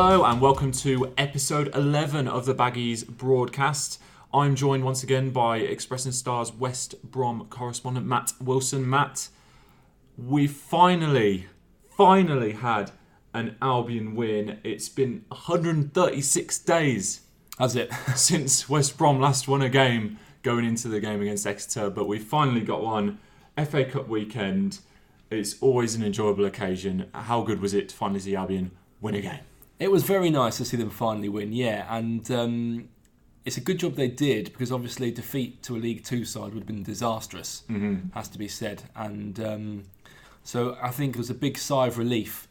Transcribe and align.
Hello 0.00 0.24
and 0.24 0.40
welcome 0.40 0.70
to 0.70 1.12
episode 1.18 1.74
11 1.74 2.28
of 2.28 2.46
the 2.46 2.54
Baggies 2.54 3.04
broadcast. 3.04 4.00
I'm 4.32 4.54
joined 4.54 4.84
once 4.84 5.02
again 5.02 5.30
by 5.30 5.56
Express 5.56 6.04
and 6.04 6.14
Star's 6.14 6.52
West 6.52 7.02
Brom 7.02 7.48
correspondent 7.50 8.06
Matt 8.06 8.32
Wilson. 8.40 8.88
Matt, 8.88 9.28
we 10.16 10.46
finally, 10.46 11.46
finally 11.90 12.52
had 12.52 12.92
an 13.34 13.56
Albion 13.60 14.14
win. 14.14 14.60
It's 14.62 14.88
been 14.88 15.24
136 15.30 16.58
days 16.60 17.22
Has 17.58 17.74
it? 17.74 17.92
since 18.14 18.68
West 18.68 18.96
Brom 18.96 19.18
last 19.18 19.48
won 19.48 19.62
a 19.62 19.68
game 19.68 20.20
going 20.44 20.64
into 20.64 20.86
the 20.86 21.00
game 21.00 21.20
against 21.20 21.44
Exeter, 21.44 21.90
but 21.90 22.06
we 22.06 22.20
finally 22.20 22.60
got 22.60 22.84
one. 22.84 23.18
FA 23.56 23.84
Cup 23.84 24.06
weekend. 24.06 24.78
It's 25.28 25.60
always 25.60 25.96
an 25.96 26.04
enjoyable 26.04 26.44
occasion. 26.44 27.10
How 27.12 27.42
good 27.42 27.60
was 27.60 27.74
it 27.74 27.88
to 27.88 27.96
finally 27.96 28.20
see 28.20 28.36
Albion 28.36 28.70
win 29.00 29.16
a 29.16 29.22
game? 29.22 29.47
It 29.78 29.90
was 29.90 30.02
very 30.02 30.30
nice 30.30 30.56
to 30.58 30.64
see 30.64 30.76
them 30.76 30.90
finally 30.90 31.28
win, 31.28 31.52
yeah, 31.52 31.86
and 31.96 32.28
um, 32.30 32.88
it's 33.44 33.56
a 33.56 33.60
good 33.60 33.78
job 33.78 33.94
they 33.94 34.08
did 34.08 34.46
because 34.46 34.72
obviously 34.72 35.10
defeat 35.10 35.62
to 35.64 35.76
a 35.76 35.78
League 35.78 36.04
Two 36.04 36.24
side 36.24 36.52
would 36.52 36.54
have 36.62 36.66
been 36.66 36.82
disastrous, 36.82 37.62
Mm-hmm. 37.70 38.10
has 38.14 38.28
to 38.28 38.38
be 38.38 38.48
said. 38.48 38.82
And 38.96 39.38
um, 39.40 39.84
so 40.42 40.76
I 40.82 40.90
think 40.90 41.14
it 41.14 41.18
was 41.18 41.30
a 41.30 41.34
big 41.34 41.56
sigh 41.58 41.86
of 41.86 41.96
relief 41.98 42.48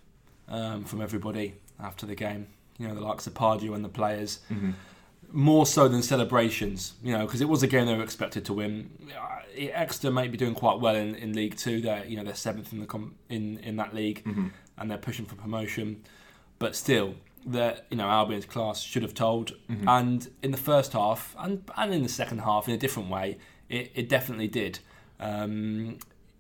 um, 0.48 0.86
from 0.86 1.02
everybody 1.02 1.56
after 1.80 2.06
the 2.06 2.16
game. 2.16 2.48
You 2.80 2.88
know, 2.88 2.96
the 2.96 3.02
likes 3.02 3.28
of 3.28 3.34
Pardew 3.34 3.74
and 3.76 3.84
the 3.84 3.90
players, 3.90 4.40
Mm-hmm. 4.50 4.72
more 5.32 5.66
so 5.66 5.90
than 5.90 6.02
celebrations. 6.02 6.94
You 7.04 7.12
know, 7.18 7.26
because 7.26 7.42
it 7.42 7.50
was 7.50 7.62
a 7.62 7.68
game 7.68 7.88
they 7.88 7.96
were 7.98 8.04
expected 8.04 8.46
to 8.46 8.54
win. 8.54 8.90
Uh, 9.20 9.40
Exeter 9.58 10.12
may 10.12 10.28
be 10.30 10.38
doing 10.38 10.54
quite 10.54 10.80
well 10.80 10.96
in, 10.96 11.16
in 11.16 11.34
League 11.34 11.58
Two. 11.58 11.82
They're 11.82 12.06
you 12.06 12.16
know 12.16 12.24
they're 12.24 12.36
seventh 12.36 12.72
in 12.72 12.80
the 12.80 12.86
com- 12.86 13.16
in 13.30 13.58
in 13.60 13.76
that 13.76 13.94
league. 13.94 14.24
Mm-hmm. 14.24 14.48
and 14.78 14.90
they're 14.90 14.98
pushing 15.10 15.26
for 15.26 15.36
promotion. 15.36 16.04
But 16.60 16.76
still, 16.76 17.16
that 17.46 17.86
you 17.90 17.98
know 17.98 18.08
Albion's 18.10 18.46
class 18.46 18.82
should 18.82 19.04
have 19.04 19.14
told. 19.14 19.54
Mhm. 19.70 19.88
And 19.88 20.30
in 20.42 20.52
the 20.52 20.58
first 20.58 20.94
half, 20.94 21.36
and 21.40 21.64
and 21.78 21.94
in 21.94 22.04
the 22.04 22.10
second 22.10 22.40
half, 22.40 22.68
in 22.68 22.74
a 22.74 22.78
different 22.78 23.10
way, 23.10 23.38
it, 23.70 23.92
it 23.96 24.10
definitely 24.10 24.48
did. 24.48 24.80
Um, 25.20 25.98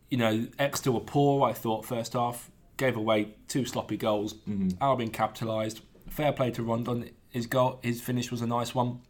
you 0.09 0.17
know, 0.17 0.47
Exeter 0.59 0.91
were 0.91 0.99
poor. 1.01 1.47
I 1.47 1.53
thought 1.53 1.85
first 1.85 2.13
half 2.13 2.49
gave 2.77 2.95
away 2.95 3.35
two 3.47 3.65
sloppy 3.65 3.97
goals. 3.97 4.33
Mm-hmm. 4.47 4.69
Albion 4.81 5.09
capitalised. 5.11 5.81
Fair 6.09 6.31
play 6.31 6.51
to 6.51 6.63
Rondon. 6.63 7.09
His 7.29 7.45
goal, 7.47 7.79
his 7.83 8.01
finish 8.01 8.31
was 8.31 8.41
a 8.41 8.47
nice 8.47 8.73
one. 8.73 9.01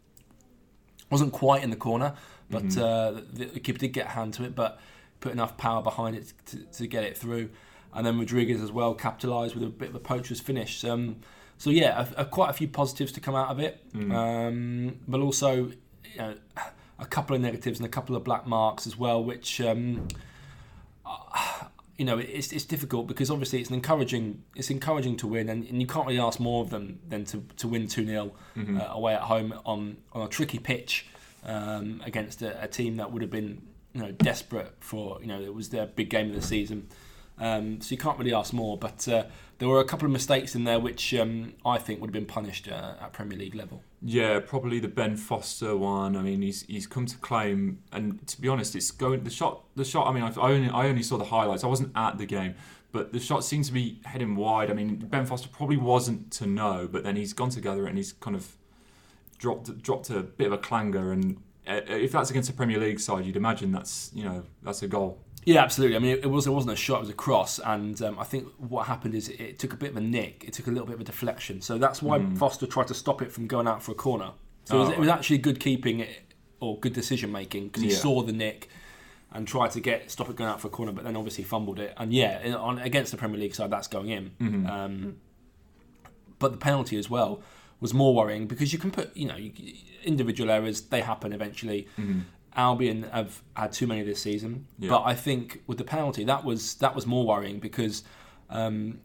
Wasn't 1.10 1.32
quite 1.32 1.62
in 1.62 1.70
the 1.70 1.76
corner, 1.76 2.14
but 2.50 2.64
Mhm. 2.64 2.78
uh, 2.82 3.20
the, 3.32 3.44
the 3.46 3.60
keeper 3.60 3.78
did 3.78 3.88
get 3.94 4.06
a 4.06 4.10
hand 4.10 4.34
to 4.34 4.44
it, 4.44 4.54
but 4.54 4.78
put 5.20 5.32
enough 5.32 5.56
power 5.56 5.82
behind 5.82 6.16
it 6.16 6.32
to, 6.46 6.58
to 6.58 6.86
get 6.86 7.04
it 7.04 7.16
through. 7.16 7.48
And 7.94 8.06
then 8.06 8.18
Rodriguez 8.18 8.60
as 8.60 8.70
well 8.72 8.94
capitalised 8.94 9.54
with 9.54 9.64
a 9.64 9.68
bit 9.68 9.88
of 9.90 9.94
a 9.94 9.98
poacher's 10.00 10.40
finish. 10.40 10.84
Um, 10.84 11.16
so 11.56 11.70
yeah, 11.70 12.06
a, 12.16 12.22
a, 12.22 12.24
quite 12.24 12.50
a 12.50 12.52
few 12.52 12.68
positives 12.68 13.12
to 13.12 13.20
come 13.20 13.34
out 13.34 13.48
of 13.48 13.58
it, 13.58 13.80
Mm. 13.92 14.14
um, 14.14 14.96
but 15.08 15.20
also 15.20 15.66
you 16.12 16.18
know, 16.18 16.34
a 16.98 17.06
couple 17.06 17.34
of 17.34 17.42
negatives 17.42 17.78
and 17.78 17.86
a 17.86 17.88
couple 17.90 18.14
of 18.16 18.24
black 18.24 18.46
marks 18.46 18.86
as 18.86 18.96
well, 18.96 19.22
which. 19.24 19.60
Um, 19.60 20.08
you 21.96 22.04
know, 22.04 22.18
it's, 22.18 22.52
it's 22.52 22.64
difficult 22.64 23.08
because 23.08 23.28
obviously 23.30 23.58
it's 23.60 23.70
an 23.70 23.74
encouraging 23.74 24.44
it's 24.54 24.70
encouraging 24.70 25.16
to 25.16 25.26
win, 25.26 25.48
and, 25.48 25.66
and 25.66 25.80
you 25.80 25.86
can't 25.86 26.06
really 26.06 26.20
ask 26.20 26.38
more 26.38 26.62
of 26.62 26.70
them 26.70 27.00
than 27.08 27.24
to, 27.24 27.42
to 27.56 27.66
win 27.66 27.88
two 27.88 28.06
0 28.06 28.32
Mhm. 28.56 28.80
uh, 28.80 28.92
away 28.92 29.14
at 29.14 29.22
home 29.22 29.52
on, 29.66 29.96
on 30.12 30.22
a 30.22 30.28
tricky 30.28 30.58
pitch 30.60 31.06
um, 31.44 32.00
against 32.04 32.40
a, 32.42 32.62
a 32.62 32.68
team 32.68 32.96
that 32.98 33.10
would 33.10 33.22
have 33.22 33.30
been 33.32 33.62
you 33.94 34.02
know 34.02 34.12
desperate 34.12 34.74
for 34.80 35.18
you 35.20 35.26
know 35.26 35.40
it 35.40 35.52
was 35.52 35.70
their 35.70 35.86
big 35.86 36.08
game 36.10 36.28
of 36.28 36.36
the 36.36 36.42
season. 36.42 36.88
Um, 37.40 37.80
so 37.80 37.92
you 37.92 37.98
can't 37.98 38.18
really 38.18 38.34
ask 38.34 38.52
more, 38.52 38.76
but 38.76 39.06
uh, 39.08 39.24
there 39.58 39.68
were 39.68 39.80
a 39.80 39.84
couple 39.84 40.06
of 40.06 40.12
mistakes 40.12 40.54
in 40.54 40.64
there 40.64 40.78
which 40.78 41.14
um, 41.14 41.54
I 41.64 41.78
think 41.78 42.00
would 42.00 42.08
have 42.08 42.14
been 42.14 42.26
punished 42.26 42.68
uh, 42.68 42.94
at 43.00 43.12
Premier 43.12 43.38
League 43.38 43.54
level. 43.54 43.82
Yeah, 44.02 44.40
probably 44.40 44.78
the 44.78 44.88
Ben 44.88 45.16
Foster 45.16 45.76
one. 45.76 46.16
I 46.16 46.22
mean, 46.22 46.42
he's 46.42 46.62
he's 46.62 46.86
come 46.86 47.06
to 47.06 47.16
claim, 47.18 47.82
and 47.92 48.26
to 48.28 48.40
be 48.40 48.48
honest, 48.48 48.76
it's 48.76 48.90
going 48.90 49.24
the 49.24 49.30
shot. 49.30 49.64
The 49.74 49.84
shot. 49.84 50.06
I 50.06 50.12
mean, 50.12 50.22
I 50.22 50.28
I 50.40 50.52
only 50.52 50.70
I 50.70 50.86
only 50.86 51.02
saw 51.02 51.16
the 51.16 51.24
highlights. 51.24 51.64
I 51.64 51.66
wasn't 51.66 51.92
at 51.96 52.18
the 52.18 52.26
game, 52.26 52.54
but 52.92 53.12
the 53.12 53.20
shot 53.20 53.44
seemed 53.44 53.64
to 53.64 53.72
be 53.72 54.00
heading 54.04 54.36
wide. 54.36 54.70
I 54.70 54.74
mean, 54.74 54.96
Ben 54.96 55.26
Foster 55.26 55.48
probably 55.48 55.76
wasn't 55.76 56.30
to 56.32 56.46
know, 56.46 56.88
but 56.90 57.02
then 57.02 57.16
he's 57.16 57.32
gone 57.32 57.50
together 57.50 57.86
and 57.86 57.96
he's 57.96 58.12
kind 58.12 58.36
of 58.36 58.56
dropped 59.38 59.82
dropped 59.82 60.10
a 60.10 60.22
bit 60.22 60.46
of 60.46 60.52
a 60.52 60.58
clanger. 60.58 61.12
And 61.12 61.38
uh, 61.66 61.80
if 61.88 62.12
that's 62.12 62.30
against 62.30 62.50
a 62.50 62.52
Premier 62.52 62.78
League 62.78 63.00
side, 63.00 63.26
you'd 63.26 63.36
imagine 63.36 63.72
that's 63.72 64.10
you 64.14 64.24
know 64.24 64.44
that's 64.62 64.82
a 64.82 64.88
goal. 64.88 65.18
Yeah, 65.48 65.62
absolutely. 65.62 65.96
I 65.96 66.00
mean, 66.00 66.18
it, 66.22 66.26
was 66.26 66.46
it 66.46 66.50
wasn't 66.50 66.74
a 66.74 66.76
shot; 66.76 66.96
it 66.98 67.00
was 67.00 67.08
a 67.08 67.14
cross, 67.14 67.58
and 67.58 68.00
um, 68.02 68.18
I 68.18 68.24
think 68.24 68.48
what 68.58 68.86
happened 68.86 69.14
is 69.14 69.28
it, 69.30 69.40
it 69.40 69.58
took 69.58 69.72
a 69.72 69.76
bit 69.76 69.90
of 69.92 69.96
a 69.96 70.00
nick. 70.00 70.44
It 70.46 70.52
took 70.52 70.66
a 70.66 70.70
little 70.70 70.84
bit 70.86 70.96
of 70.96 71.00
a 71.00 71.04
deflection, 71.04 71.62
so 71.62 71.78
that's 71.78 72.02
why 72.02 72.18
Mm. 72.18 72.36
Foster 72.36 72.66
tried 72.66 72.88
to 72.88 72.94
stop 72.94 73.22
it 73.22 73.32
from 73.32 73.46
going 73.46 73.66
out 73.66 73.82
for 73.82 73.92
a 73.92 73.94
corner. 73.94 74.32
So 74.64 74.76
it, 74.76 74.80
was, 74.80 74.88
Oh, 74.88 74.92
it 74.92 74.98
was 74.98 75.08
actually 75.08 75.38
good 75.38 75.58
keeping 75.58 76.00
it 76.00 76.34
or 76.60 76.78
good 76.78 76.92
decision 76.92 77.32
making 77.32 77.68
because 77.68 77.82
he 77.82 77.90
Yeah. 77.90 77.96
saw 77.96 78.20
the 78.22 78.32
nick 78.32 78.68
and 79.32 79.48
tried 79.48 79.70
to 79.70 79.80
get 79.80 80.10
stop 80.10 80.28
it 80.28 80.36
going 80.36 80.50
out 80.50 80.60
for 80.60 80.66
a 80.68 80.70
corner, 80.70 80.92
but 80.92 81.04
then 81.04 81.16
obviously 81.16 81.44
fumbled 81.44 81.78
it. 81.78 81.94
And 81.96 82.12
yeah, 82.12 82.54
on 82.58 82.78
against 82.78 83.10
the 83.12 83.16
Premier 83.16 83.38
League 83.40 83.54
side, 83.54 83.70
that's 83.70 83.88
going 83.88 84.10
in. 84.10 84.32
Mhm. 84.40 84.68
Um, 84.68 85.16
but 86.38 86.50
the 86.52 86.58
penalty 86.58 86.98
as 86.98 87.08
well 87.08 87.40
was 87.80 87.94
more 87.94 88.14
worrying 88.14 88.46
because 88.46 88.72
you 88.74 88.78
can 88.78 88.90
put, 88.90 89.16
you 89.16 89.26
know, 89.26 89.36
you, 89.36 89.52
individual 90.04 90.50
errors 90.50 90.82
they 90.82 91.00
happen 91.00 91.32
eventually. 91.32 91.86
Mhm. 91.98 92.22
Albion 92.58 93.04
have 93.12 93.40
had 93.54 93.72
too 93.72 93.86
many 93.86 94.02
this 94.02 94.20
season, 94.20 94.66
Yeah. 94.78 94.90
but 94.90 95.02
I 95.04 95.14
think 95.14 95.62
with 95.66 95.78
the 95.78 95.84
penalty 95.84 96.24
that 96.24 96.44
was 96.44 96.74
that 96.76 96.94
was 96.94 97.06
more 97.06 97.24
worrying 97.24 97.60
because 97.60 98.02
um, 98.50 98.98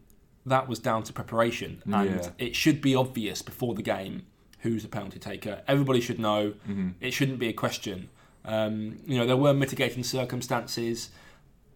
that 0.44 0.68
was 0.68 0.78
down 0.80 1.04
to 1.04 1.12
preparation, 1.12 1.80
and 1.86 2.10
Yeah. 2.20 2.30
it 2.38 2.54
should 2.56 2.80
be 2.82 2.94
obvious 2.94 3.40
before 3.42 3.74
the 3.74 3.82
game 3.82 4.26
who's 4.60 4.82
the 4.82 4.88
penalty 4.88 5.18
taker. 5.18 5.62
Everybody 5.68 6.00
should 6.00 6.18
know. 6.18 6.54
Mhm. 6.68 6.94
It 7.00 7.12
shouldn't 7.12 7.38
be 7.38 7.48
a 7.48 7.52
question. 7.52 8.08
Um, 8.44 8.98
you 9.06 9.16
know 9.18 9.26
there 9.26 9.36
were 9.36 9.54
mitigating 9.54 10.02
circumstances. 10.04 11.10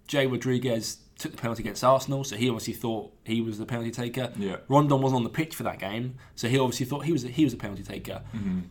Jay 0.07 0.27
Rodriguez 0.27 0.99
took 1.19 1.33
the 1.33 1.39
penalty 1.39 1.63
against 1.63 1.83
Arsenal, 1.85 2.25
so 2.25 2.37
he 2.37 2.49
obviously 2.49 2.73
thought 2.75 3.13
he 3.25 3.41
was 3.41 3.59
the 3.59 3.67
penalty 3.67 3.91
taker. 3.91 4.33
Yeah. 4.39 4.57
Rondon 4.69 5.01
wasn't 5.01 5.17
on 5.19 5.25
the 5.25 5.31
pitch 5.31 5.55
for 5.55 5.65
that 5.65 5.79
game, 5.79 6.15
so 6.35 6.49
he 6.49 6.59
obviously 6.59 6.87
thought 6.87 7.05
he 7.05 7.13
was 7.13 7.23
he 7.23 7.45
was 7.45 7.53
a 7.53 7.57
penalty 7.57 7.83
taker 7.83 8.23
Mhm. 8.35 8.63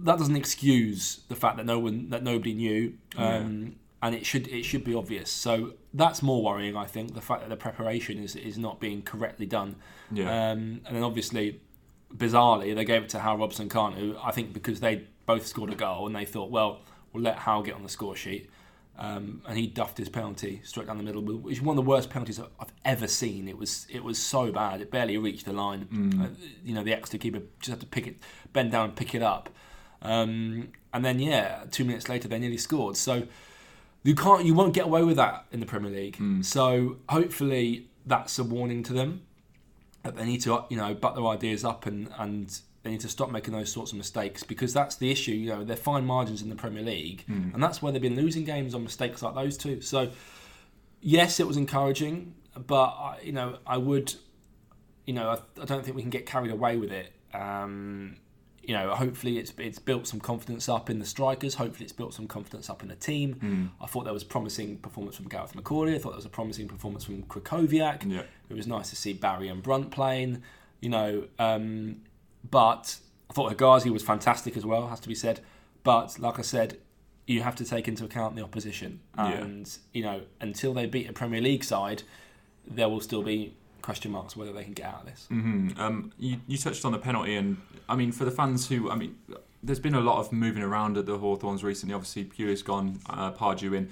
That 0.00 0.18
doesn't 0.18 0.36
excuse 0.36 1.20
the 1.28 1.36
fact 1.36 1.56
that 1.56 1.66
no 1.66 1.78
one 1.78 2.10
that 2.10 2.22
nobody 2.22 2.54
knew, 2.54 2.94
um, 3.16 3.76
and 4.02 4.14
it 4.14 4.26
should 4.26 4.46
it 4.48 4.64
should 4.64 4.84
be 4.84 4.94
obvious. 4.94 5.30
So 5.30 5.74
that's 5.94 6.22
more 6.22 6.42
worrying, 6.42 6.76
I 6.76 6.86
think, 6.86 7.14
the 7.14 7.20
fact 7.20 7.40
that 7.42 7.48
the 7.48 7.56
preparation 7.56 8.18
is 8.18 8.36
is 8.36 8.58
not 8.58 8.80
being 8.80 9.02
correctly 9.02 9.46
done. 9.46 9.76
Yeah. 10.10 10.50
Um, 10.50 10.82
and 10.86 10.96
then 10.96 11.02
obviously, 11.02 11.60
bizarrely, 12.14 12.74
they 12.74 12.84
gave 12.84 13.02
it 13.02 13.08
to 13.10 13.20
Hal 13.20 13.38
Robson 13.38 13.68
Kanu. 13.68 14.18
I 14.22 14.30
think 14.32 14.52
because 14.52 14.80
they 14.80 15.04
both 15.24 15.46
scored 15.46 15.72
a 15.72 15.74
goal 15.74 16.06
and 16.06 16.14
they 16.14 16.24
thought, 16.24 16.50
well, 16.50 16.80
we'll 17.12 17.22
let 17.22 17.38
Hal 17.38 17.62
get 17.62 17.74
on 17.74 17.82
the 17.82 17.88
score 17.88 18.16
sheet. 18.16 18.50
Um, 18.98 19.42
and 19.46 19.58
he 19.58 19.66
duffed 19.66 19.98
his 19.98 20.08
penalty 20.08 20.62
straight 20.64 20.86
down 20.86 20.96
the 20.96 21.02
middle, 21.02 21.20
which 21.20 21.56
is 21.58 21.62
one 21.62 21.76
of 21.76 21.84
the 21.84 21.88
worst 21.88 22.08
penalties 22.08 22.40
I've 22.40 22.72
ever 22.84 23.06
seen. 23.06 23.46
It 23.46 23.58
was 23.58 23.86
it 23.90 24.02
was 24.02 24.18
so 24.18 24.50
bad; 24.50 24.80
it 24.80 24.90
barely 24.90 25.18
reached 25.18 25.44
the 25.44 25.52
line. 25.52 25.86
Mm. 25.92 26.24
Uh, 26.24 26.28
you 26.64 26.74
know, 26.74 26.82
the 26.82 26.94
Exeter 26.94 27.18
keeper 27.18 27.42
just 27.60 27.70
had 27.70 27.80
to 27.80 27.86
pick 27.86 28.06
it, 28.06 28.16
bend 28.54 28.72
down 28.72 28.86
and 28.86 28.96
pick 28.96 29.14
it 29.14 29.22
up. 29.22 29.50
Um, 30.02 30.68
and 30.92 31.04
then, 31.04 31.18
yeah, 31.18 31.64
two 31.70 31.84
minutes 31.84 32.08
later, 32.08 32.28
they 32.28 32.38
nearly 32.38 32.56
scored. 32.58 32.96
So 32.96 33.26
you 34.02 34.14
can't, 34.14 34.44
you 34.44 34.54
won't 34.54 34.72
get 34.74 34.84
away 34.84 35.02
with 35.02 35.16
that 35.16 35.46
in 35.52 35.60
the 35.60 35.66
Premier 35.66 35.90
League. 35.90 36.16
Mm. 36.18 36.44
So 36.44 36.98
hopefully, 37.08 37.88
that's 38.04 38.38
a 38.38 38.44
warning 38.44 38.82
to 38.84 38.92
them 38.92 39.22
that 40.04 40.16
they 40.16 40.24
need 40.24 40.40
to, 40.42 40.64
you 40.68 40.76
know, 40.76 40.94
butt 40.94 41.14
their 41.16 41.26
ideas 41.26 41.64
up 41.64 41.86
and 41.86 42.08
and 42.18 42.60
they 42.84 42.92
need 42.92 43.00
to 43.00 43.08
stop 43.08 43.32
making 43.32 43.52
those 43.52 43.72
sorts 43.72 43.90
of 43.90 43.98
mistakes 43.98 44.44
because 44.44 44.72
that's 44.72 44.94
the 44.94 45.10
issue. 45.10 45.32
You 45.32 45.48
know, 45.48 45.64
they're 45.64 45.76
fine 45.76 46.06
margins 46.06 46.40
in 46.40 46.48
the 46.50 46.54
Premier 46.54 46.84
League, 46.84 47.24
Mm. 47.28 47.52
and 47.54 47.60
that's 47.62 47.82
where 47.82 47.90
they've 47.90 48.00
been 48.00 48.14
losing 48.14 48.44
games 48.44 48.74
on 48.76 48.84
mistakes 48.84 49.22
like 49.22 49.34
those 49.34 49.56
two. 49.56 49.80
So 49.80 50.10
yes, 51.00 51.40
it 51.40 51.46
was 51.48 51.56
encouraging, 51.56 52.34
but 52.66 52.84
I, 52.90 53.18
you 53.24 53.32
know, 53.32 53.58
I 53.66 53.76
would, 53.76 54.14
you 55.04 55.14
know, 55.14 55.30
I, 55.30 55.60
I 55.60 55.64
don't 55.64 55.84
think 55.84 55.96
we 55.96 56.02
can 56.02 56.10
get 56.10 56.26
carried 56.26 56.52
away 56.52 56.76
with 56.76 56.92
it. 56.92 57.12
Um, 57.34 58.16
you 58.66 58.74
know, 58.74 58.94
hopefully 58.94 59.38
it's 59.38 59.52
it's 59.58 59.78
built 59.78 60.06
some 60.08 60.18
confidence 60.18 60.68
up 60.68 60.90
in 60.90 60.98
the 60.98 61.06
strikers. 61.06 61.54
Hopefully 61.54 61.84
it's 61.84 61.92
built 61.92 62.12
some 62.14 62.26
confidence 62.26 62.68
up 62.68 62.82
in 62.82 62.88
the 62.88 62.96
team. 62.96 63.34
Mm. 63.36 63.68
I 63.80 63.86
thought 63.86 64.04
there 64.04 64.12
was 64.12 64.24
promising 64.24 64.78
performance 64.78 65.16
from 65.16 65.28
Gareth 65.28 65.54
McAuley. 65.54 65.94
I 65.94 65.98
thought 65.98 66.10
there 66.10 66.16
was 66.16 66.24
a 66.26 66.30
promising 66.30 66.66
performance 66.66 67.04
from 67.04 67.22
Krychowiak. 67.24 68.10
Yeah. 68.10 68.22
It 68.48 68.54
was 68.54 68.66
nice 68.66 68.90
to 68.90 68.96
see 68.96 69.12
Barry 69.12 69.48
and 69.48 69.62
Brunt 69.62 69.90
playing. 69.92 70.42
You 70.80 70.88
know, 70.90 71.24
um, 71.38 72.02
but 72.50 72.96
I 73.30 73.32
thought 73.34 73.56
Hegazi 73.56 73.90
was 73.90 74.02
fantastic 74.02 74.56
as 74.56 74.66
well. 74.66 74.88
Has 74.88 75.00
to 75.00 75.08
be 75.08 75.14
said. 75.14 75.40
But 75.84 76.18
like 76.18 76.38
I 76.40 76.42
said, 76.42 76.78
you 77.26 77.42
have 77.42 77.54
to 77.56 77.64
take 77.64 77.86
into 77.86 78.04
account 78.04 78.34
the 78.34 78.42
opposition, 78.42 79.00
Yeah. 79.16 79.30
and 79.32 79.78
you 79.92 80.02
know, 80.02 80.22
until 80.40 80.74
they 80.74 80.86
beat 80.86 81.08
a 81.08 81.12
Premier 81.12 81.40
League 81.40 81.62
side, 81.64 82.02
there 82.68 82.88
will 82.88 83.00
still 83.00 83.22
be 83.22 83.54
question 83.86 84.10
marks 84.12 84.36
whether 84.36 84.52
they 84.52 84.64
can 84.64 84.74
get 84.80 84.86
out 84.92 85.00
of 85.02 85.06
this. 85.06 85.26
hmm 85.28 85.70
Um, 85.78 86.12
you, 86.18 86.34
you 86.50 86.58
touched 86.58 86.84
on 86.84 86.92
the 86.92 86.98
penalty, 87.08 87.34
and 87.40 87.56
I 87.88 87.94
mean, 88.00 88.10
for 88.12 88.24
the 88.24 88.30
fans 88.40 88.68
who, 88.68 88.90
I 88.90 88.96
mean, 88.96 89.12
there's 89.62 89.80
been 89.88 89.94
a 89.94 90.00
lot 90.10 90.18
of 90.22 90.32
moving 90.32 90.62
around 90.70 90.92
at 90.98 91.06
the 91.06 91.16
Hawthorns 91.18 91.62
recently. 91.64 91.94
Obviously, 91.94 92.24
Pulis 92.24 92.62
gone, 92.64 92.86
uh, 93.08 93.30
Pardew 93.32 93.72
in. 93.78 93.88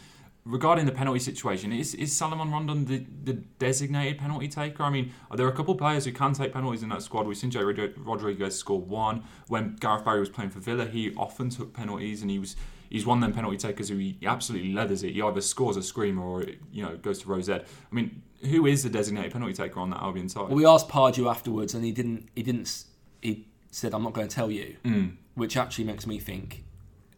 regarding 0.59 0.85
the 0.85 0.93
penalty 0.93 1.21
situation, 1.31 1.73
is 1.73 1.95
is 1.95 2.11
Salomon 2.21 2.51
Rondon 2.57 2.79
the, 2.93 2.99
the 3.29 3.35
designated 3.67 4.17
penalty 4.25 4.49
taker? 4.49 4.83
I 4.83 4.91
mean, 4.97 5.07
are 5.31 5.37
there 5.39 5.49
a 5.49 5.57
couple 5.59 5.73
of 5.77 5.79
players 5.79 6.05
who 6.07 6.13
can 6.13 6.33
take 6.41 6.53
penalties 6.59 6.83
in 6.83 6.89
that 6.91 7.03
squad. 7.03 7.27
We've 7.27 7.41
seen 7.43 7.51
Jay 7.51 7.63
Rodriguez 8.11 8.55
score 8.63 8.81
one. 9.07 9.17
When 9.53 9.65
Gareth 9.85 10.05
Barry 10.05 10.21
was 10.21 10.29
playing 10.37 10.51
for 10.51 10.61
Villa, 10.69 10.85
he 10.97 11.03
often 11.27 11.49
took 11.57 11.73
penalties, 11.73 12.19
and 12.23 12.31
he 12.31 12.39
was 12.45 12.57
he's 12.91 13.05
one 13.07 13.19
of 13.19 13.23
them 13.23 13.33
penalty 13.33 13.57
takers 13.57 13.89
who 13.89 13.97
he 13.97 14.17
absolutely 14.25 14.73
leathers 14.73 15.03
it. 15.03 15.13
He 15.13 15.23
either 15.23 15.41
scores 15.41 15.77
a 15.77 15.83
screamer 15.83 16.23
or 16.23 16.45
you 16.73 16.83
know 16.83 16.97
goes 16.97 17.21
to 17.23 17.29
rosette. 17.29 17.67
I 17.91 17.95
mean, 17.95 18.23
who 18.43 18.67
is 18.67 18.83
the 18.83 18.91
designated 18.91 19.33
penalty 19.33 19.55
taker 19.55 19.81
on 19.81 19.91
that 19.91 20.01
Albion 20.03 20.29
side? 20.29 20.49
Well, 20.49 20.55
we 20.57 20.67
asked 20.67 20.89
Pardew 20.89 21.29
afterwards, 21.31 21.75
and 21.75 21.85
he 21.85 21.93
didn't. 21.93 22.29
He 22.35 22.43
didn't. 22.43 22.85
He 23.23 23.47
said, 23.71 23.95
"I'm 23.95 24.03
not 24.03 24.13
going 24.13 24.29
to 24.29 24.35
tell 24.35 24.51
you," 24.51 24.77
Mm. 24.85 25.17
which 25.35 25.57
actually 25.57 25.85
makes 25.85 26.07
me 26.07 26.19
think 26.19 26.63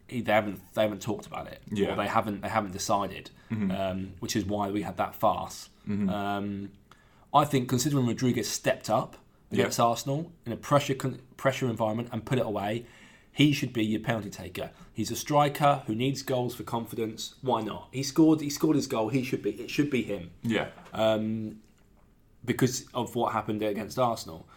they 0.08 0.22
haven't 0.32 0.60
they 0.74 0.82
haven't 0.82 1.02
talked 1.02 1.26
about 1.26 1.48
it, 1.48 1.60
Yeah. 1.72 1.92
or 1.92 1.96
they 1.96 2.06
haven't 2.06 2.42
they 2.42 2.48
haven't 2.48 2.72
decided, 2.72 3.30
um, 3.50 4.12
which 4.20 4.36
is 4.36 4.44
why 4.44 4.70
we 4.70 4.82
had 4.82 4.96
that 4.98 5.14
farce. 5.14 5.68
Um, 5.88 6.70
I 7.34 7.44
think 7.44 7.68
considering 7.68 8.06
Rodriguez 8.06 8.48
stepped 8.48 8.88
up 8.88 9.16
against 9.52 9.78
Arsenal 9.78 10.32
in 10.44 10.52
a 10.52 10.56
pressure 10.56 10.94
con- 10.94 11.20
pressure 11.36 11.68
environment 11.68 12.08
and 12.12 12.24
put 12.24 12.38
it 12.38 12.46
away, 12.46 12.86
he 13.36 13.52
should 13.52 13.74
be 13.74 13.84
your 13.84 14.00
penalty 14.00 14.30
taker. 14.30 14.70
He's 14.94 15.10
a 15.10 15.14
striker 15.14 15.82
who 15.86 15.94
needs 15.94 16.22
goals 16.22 16.54
for 16.54 16.62
confidence. 16.62 17.34
Why 17.42 17.60
not? 17.60 17.88
He 17.90 18.02
scored. 18.02 18.40
He 18.40 18.48
scored 18.48 18.76
his 18.76 18.86
goal. 18.86 19.10
He 19.10 19.22
should 19.22 19.42
be. 19.42 19.50
It 19.50 19.68
should 19.68 19.90
be 19.90 20.02
him 20.02 20.30
Yeah, 20.42 20.68
um, 20.94 21.56
because 22.46 22.86
of 22.94 23.14
what 23.14 23.34
happened 23.34 23.62
against 23.62 23.98
Arsenal. 23.98 24.48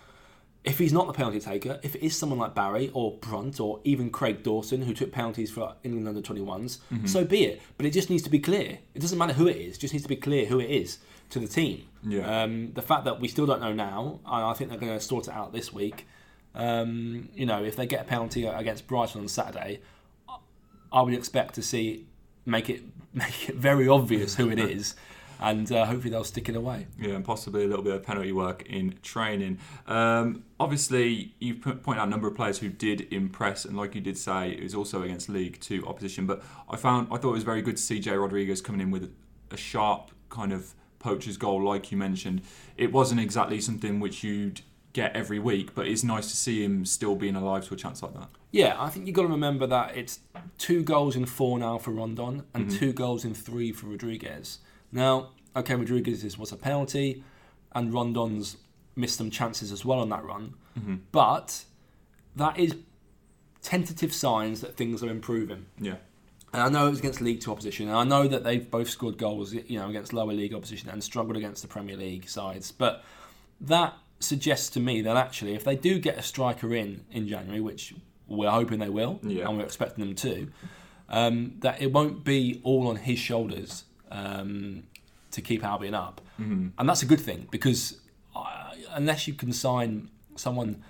If 0.63 0.77
he's 0.77 0.93
not 0.93 1.07
the 1.07 1.13
penalty 1.13 1.41
taker, 1.41 1.77
if 1.83 1.93
it 1.95 2.05
is 2.05 2.15
someone 2.15 2.39
like 2.39 2.55
Barry 2.55 2.89
or 2.93 3.17
Brunt 3.17 3.59
or 3.59 3.81
even 3.83 4.09
Craig 4.09 4.43
Dawson 4.43 4.81
who 4.83 4.93
took 4.93 5.11
penalties 5.11 5.51
for 5.51 5.75
England 5.83 6.07
under 6.07 6.21
21s, 6.21 6.77
so 7.05 7.25
be 7.25 7.43
it. 7.45 7.61
But 7.75 7.85
it 7.85 7.91
just 7.91 8.09
needs 8.09 8.23
to 8.23 8.29
be 8.29 8.39
clear. 8.39 8.79
It 8.93 8.99
doesn't 8.99 9.17
matter 9.17 9.33
who 9.33 9.47
it 9.47 9.57
is, 9.57 9.75
it 9.75 9.79
just 9.79 9.93
needs 9.93 10.03
to 10.03 10.09
be 10.09 10.15
clear 10.17 10.45
who 10.45 10.59
it 10.61 10.69
is 10.69 10.99
to 11.31 11.39
the 11.39 11.47
team. 11.47 11.85
Yeah. 12.03 12.43
Um, 12.43 12.71
the 12.73 12.81
fact 12.81 13.03
that 13.05 13.19
we 13.19 13.27
still 13.27 13.45
don't 13.45 13.61
know 13.61 13.73
now, 13.73 14.21
I 14.25 14.53
think 14.53 14.69
they're 14.69 14.79
going 14.79 14.97
to 14.97 15.03
sort 15.03 15.27
it 15.27 15.33
out 15.33 15.51
this 15.51 15.73
week. 15.73 16.07
Um, 16.55 17.29
you 17.33 17.45
know, 17.45 17.63
if 17.63 17.75
they 17.75 17.85
get 17.85 18.01
a 18.01 18.03
penalty 18.05 18.45
against 18.45 18.87
Brighton 18.87 19.21
on 19.21 19.27
Saturday, 19.27 19.81
I 20.91 21.01
would 21.01 21.13
expect 21.13 21.55
to 21.55 21.61
see 21.61 22.05
make 22.45 22.69
it 22.69 22.81
make 23.13 23.49
it 23.49 23.55
very 23.55 23.87
obvious 23.87 24.35
who 24.35 24.49
it 24.49 24.59
is, 24.59 24.95
and 25.39 25.71
uh, 25.71 25.85
hopefully 25.85 26.11
they'll 26.11 26.23
stick 26.23 26.49
it 26.49 26.55
away. 26.55 26.87
yeah, 26.99 27.13
and 27.13 27.23
possibly 27.25 27.63
a 27.63 27.67
little 27.67 27.83
bit 27.83 27.93
of 27.93 28.03
penalty 28.03 28.31
work 28.31 28.63
in 28.67 28.95
training. 29.03 29.57
Um, 29.87 30.43
obviously, 30.59 31.33
you've 31.39 31.61
put- 31.61 31.81
pointed 31.83 32.01
out 32.01 32.07
a 32.07 32.09
number 32.11 32.27
of 32.27 32.35
players 32.35 32.59
who 32.59 32.69
did 32.69 33.11
impress, 33.13 33.65
and 33.65 33.77
like 33.77 33.95
you 33.95 34.01
did 34.01 34.17
say, 34.17 34.51
it 34.51 34.63
was 34.63 34.75
also 34.75 35.01
against 35.03 35.29
League 35.29 35.59
Two 35.59 35.85
opposition. 35.87 36.25
But 36.25 36.43
I 36.69 36.75
found 36.77 37.07
I 37.11 37.17
thought 37.17 37.29
it 37.29 37.33
was 37.33 37.43
very 37.43 37.61
good 37.61 37.77
to 37.77 37.83
see 37.83 37.99
Jay 37.99 38.15
Rodriguez 38.15 38.61
coming 38.61 38.81
in 38.81 38.91
with 38.91 39.13
a 39.51 39.57
sharp 39.57 40.11
kind 40.29 40.51
of 40.53 40.73
poacher's 40.99 41.37
goal, 41.37 41.63
like 41.63 41.91
you 41.91 41.97
mentioned. 41.97 42.41
It 42.77 42.91
wasn't 42.91 43.21
exactly 43.21 43.61
something 43.61 43.99
which 43.99 44.23
you'd 44.23 44.61
get 44.99 45.15
every 45.15 45.39
week, 45.39 45.73
but 45.75 45.87
it's 45.87 46.03
nice 46.03 46.27
to 46.29 46.35
see 46.35 46.63
him 46.63 46.85
still 46.85 47.15
being 47.15 47.35
alive 47.35 47.65
to 47.67 47.73
a 47.73 47.77
chance 47.77 48.03
like 48.03 48.13
that. 48.15 48.29
Yeah, 48.51 48.75
I 48.77 48.89
think 48.89 49.05
you've 49.05 49.15
got 49.15 49.23
to 49.23 49.29
remember 49.29 49.65
that 49.67 49.95
it's 49.95 50.19
two 50.57 50.83
goals 50.83 51.15
in 51.15 51.25
four 51.25 51.57
now 51.57 51.77
for 51.77 51.91
Rondon 51.91 52.43
and 52.53 52.67
mm-hmm. 52.67 52.77
two 52.77 52.93
goals 52.93 53.23
in 53.23 53.33
three 53.33 53.71
for 53.71 53.87
Rodriguez. 53.87 54.59
Now, 54.91 55.29
okay, 55.55 55.75
Rodriguez's 55.75 56.37
was 56.37 56.51
a 56.51 56.57
penalty, 56.57 57.23
and 57.73 57.93
Rondon's 57.93 58.57
missed 58.95 59.17
some 59.17 59.31
chances 59.31 59.71
as 59.71 59.85
well 59.85 59.99
on 59.99 60.09
that 60.09 60.25
run, 60.25 60.55
mm-hmm. 60.77 60.95
but 61.11 61.63
that 62.35 62.59
is 62.59 62.75
tentative 63.61 64.13
signs 64.13 64.61
that 64.61 64.75
things 64.75 65.01
are 65.03 65.09
improving. 65.09 65.67
Yeah, 65.79 65.97
And 66.51 66.61
I 66.61 66.69
know 66.69 66.87
it 66.87 66.89
was 66.89 66.99
against 66.99 67.21
League 67.21 67.41
Two 67.41 67.51
opposition, 67.51 67.87
and 67.87 67.97
I 67.97 68.03
know 68.03 68.27
that 68.27 68.43
they've 68.43 68.69
both 68.69 68.89
scored 68.89 69.17
goals, 69.17 69.53
you 69.53 69.79
know, 69.79 69.89
against 69.89 70.11
lower 70.11 70.33
league 70.33 70.53
opposition 70.53 70.89
and 70.89 71.01
struggled 71.03 71.37
against 71.37 71.61
the 71.61 71.67
Premier 71.67 71.95
League 71.95 72.27
sides. 72.27 72.71
But 72.71 73.03
that 73.61 73.93
suggests 74.19 74.69
to 74.71 74.79
me 74.79 75.01
that 75.01 75.15
actually, 75.17 75.53
if 75.55 75.63
they 75.63 75.75
do 75.75 75.99
get 75.99 76.17
a 76.17 76.21
striker 76.21 76.73
in 76.75 77.05
in 77.11 77.27
January, 77.27 77.61
which 77.61 77.93
we're 78.27 78.49
hoping 78.51 78.79
they 78.79 78.89
will, 78.89 79.19
Yeah. 79.23 79.47
and 79.47 79.57
we're 79.57 79.63
expecting 79.65 80.05
them 80.05 80.15
to, 80.15 80.51
um, 81.09 81.55
that 81.59 81.81
it 81.81 81.91
won't 81.91 82.23
be 82.23 82.59
all 82.63 82.87
on 82.87 82.97
his 82.97 83.17
shoulders 83.19 83.85
um, 84.11 84.83
to 85.31 85.41
keep 85.41 85.63
Albion 85.63 85.93
up, 85.93 86.21
and 86.37 86.73
that's 86.89 87.01
a 87.03 87.05
good 87.05 87.19
thing 87.21 87.47
because 87.51 87.99
uh, 88.35 88.71
unless 88.91 89.27
you 89.27 89.33
can 89.33 89.51
sign 89.51 90.09
someone 90.35 90.83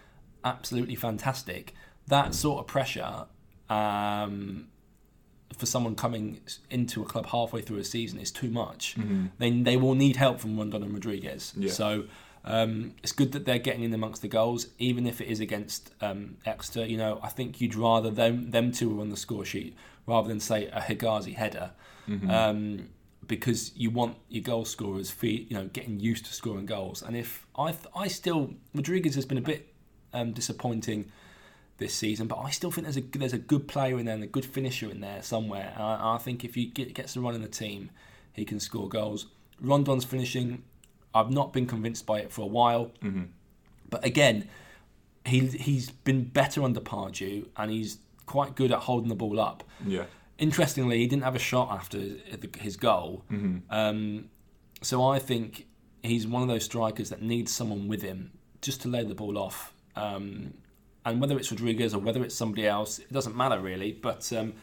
absolutely 0.44 0.96
fantastic, 0.96 1.74
that 2.08 2.34
sort 2.36 2.60
of 2.60 2.68
pressure. 2.68 3.26
Um, 3.70 4.68
for 5.58 5.66
someone 5.66 5.96
coming 5.96 6.40
into 6.70 7.02
a 7.02 7.06
club 7.06 7.26
halfway 7.26 7.62
through 7.62 7.78
a 7.80 7.84
season 7.84 8.20
is 8.20 8.32
too 8.32 8.50
much. 8.50 8.96
They 9.40 9.50
they 9.52 9.78
will 9.78 9.96
need 9.96 10.16
help 10.16 10.40
from 10.40 10.58
Rondon 10.58 10.84
and 10.84 10.94
Rodriguez. 10.94 11.54
Yeah. 11.58 11.72
So 11.72 12.06
um, 12.50 12.96
it's 13.04 13.12
good 13.12 13.32
that 13.34 13.46
they're 13.46 13.60
getting 13.60 13.84
in 13.84 13.94
amongst 13.94 14.22
the 14.22 14.28
goals, 14.28 14.68
even 14.80 15.06
if 15.06 15.22
it 15.22 15.28
is 15.28 15.40
against 15.40 15.94
um, 16.02 16.38
Exeter. 16.46 16.86
You 16.86 16.98
know, 16.98 17.20
I 17.22 17.30
think 17.30 17.62
you'd 17.62 17.76
rather 17.76 18.10
them 18.10 18.52
them 18.52 18.72
two 18.72 18.90
were 18.96 19.02
on 19.02 19.10
the 19.10 19.18
score 19.18 19.46
sheet 19.46 19.76
rather 20.08 20.28
than 20.28 20.40
say 20.40 20.66
a 20.68 20.82
Hegazi 20.82 21.36
header, 21.36 21.72
um, 22.30 22.90
because 23.28 23.72
you 23.76 23.92
want 23.92 24.18
your 24.30 24.42
goal 24.44 24.66
scorers, 24.66 25.12
fe 25.12 25.46
you 25.50 25.56
know, 25.56 25.68
getting 25.68 26.00
used 26.00 26.26
to 26.26 26.34
scoring 26.34 26.66
goals. 26.66 27.04
And 27.04 27.16
if 27.16 27.46
I 27.56 27.72
th- 27.72 27.94
I 27.96 28.08
still 28.08 28.56
Rodriguez 28.74 29.16
has 29.16 29.26
been 29.26 29.38
a 29.38 29.42
bit 29.42 29.72
um, 30.14 30.32
disappointing 30.34 31.12
this 31.78 31.94
season, 31.94 32.28
but 32.28 32.40
I 32.40 32.50
still 32.50 32.72
think 32.72 32.86
there's 32.86 32.98
a 32.98 33.02
there's 33.02 33.34
a 33.34 33.38
good 33.38 33.68
player 33.68 34.00
in 34.00 34.06
there 34.06 34.16
and 34.16 34.24
a 34.24 34.28
good 34.28 34.46
finisher 34.46 34.90
in 34.90 35.02
there 35.02 35.22
somewhere. 35.22 35.72
And 35.76 35.84
I, 35.84 36.16
I 36.16 36.18
think 36.18 36.44
if 36.44 36.56
he 36.56 36.66
get, 36.66 36.94
gets 36.96 37.14
to 37.14 37.22
run 37.22 37.36
in 37.36 37.42
the 37.42 37.48
team, 37.48 37.92
he 38.34 38.44
can 38.44 38.60
score 38.60 38.90
goals. 38.90 39.28
Rondon's 39.62 40.06
finishing, 40.06 40.64
I've 41.14 41.32
not 41.32 41.54
been 41.54 41.66
convinced 41.66 42.06
by 42.06 42.20
it 42.20 42.32
for 42.32 42.42
a 42.42 42.48
while, 42.48 42.92
but 43.90 44.04
again, 44.06 44.48
he 45.26 45.40
he's 45.48 45.90
been 45.90 46.24
better 46.26 46.64
under 46.64 46.80
Pardew 46.80 47.48
and 47.58 47.72
he's 47.72 48.00
quite 48.26 48.56
good 48.56 48.72
at 48.72 48.80
holding 48.80 49.10
the 49.10 49.16
ball 49.16 49.40
up. 49.40 49.64
yeah, 49.86 50.06
Interestingly, 50.38 51.00
he 51.00 51.08
didn't 51.08 51.24
have 51.24 51.36
a 51.36 51.40
shot 51.40 51.72
after 51.72 51.98
his 52.60 52.78
goal, 52.78 53.24
um, 53.70 54.30
so 54.82 55.04
I 55.04 55.20
think 55.20 55.68
he's 56.04 56.26
one 56.28 56.42
of 56.42 56.48
those 56.48 56.64
strikers 56.64 57.10
that 57.10 57.22
needs 57.22 57.52
someone 57.52 57.88
with 57.88 58.02
him 58.02 58.32
just 58.62 58.82
to 58.84 58.88
lay 58.88 59.04
the 59.04 59.16
ball 59.16 59.38
off. 59.38 59.74
Um, 59.96 60.54
and 61.06 61.20
whether 61.20 61.38
it's 61.38 61.52
Rodriguez 61.52 61.94
or 61.94 62.00
whether 62.00 62.24
it's 62.24 62.36
somebody 62.36 62.66
else, 62.68 63.00
it 63.00 63.12
doesn't 63.12 63.36
matter 63.36 63.60
really. 63.60 63.92
But 63.94 64.32
um, 64.34 64.54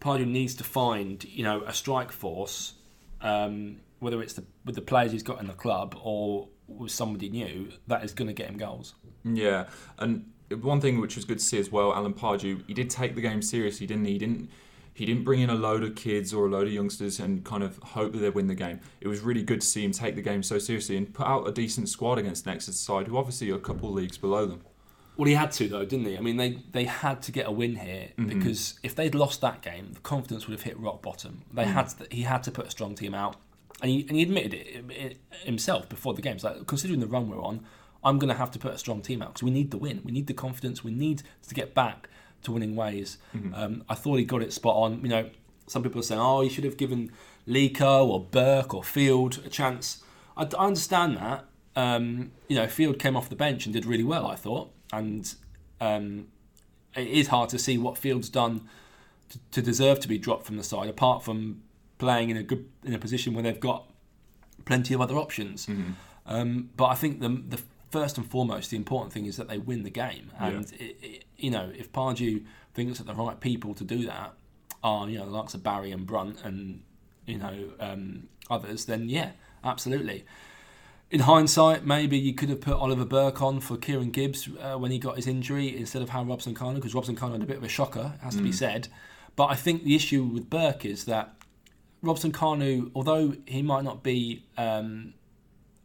Pardew 0.00 0.26
needs 0.26 0.54
to 0.56 0.64
find, 0.64 1.24
you 1.24 1.42
know, 1.42 1.62
a 1.62 1.72
strike 1.72 2.12
force, 2.12 2.74
um, 3.20 3.80
whether 4.00 4.22
it's 4.22 4.34
the, 4.34 4.44
with 4.64 4.74
the 4.74 4.82
players 4.82 5.12
he's 5.12 5.22
got 5.22 5.40
in 5.40 5.46
the 5.46 5.54
club 5.54 5.96
or 6.02 6.48
with 6.66 6.92
somebody 6.92 7.28
new, 7.28 7.70
that 7.86 8.04
is 8.04 8.12
going 8.12 8.28
to 8.28 8.34
get 8.34 8.48
him 8.48 8.56
goals. 8.56 8.94
Yeah, 9.24 9.66
and 9.98 10.30
one 10.60 10.80
thing 10.80 11.00
which 11.00 11.16
was 11.16 11.24
good 11.24 11.38
to 11.38 11.44
see 11.44 11.58
as 11.58 11.70
well, 11.70 11.92
Alan 11.92 12.14
Pardew, 12.14 12.62
he 12.66 12.74
did 12.74 12.90
take 12.90 13.14
the 13.14 13.20
game 13.20 13.42
seriously, 13.42 13.86
didn't 13.86 14.04
he? 14.04 14.12
He 14.12 14.18
didn't 14.18 14.50
he 14.98 15.06
didn't 15.06 15.22
bring 15.22 15.40
in 15.40 15.48
a 15.48 15.54
load 15.54 15.84
of 15.84 15.94
kids 15.94 16.34
or 16.34 16.46
a 16.46 16.50
load 16.50 16.66
of 16.66 16.72
youngsters 16.72 17.20
and 17.20 17.44
kind 17.44 17.62
of 17.62 17.76
hope 17.78 18.12
that 18.12 18.18
they'd 18.18 18.34
win 18.34 18.48
the 18.48 18.54
game. 18.56 18.80
It 19.00 19.06
was 19.06 19.20
really 19.20 19.44
good 19.44 19.60
to 19.60 19.66
see 19.66 19.84
him 19.84 19.92
take 19.92 20.16
the 20.16 20.22
game 20.22 20.42
so 20.42 20.58
seriously 20.58 20.96
and 20.96 21.14
put 21.14 21.24
out 21.24 21.46
a 21.46 21.52
decent 21.52 21.88
squad 21.88 22.18
against 22.18 22.46
an 22.46 22.52
Exeter 22.54 22.76
side, 22.76 23.06
who 23.06 23.16
obviously 23.16 23.48
are 23.52 23.54
a 23.54 23.60
couple 23.60 23.92
leagues 23.92 24.18
below 24.18 24.44
them. 24.44 24.62
Well, 25.16 25.26
he 25.26 25.34
had 25.34 25.52
to 25.52 25.68
though, 25.68 25.84
didn't 25.84 26.06
he? 26.06 26.18
I 26.18 26.20
mean, 26.20 26.36
they 26.36 26.58
they 26.72 26.84
had 26.84 27.22
to 27.22 27.32
get 27.32 27.46
a 27.46 27.52
win 27.52 27.76
here 27.76 28.08
mm-hmm. 28.18 28.26
because 28.26 28.80
if 28.82 28.96
they'd 28.96 29.14
lost 29.14 29.40
that 29.42 29.62
game, 29.62 29.92
the 29.92 30.00
confidence 30.00 30.48
would 30.48 30.54
have 30.54 30.62
hit 30.62 30.76
rock 30.80 31.00
bottom. 31.00 31.42
They 31.52 31.64
mm. 31.64 31.72
had 31.72 31.88
to, 31.90 32.06
he 32.10 32.22
had 32.22 32.42
to 32.44 32.50
put 32.50 32.66
a 32.66 32.70
strong 32.70 32.96
team 32.96 33.14
out, 33.14 33.36
and 33.80 33.90
he 33.90 34.06
and 34.08 34.16
he 34.16 34.22
admitted 34.22 34.54
it, 34.54 34.84
it 34.90 35.18
himself 35.44 35.88
before 35.88 36.14
the 36.14 36.22
game. 36.22 36.34
It's 36.34 36.44
like 36.44 36.66
considering 36.66 37.00
the 37.00 37.06
run 37.06 37.28
we're 37.28 37.42
on, 37.42 37.64
I'm 38.02 38.18
going 38.18 38.28
to 38.28 38.36
have 38.36 38.50
to 38.52 38.58
put 38.58 38.72
a 38.74 38.78
strong 38.78 39.02
team 39.02 39.22
out 39.22 39.30
because 39.30 39.42
we 39.42 39.50
need 39.50 39.70
the 39.70 39.78
win. 39.78 40.02
We 40.04 40.12
need 40.12 40.26
the 40.26 40.34
confidence. 40.34 40.84
We 40.84 40.92
need 40.92 41.22
to 41.48 41.54
get 41.54 41.74
back 41.74 42.08
to 42.42 42.52
winning 42.52 42.76
ways. 42.76 43.18
Um, 43.54 43.84
I 43.88 43.94
thought 43.94 44.16
he 44.16 44.24
got 44.24 44.42
it 44.42 44.52
spot 44.52 44.76
on. 44.76 45.02
You 45.02 45.08
know, 45.08 45.30
some 45.66 45.82
people 45.82 46.00
are 46.00 46.04
saying, 46.04 46.20
oh, 46.20 46.40
he 46.40 46.48
should 46.48 46.64
have 46.64 46.76
given 46.76 47.12
Leko 47.46 48.06
or 48.06 48.24
Burke 48.24 48.74
or 48.74 48.82
Field 48.84 49.40
a 49.44 49.48
chance. 49.48 50.02
I, 50.36 50.42
I 50.44 50.66
understand 50.66 51.16
that. 51.16 51.44
Um, 51.76 52.32
you 52.48 52.56
know, 52.56 52.66
Field 52.66 52.98
came 52.98 53.16
off 53.16 53.28
the 53.28 53.36
bench 53.36 53.66
and 53.66 53.72
did 53.72 53.86
really 53.86 54.04
well, 54.04 54.26
I 54.26 54.34
thought, 54.34 54.72
and 54.92 55.32
um, 55.80 56.26
it 56.96 57.06
is 57.06 57.28
hard 57.28 57.50
to 57.50 57.58
see 57.58 57.78
what 57.78 57.96
Field's 57.96 58.28
done 58.28 58.68
to, 59.28 59.38
to 59.52 59.62
deserve 59.62 60.00
to 60.00 60.08
be 60.08 60.18
dropped 60.18 60.44
from 60.44 60.56
the 60.56 60.64
side, 60.64 60.88
apart 60.88 61.22
from 61.22 61.62
playing 61.98 62.30
in 62.30 62.36
a 62.36 62.42
good 62.42 62.68
in 62.84 62.94
a 62.94 62.98
position 62.98 63.34
where 63.34 63.42
they've 63.42 63.60
got 63.60 63.90
plenty 64.64 64.94
of 64.94 65.00
other 65.00 65.16
options. 65.16 65.66
Um, 66.26 66.70
but 66.76 66.86
I 66.86 66.94
think 66.94 67.20
the 67.20 67.28
the 67.28 67.60
first 67.90 68.18
and 68.18 68.30
foremost, 68.30 68.70
the 68.70 68.76
important 68.76 69.12
thing 69.12 69.26
is 69.26 69.36
that 69.36 69.48
they 69.48 69.58
win 69.58 69.82
the 69.82 69.90
game, 69.90 70.30
and 70.38 70.72
it, 70.74 70.96
it, 71.02 71.24
you 71.36 71.50
know, 71.50 71.70
if 71.76 71.90
Pardew 71.92 72.44
thinks 72.74 72.98
that 72.98 73.06
the 73.06 73.14
right 73.14 73.40
people 73.40 73.74
to 73.74 73.84
do 73.84 74.04
that 74.06 74.34
are 74.84 75.08
you 75.08 75.18
know 75.18 75.24
the 75.24 75.30
likes 75.30 75.54
of 75.54 75.62
Barry 75.62 75.90
and 75.90 76.06
Brunt 76.06 76.44
and 76.44 76.82
you 77.26 77.38
know 77.38 77.70
um, 77.80 78.28
others, 78.50 78.84
then 78.84 79.08
yeah, 79.08 79.30
absolutely. 79.64 80.24
In 81.10 81.20
hindsight, 81.20 81.86
maybe 81.86 82.18
you 82.18 82.34
could 82.34 82.50
have 82.50 82.60
put 82.60 82.74
Oliver 82.74 83.06
Burke 83.06 83.40
on 83.40 83.60
for 83.60 83.78
Kieran 83.78 84.10
Gibbs 84.10 84.46
uh, 84.60 84.76
when 84.76 84.90
he 84.90 84.98
got 84.98 85.16
his 85.16 85.26
injury 85.26 85.74
instead 85.74 86.02
of 86.02 86.10
Hal 86.10 86.26
Robson 86.26 86.54
Kanu 86.54 86.74
because 86.74 86.94
Robson 86.94 87.16
Kanu 87.16 87.32
had 87.32 87.42
a 87.42 87.46
bit 87.46 87.56
of 87.56 87.64
a 87.64 87.68
shocker, 87.68 88.12
it 88.16 88.24
has 88.24 88.36
to 88.36 88.42
be 88.42 88.52
said. 88.52 88.88
But 89.34 89.46
I 89.46 89.54
think 89.54 89.84
the 89.84 89.94
issue 89.96 90.24
with 90.24 90.50
Burke 90.50 90.84
is 90.84 91.06
that 91.06 91.37
Robson 92.02 92.32
Kanu, 92.32 92.90
although 92.94 93.34
he 93.46 93.62
might 93.62 93.84
not 93.84 94.02
be 94.02 94.44
um, 94.56 95.14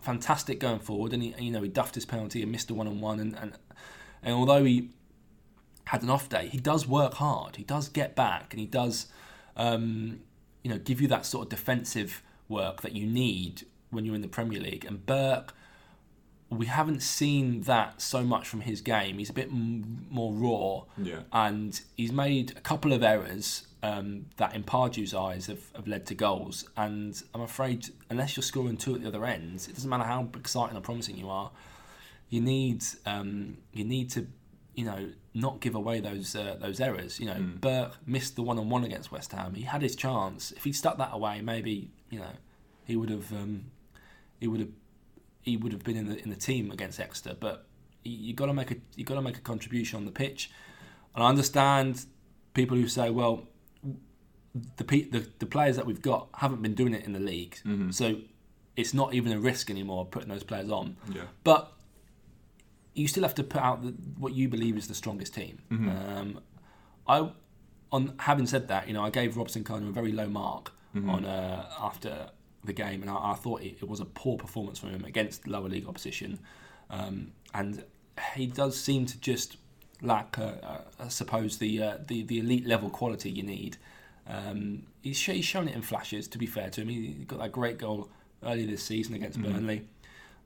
fantastic 0.01 0.59
going 0.59 0.79
forward, 0.79 1.13
and 1.13 1.23
he, 1.23 1.33
you 1.39 1.51
know 1.51 1.61
he 1.61 1.69
duffed 1.69 1.95
his 1.95 2.05
penalty 2.05 2.41
and 2.41 2.51
missed 2.51 2.69
a 2.69 2.73
one 2.73 2.87
on 2.87 3.01
one, 3.01 3.19
and 3.19 3.35
and 4.21 4.33
although 4.33 4.63
he 4.63 4.89
had 5.85 6.01
an 6.03 6.09
off 6.09 6.29
day, 6.29 6.47
he 6.47 6.57
does 6.59 6.87
work 6.87 7.15
hard. 7.15 7.55
He 7.57 7.63
does 7.63 7.89
get 7.89 8.15
back, 8.15 8.53
and 8.53 8.59
he 8.59 8.65
does, 8.65 9.07
um, 9.57 10.19
you 10.63 10.69
know, 10.71 10.77
give 10.77 11.01
you 11.01 11.07
that 11.09 11.25
sort 11.25 11.43
of 11.45 11.49
defensive 11.49 12.21
work 12.47 12.81
that 12.81 12.93
you 12.93 13.05
need 13.05 13.65
when 13.89 14.05
you're 14.05 14.15
in 14.15 14.21
the 14.21 14.27
Premier 14.27 14.59
League. 14.61 14.85
And 14.85 15.05
Burke, 15.05 15.53
we 16.49 16.67
haven't 16.67 17.01
seen 17.01 17.61
that 17.61 18.01
so 18.01 18.23
much 18.23 18.47
from 18.47 18.61
his 18.61 18.79
game. 18.81 19.17
He's 19.17 19.29
a 19.29 19.33
bit 19.33 19.47
m- 19.49 20.05
more 20.09 20.31
raw, 20.33 20.83
Yeah. 21.03 21.21
and 21.33 21.79
he's 21.97 22.11
made 22.11 22.51
a 22.55 22.61
couple 22.61 22.93
of 22.93 23.03
errors 23.03 23.67
um, 23.83 24.27
that, 24.37 24.55
in 24.55 24.63
Pardew's 24.63 25.13
eyes, 25.13 25.47
have, 25.47 25.61
have 25.75 25.87
led 25.87 26.05
to 26.07 26.15
goals. 26.15 26.67
And 26.77 27.21
I'm 27.35 27.41
afraid, 27.41 27.89
unless 28.09 28.35
you're 28.35 28.43
scoring 28.43 28.77
two 28.77 28.95
at 28.95 29.01
the 29.01 29.09
other 29.09 29.25
ends, 29.25 29.67
it 29.67 29.75
doesn't 29.75 29.89
matter 29.89 30.05
how 30.05 30.29
exciting 30.35 30.77
or 30.77 30.81
promising 30.81 31.17
you 31.17 31.29
are. 31.29 31.51
You 32.29 32.41
need 32.41 32.83
um, 33.05 33.57
you 33.73 33.83
need 33.83 34.09
to 34.11 34.25
you 34.73 34.85
know 34.85 35.11
not 35.35 35.59
give 35.59 35.75
away 35.75 35.99
those 35.99 36.35
uh, 36.35 36.55
those 36.59 36.79
errors. 36.79 37.19
You 37.19 37.27
know, 37.27 37.39
Burke 37.39 37.97
missed 38.07 38.35
the 38.37 38.41
one 38.41 38.57
on 38.57 38.69
one 38.69 38.83
against 38.83 39.11
West 39.11 39.31
Ham. 39.33 39.53
He 39.53 39.63
had 39.63 39.83
his 39.83 39.95
chance. 39.95 40.51
If 40.51 40.63
he'd 40.63 40.73
stuck 40.73 40.97
that 40.97 41.11
away, 41.13 41.41
maybe 41.41 41.91
you 42.09 42.19
know 42.19 42.31
he 42.85 42.95
would 42.95 43.11
have 43.11 43.31
um, 43.33 43.65
he 44.39 44.47
would 44.47 44.61
have 44.61 44.71
he 45.41 45.57
would 45.57 45.73
have 45.73 45.83
been 45.83 45.97
in 45.97 46.07
the 46.07 46.23
in 46.23 46.29
the 46.31 46.35
team 46.35 46.71
against 46.71 46.99
Exeter. 46.99 47.35
But 47.39 47.67
you 48.03 48.33
got 48.33 48.47
to 48.47 48.53
make 48.53 48.71
a 48.71 48.77
you 48.95 49.03
got 49.03 49.15
to 49.15 49.21
make 49.21 49.37
a 49.37 49.41
contribution 49.41 49.97
on 49.97 50.05
the 50.05 50.11
pitch. 50.11 50.49
And 51.13 51.23
I 51.23 51.27
understand 51.27 52.05
people 52.53 52.77
who 52.77 52.87
say, 52.87 53.11
well, 53.11 53.47
the 54.77 54.83
pe- 54.83 55.09
the, 55.09 55.25
the 55.39 55.45
players 55.45 55.75
that 55.77 55.85
we've 55.85 56.01
got 56.01 56.27
haven't 56.35 56.61
been 56.61 56.75
doing 56.75 56.93
it 56.93 57.05
in 57.05 57.13
the 57.13 57.19
league, 57.19 57.57
so 57.91 58.17
it's 58.75 58.93
not 58.93 59.13
even 59.13 59.31
a 59.31 59.39
risk 59.39 59.69
anymore 59.69 60.05
putting 60.05 60.29
those 60.29 60.43
players 60.43 60.69
on. 60.71 60.97
Yeah. 61.13 61.23
But 61.43 61.71
you 62.93 63.07
still 63.07 63.23
have 63.23 63.35
to 63.35 63.43
put 63.43 63.61
out 63.61 63.81
the, 63.83 63.89
what 64.17 64.33
you 64.33 64.47
believe 64.49 64.77
is 64.77 64.87
the 64.87 64.95
strongest 64.95 65.33
team. 65.33 65.61
Um, 65.71 66.39
I, 67.07 67.29
on 67.91 68.13
having 68.19 68.47
said 68.47 68.67
that, 68.69 68.87
you 68.87 68.93
know, 68.93 69.03
I 69.03 69.09
gave 69.09 69.37
Robson 69.37 69.63
Kanu 69.63 69.89
a 69.89 69.91
very 69.91 70.11
low 70.11 70.27
mark 70.27 70.71
on 71.09 71.25
uh, 71.25 71.65
after 71.79 72.29
the 72.63 72.73
game, 72.73 73.01
and 73.01 73.09
I, 73.09 73.31
I 73.31 73.33
thought 73.33 73.61
it, 73.61 73.77
it 73.81 73.87
was 73.87 73.99
a 73.99 74.05
poor 74.05 74.37
performance 74.37 74.77
from 74.79 74.89
him 74.89 75.05
against 75.05 75.47
lower 75.47 75.67
league 75.67 75.87
opposition, 75.87 76.39
um, 76.91 77.31
and 77.53 77.83
he 78.35 78.45
does 78.45 78.79
seem 78.79 79.07
to 79.07 79.17
just 79.19 79.57
lack, 80.01 80.37
uh, 80.37 80.53
uh, 80.61 80.81
I 80.99 81.07
suppose, 81.07 81.57
the, 81.57 81.81
uh, 81.81 81.97
the 82.07 82.21
the 82.23 82.37
elite 82.39 82.67
level 82.67 82.89
quality 82.91 83.31
you 83.31 83.43
need. 83.43 83.77
Um, 84.27 84.83
he's, 85.01 85.19
he's 85.19 85.45
shown 85.45 85.67
it 85.67 85.75
in 85.75 85.81
flashes. 85.81 86.27
To 86.29 86.37
be 86.37 86.45
fair 86.45 86.69
to 86.69 86.81
him, 86.81 86.89
he 86.89 87.25
got 87.27 87.39
that 87.39 87.51
great 87.51 87.77
goal 87.77 88.09
earlier 88.43 88.67
this 88.67 88.83
season 88.83 89.15
against 89.15 89.41
Burnley. 89.41 89.87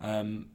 Um, 0.02 0.48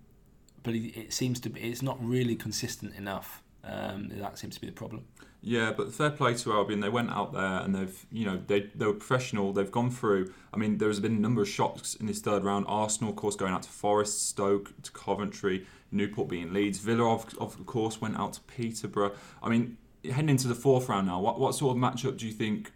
but 0.63 0.75
it, 0.75 0.97
it 0.99 1.13
seems 1.13 1.41
to 1.41 1.51
be 1.51 1.61
it's 1.61 1.83
not 1.83 1.99
really 2.01 2.37
consistent 2.37 2.95
enough. 2.95 3.43
Um, 3.65 4.11
that 4.15 4.39
seems 4.39 4.55
to 4.57 4.61
be 4.61 4.67
the 4.67 4.73
problem. 4.73 5.05
Yeah, 5.45 5.73
but 5.73 5.93
fair 5.93 6.11
play 6.11 6.35
to 6.35 6.53
Albion. 6.53 6.81
They 6.81 6.89
went 6.89 7.11
out 7.11 7.33
there 7.33 7.43
and 7.43 7.75
they've, 7.75 8.07
you 8.13 8.25
know, 8.25 8.41
they 8.47 8.71
they 8.77 8.87
were 8.87 8.95
professional. 8.95 9.53
They've 9.53 9.71
gone 9.71 9.91
through. 9.91 10.33
I 10.55 10.57
mean, 10.57 10.79
there's 10.79 11.01
been 11.01 11.17
a 11.17 11.21
number 11.21 11.43
of 11.43 11.49
shocks 11.49 11.97
in 11.97 12.07
this 12.07 12.21
third 12.21 12.45
round. 12.45 12.67
Arsenal, 12.69 13.11
of 13.11 13.17
course, 13.17 13.35
going 13.35 13.53
out 13.53 13.65
to 13.65 13.69
Forest, 13.69 14.29
Stoke, 14.29 14.73
to 14.83 14.93
Coventry, 14.93 15.67
Newport 15.91 16.29
beating 16.29 16.53
Leeds. 16.53 16.79
Villa, 16.79 17.13
of, 17.13 17.37
of 17.41 17.67
course, 17.67 18.01
went 18.01 18.17
out 18.17 18.35
to 18.35 18.41
Peterborough. 18.43 19.13
I 19.43 19.49
mean, 19.49 19.79
heading 20.05 20.29
into 20.29 20.47
the 20.47 20.55
fourth 20.55 20.89
round 20.89 21.09
now, 21.09 21.21
what 21.21 21.41
what 21.41 21.57
sort 21.57 21.77
of 21.77 21.83
matchup 21.83 22.19
do 22.19 22.27
you 22.27 22.33
think 22.33 22.73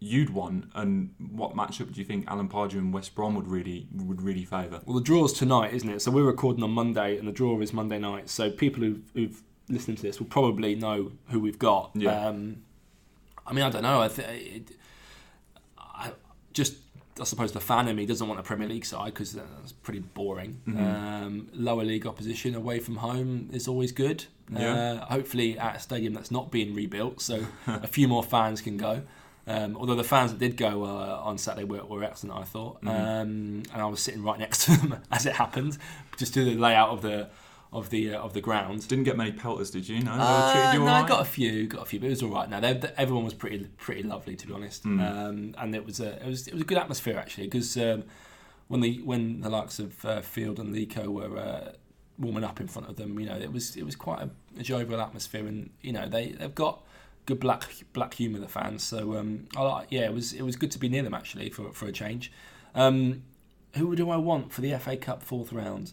you'd 0.00 0.30
want, 0.30 0.64
and 0.74 1.14
what 1.30 1.54
matchup 1.54 1.92
do 1.92 2.00
you 2.00 2.06
think 2.06 2.26
Alan 2.26 2.48
Pardew 2.48 2.78
and 2.78 2.92
West 2.92 3.14
Brom 3.14 3.34
would 3.36 3.46
really 3.46 3.86
would 3.94 4.22
really 4.22 4.44
favour? 4.44 4.80
Well, 4.86 4.96
the 4.96 5.02
draw 5.04 5.26
is 5.26 5.32
tonight, 5.32 5.74
isn't 5.74 5.88
it? 5.88 6.00
So 6.00 6.10
we're 6.10 6.24
recording 6.24 6.64
on 6.64 6.70
Monday, 6.70 7.18
and 7.18 7.28
the 7.28 7.32
draw 7.32 7.60
is 7.60 7.72
Monday 7.72 7.98
night. 7.98 8.30
So 8.30 8.50
people 8.50 8.82
who've, 8.82 9.02
who've 9.14 9.42
listened 9.68 9.98
to 9.98 10.02
this 10.02 10.18
will 10.18 10.26
probably 10.26 10.74
know 10.74 11.12
who 11.28 11.38
we've 11.38 11.58
got. 11.58 11.90
Yeah. 11.94 12.28
Um, 12.28 12.62
I 13.46 13.52
mean, 13.52 13.64
I 13.64 13.70
don't 13.70 13.82
know. 13.82 14.00
I, 14.00 14.08
th- 14.08 14.28
it, 14.28 14.76
I 15.78 16.12
just, 16.52 16.74
I 17.20 17.24
suppose 17.24 17.52
the 17.52 17.60
fan 17.60 17.88
in 17.88 17.96
me 17.96 18.06
doesn't 18.06 18.26
want 18.26 18.40
a 18.40 18.42
Premier 18.42 18.68
League 18.68 18.84
side 18.84 19.12
because 19.12 19.32
that's 19.32 19.72
pretty 19.72 20.00
boring. 20.00 20.60
Um, 20.66 21.48
lower 21.52 21.84
league 21.84 22.06
opposition 22.06 22.54
away 22.54 22.78
from 22.78 22.96
home 22.96 23.50
is 23.52 23.68
always 23.68 23.92
good. 23.92 24.24
Yeah. 24.50 24.74
Uh, 24.74 25.04
hopefully 25.06 25.58
at 25.58 25.76
a 25.76 25.78
stadium 25.80 26.14
that's 26.14 26.30
not 26.30 26.50
being 26.50 26.74
rebuilt, 26.74 27.20
so 27.20 27.44
a 27.66 27.86
few 27.86 28.08
more 28.08 28.22
fans 28.22 28.60
can 28.60 28.76
go. 28.76 29.02
Um, 29.46 29.76
although 29.76 29.94
the 29.96 30.04
fans 30.04 30.30
that 30.32 30.38
did 30.38 30.56
go 30.56 30.84
uh, 30.84 31.20
on 31.24 31.38
Saturday 31.38 31.64
were, 31.64 31.84
were 31.84 32.04
excellent, 32.04 32.38
I 32.38 32.44
thought, 32.44 32.78
um, 32.86 33.62
and 33.72 33.76
I 33.76 33.86
was 33.86 34.00
sitting 34.00 34.22
right 34.22 34.38
next 34.38 34.64
to 34.66 34.76
them 34.76 34.96
as 35.10 35.26
it 35.26 35.34
happened, 35.34 35.78
just 36.18 36.34
to 36.34 36.44
the 36.44 36.54
layout 36.54 36.90
of 36.90 37.02
the 37.02 37.28
of 37.72 37.88
the 37.90 38.14
uh, 38.14 38.20
of 38.20 38.32
the 38.34 38.40
ground. 38.40 38.86
Didn't 38.88 39.04
get 39.04 39.16
many 39.16 39.32
pelters, 39.32 39.70
did 39.70 39.88
you? 39.88 40.00
No, 40.02 40.12
Uh, 40.12 40.70
you 40.74 40.80
no, 40.80 40.86
right? 40.86 41.08
got 41.08 41.20
a 41.22 41.24
few, 41.24 41.66
got 41.66 41.82
a 41.82 41.84
few, 41.86 41.98
but 42.00 42.06
it 42.06 42.10
was 42.10 42.22
all 42.22 42.30
right. 42.30 42.48
Now 42.50 42.58
everyone 42.96 43.24
was 43.24 43.34
pretty 43.34 43.66
pretty 43.78 44.02
lovely, 44.02 44.36
to 44.36 44.46
be 44.46 44.52
honest, 44.52 44.82
Hmm. 44.82 45.00
um, 45.00 45.54
and 45.58 45.74
it 45.74 45.84
was 45.86 46.00
a 46.00 46.20
it 46.24 46.26
was 46.26 46.46
it 46.46 46.52
was 46.52 46.62
a 46.62 46.66
good 46.66 46.78
atmosphere 46.78 47.16
actually 47.18 47.46
because 47.46 47.76
um, 47.76 48.04
when 48.68 48.80
the 48.82 49.00
when 49.02 49.40
the 49.40 49.48
likes 49.50 49.78
of 49.78 50.04
uh, 50.04 50.20
Field 50.20 50.58
and 50.60 50.74
Leko 50.74 51.06
were 51.08 51.36
uh, 51.38 51.72
warming 52.18 52.44
up 52.44 52.60
in 52.60 52.68
front 52.68 52.88
of 52.88 52.96
them, 52.96 53.18
you 53.18 53.26
know, 53.26 53.36
it 53.36 53.52
was 53.52 53.74
it 53.76 53.84
was 53.84 53.96
quite 53.96 54.20
a, 54.20 54.30
a 54.58 54.62
jovial 54.62 55.00
atmosphere, 55.00 55.46
and 55.46 55.70
you 55.80 55.92
know 55.92 56.06
they 56.08 56.32
they've 56.32 56.54
got 56.54 56.84
good 57.26 57.40
black 57.40 57.70
black 57.92 58.14
humour 58.14 58.38
the 58.38 58.48
fans, 58.48 58.82
so 58.82 59.16
um, 59.16 59.46
I 59.56 59.62
like, 59.62 59.88
yeah, 59.90 60.02
it 60.02 60.12
was 60.12 60.32
it 60.32 60.42
was 60.42 60.56
good 60.56 60.70
to 60.72 60.78
be 60.78 60.88
near 60.88 61.02
them 61.02 61.14
actually 61.14 61.50
for 61.50 61.72
for 61.72 61.86
a 61.86 61.92
change. 61.92 62.32
Um, 62.74 63.22
who 63.76 63.94
do 63.94 64.10
I 64.10 64.16
want 64.16 64.52
for 64.52 64.60
the 64.60 64.76
FA 64.78 64.96
Cup 64.96 65.22
fourth 65.22 65.52
round? 65.52 65.92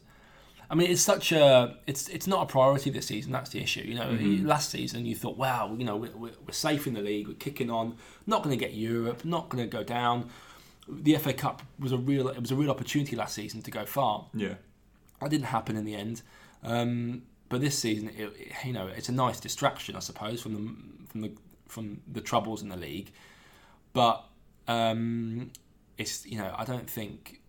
I 0.70 0.76
mean, 0.76 0.92
it's 0.92 1.02
such 1.02 1.32
a 1.32 1.78
it's 1.88 2.10
it's 2.10 2.28
not 2.28 2.44
a 2.44 2.46
priority 2.46 2.90
this 2.90 3.08
season. 3.08 3.32
That's 3.32 3.52
the 3.52 3.62
issue. 3.62 3.82
You 3.82 3.96
know, 3.96 4.12
last 4.46 4.70
season 4.70 5.06
you 5.06 5.16
thought, 5.16 5.38
wow, 5.38 5.74
you 5.78 5.86
know, 5.86 5.96
we're, 5.96 6.12
we're 6.12 6.34
we're 6.46 6.52
safe 6.52 6.88
in 6.88 6.94
the 6.94 7.02
league, 7.02 7.28
we're 7.28 7.36
kicking 7.36 7.70
on, 7.70 7.96
not 8.26 8.44
going 8.44 8.58
to 8.58 8.64
get 8.64 8.74
Europe, 8.74 9.24
not 9.24 9.50
going 9.50 9.64
to 9.64 9.70
go 9.70 9.84
down. 9.84 10.30
The 10.90 11.16
FA 11.18 11.34
Cup 11.34 11.62
was 11.80 11.92
a 11.92 11.98
real 11.98 12.28
it 12.28 12.42
was 12.42 12.52
a 12.52 12.56
real 12.56 12.70
opportunity 12.70 13.16
last 13.16 13.36
season 13.36 13.62
to 13.62 13.72
go 13.72 13.86
far. 13.86 14.26
Yeah. 14.34 14.56
That 15.22 15.30
didn't 15.30 15.48
happen 15.48 15.78
in 15.78 15.86
the 15.86 15.96
end. 15.96 16.22
Um, 16.64 17.24
but 17.50 17.62
this 17.62 17.78
season, 17.78 18.12
it, 18.18 18.34
you 18.66 18.74
know, 18.74 18.88
it's 18.88 19.10
a 19.10 19.14
nice 19.14 19.40
distraction, 19.40 19.96
I 19.96 20.00
suppose, 20.00 20.42
from 20.42 20.54
the 20.54 21.10
from 21.10 21.22
the 21.22 21.32
from 21.68 22.02
the 22.12 22.22
troubles 22.22 22.62
in 22.62 22.70
the 22.70 22.78
league. 22.78 23.12
But 23.94 24.24
um, 24.68 25.52
it's 25.98 26.26
you 26.26 26.38
know, 26.38 26.54
I 26.58 26.66
don't 26.66 26.90
think 26.90 27.42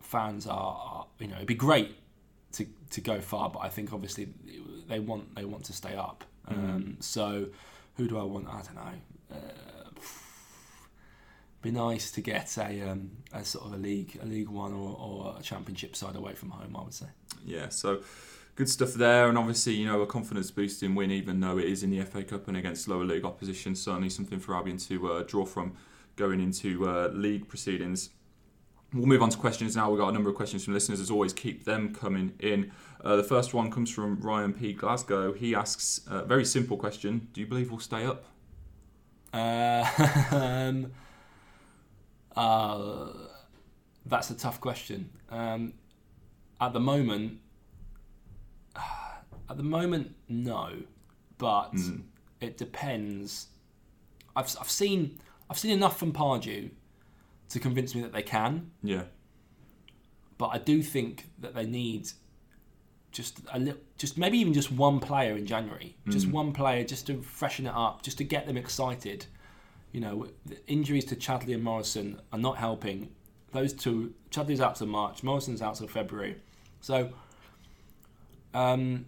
fans 0.00 0.46
are, 0.46 0.52
are 0.52 1.06
you 1.18 1.28
know, 1.28 1.36
it'd 1.36 1.46
be 1.46 1.54
great 1.54 1.96
to 2.52 2.66
to 2.90 3.00
go 3.00 3.20
far, 3.20 3.50
but 3.50 3.60
I 3.60 3.68
think 3.68 3.92
obviously 3.92 4.28
they 4.88 4.98
want 4.98 5.34
they 5.34 5.44
want 5.44 5.64
to 5.64 5.72
stay 5.72 5.94
up. 5.94 6.24
Um, 6.48 6.96
so 7.00 7.46
who 7.96 8.08
do 8.08 8.18
I 8.18 8.24
want? 8.24 8.48
I 8.48 8.62
don't 8.62 8.74
know. 8.74 9.36
Uh, 9.36 9.62
be 11.62 11.70
nice 11.70 12.10
to 12.10 12.20
get 12.20 12.58
a 12.58 12.90
um, 12.90 13.10
a 13.32 13.44
sort 13.44 13.66
of 13.66 13.74
a 13.74 13.76
league 13.76 14.18
a 14.20 14.26
league 14.26 14.48
one 14.48 14.72
or, 14.72 14.96
or 14.98 15.36
a 15.38 15.42
championship 15.42 15.94
side 15.94 16.16
away 16.16 16.34
from 16.34 16.50
home. 16.50 16.76
I 16.76 16.82
would 16.82 16.94
say. 16.94 17.06
Yeah, 17.44 17.68
so 17.68 18.02
good 18.54 18.68
stuff 18.68 18.94
there, 18.94 19.28
and 19.28 19.38
obviously, 19.38 19.74
you 19.74 19.86
know, 19.86 20.00
a 20.02 20.06
confidence 20.06 20.50
boosting 20.50 20.94
win, 20.94 21.10
even 21.10 21.40
though 21.40 21.58
it 21.58 21.64
is 21.64 21.82
in 21.82 21.90
the 21.90 22.02
FA 22.02 22.22
Cup 22.22 22.48
and 22.48 22.56
against 22.56 22.88
lower 22.88 23.04
league 23.04 23.24
opposition. 23.24 23.74
Certainly 23.74 24.10
something 24.10 24.38
for 24.38 24.54
Albion 24.54 24.76
to 24.78 25.12
uh, 25.12 25.22
draw 25.22 25.44
from 25.44 25.74
going 26.16 26.40
into 26.40 26.88
uh, 26.88 27.08
league 27.08 27.48
proceedings. 27.48 28.10
We'll 28.92 29.06
move 29.06 29.22
on 29.22 29.30
to 29.30 29.38
questions 29.38 29.74
now. 29.74 29.90
We've 29.90 29.98
got 29.98 30.10
a 30.10 30.12
number 30.12 30.28
of 30.28 30.36
questions 30.36 30.64
from 30.64 30.74
listeners. 30.74 31.00
As 31.00 31.10
always, 31.10 31.32
keep 31.32 31.64
them 31.64 31.94
coming 31.94 32.34
in. 32.40 32.72
Uh, 33.02 33.16
the 33.16 33.24
first 33.24 33.54
one 33.54 33.70
comes 33.70 33.90
from 33.90 34.20
Ryan 34.20 34.52
P. 34.52 34.74
Glasgow. 34.74 35.32
He 35.32 35.54
asks 35.54 36.02
a 36.06 36.22
very 36.22 36.44
simple 36.44 36.76
question 36.76 37.28
Do 37.32 37.40
you 37.40 37.46
believe 37.46 37.70
we'll 37.70 37.80
stay 37.80 38.04
up? 38.04 38.26
Uh, 39.32 39.86
um, 40.30 40.92
uh, 42.36 43.08
that's 44.04 44.30
a 44.30 44.34
tough 44.34 44.60
question. 44.60 45.08
Um, 45.30 45.72
at 46.60 46.74
the 46.74 46.80
moment, 46.80 47.40
at 49.50 49.56
the 49.56 49.62
moment, 49.62 50.14
no, 50.28 50.70
but 51.38 51.72
Mm. 51.74 52.02
it 52.40 52.56
depends. 52.56 53.48
I've, 54.36 54.54
I've 54.60 54.70
seen 54.70 55.18
I've 55.50 55.58
seen 55.58 55.72
enough 55.72 55.98
from 55.98 56.12
Pardew 56.12 56.70
to 57.50 57.58
convince 57.60 57.94
me 57.94 58.00
that 58.02 58.12
they 58.12 58.22
can, 58.22 58.70
Yeah. 58.82 59.04
but 60.38 60.46
I 60.48 60.58
do 60.58 60.82
think 60.82 61.28
that 61.40 61.54
they 61.54 61.66
need 61.66 62.10
just 63.10 63.40
a 63.52 63.58
little, 63.58 63.80
just 63.98 64.16
maybe 64.16 64.38
even 64.38 64.54
just 64.54 64.72
one 64.72 64.98
player 64.98 65.36
in 65.36 65.44
January, 65.46 65.94
just 66.08 66.28
one 66.28 66.54
player, 66.54 66.82
just 66.84 67.06
to 67.08 67.20
freshen 67.20 67.66
it 67.66 67.74
up, 67.74 68.00
just 68.02 68.16
to 68.18 68.24
get 68.24 68.46
them 68.46 68.56
excited. 68.56 69.26
You 69.92 70.00
know, 70.00 70.28
the 70.46 70.66
injuries 70.66 71.04
to 71.06 71.16
Chadli 71.16 71.52
and 71.54 71.62
Morrison 71.62 72.18
are 72.32 72.38
not 72.38 72.56
helping. 72.56 73.10
Those 73.50 73.74
two, 73.74 74.14
Chadli's 74.30 74.62
out 74.62 74.76
till 74.76 74.86
March, 74.86 75.22
Morrison's 75.22 75.60
out 75.60 75.74
till 75.74 75.88
February. 75.88 76.36
So, 76.80 77.10
um, 78.54 79.06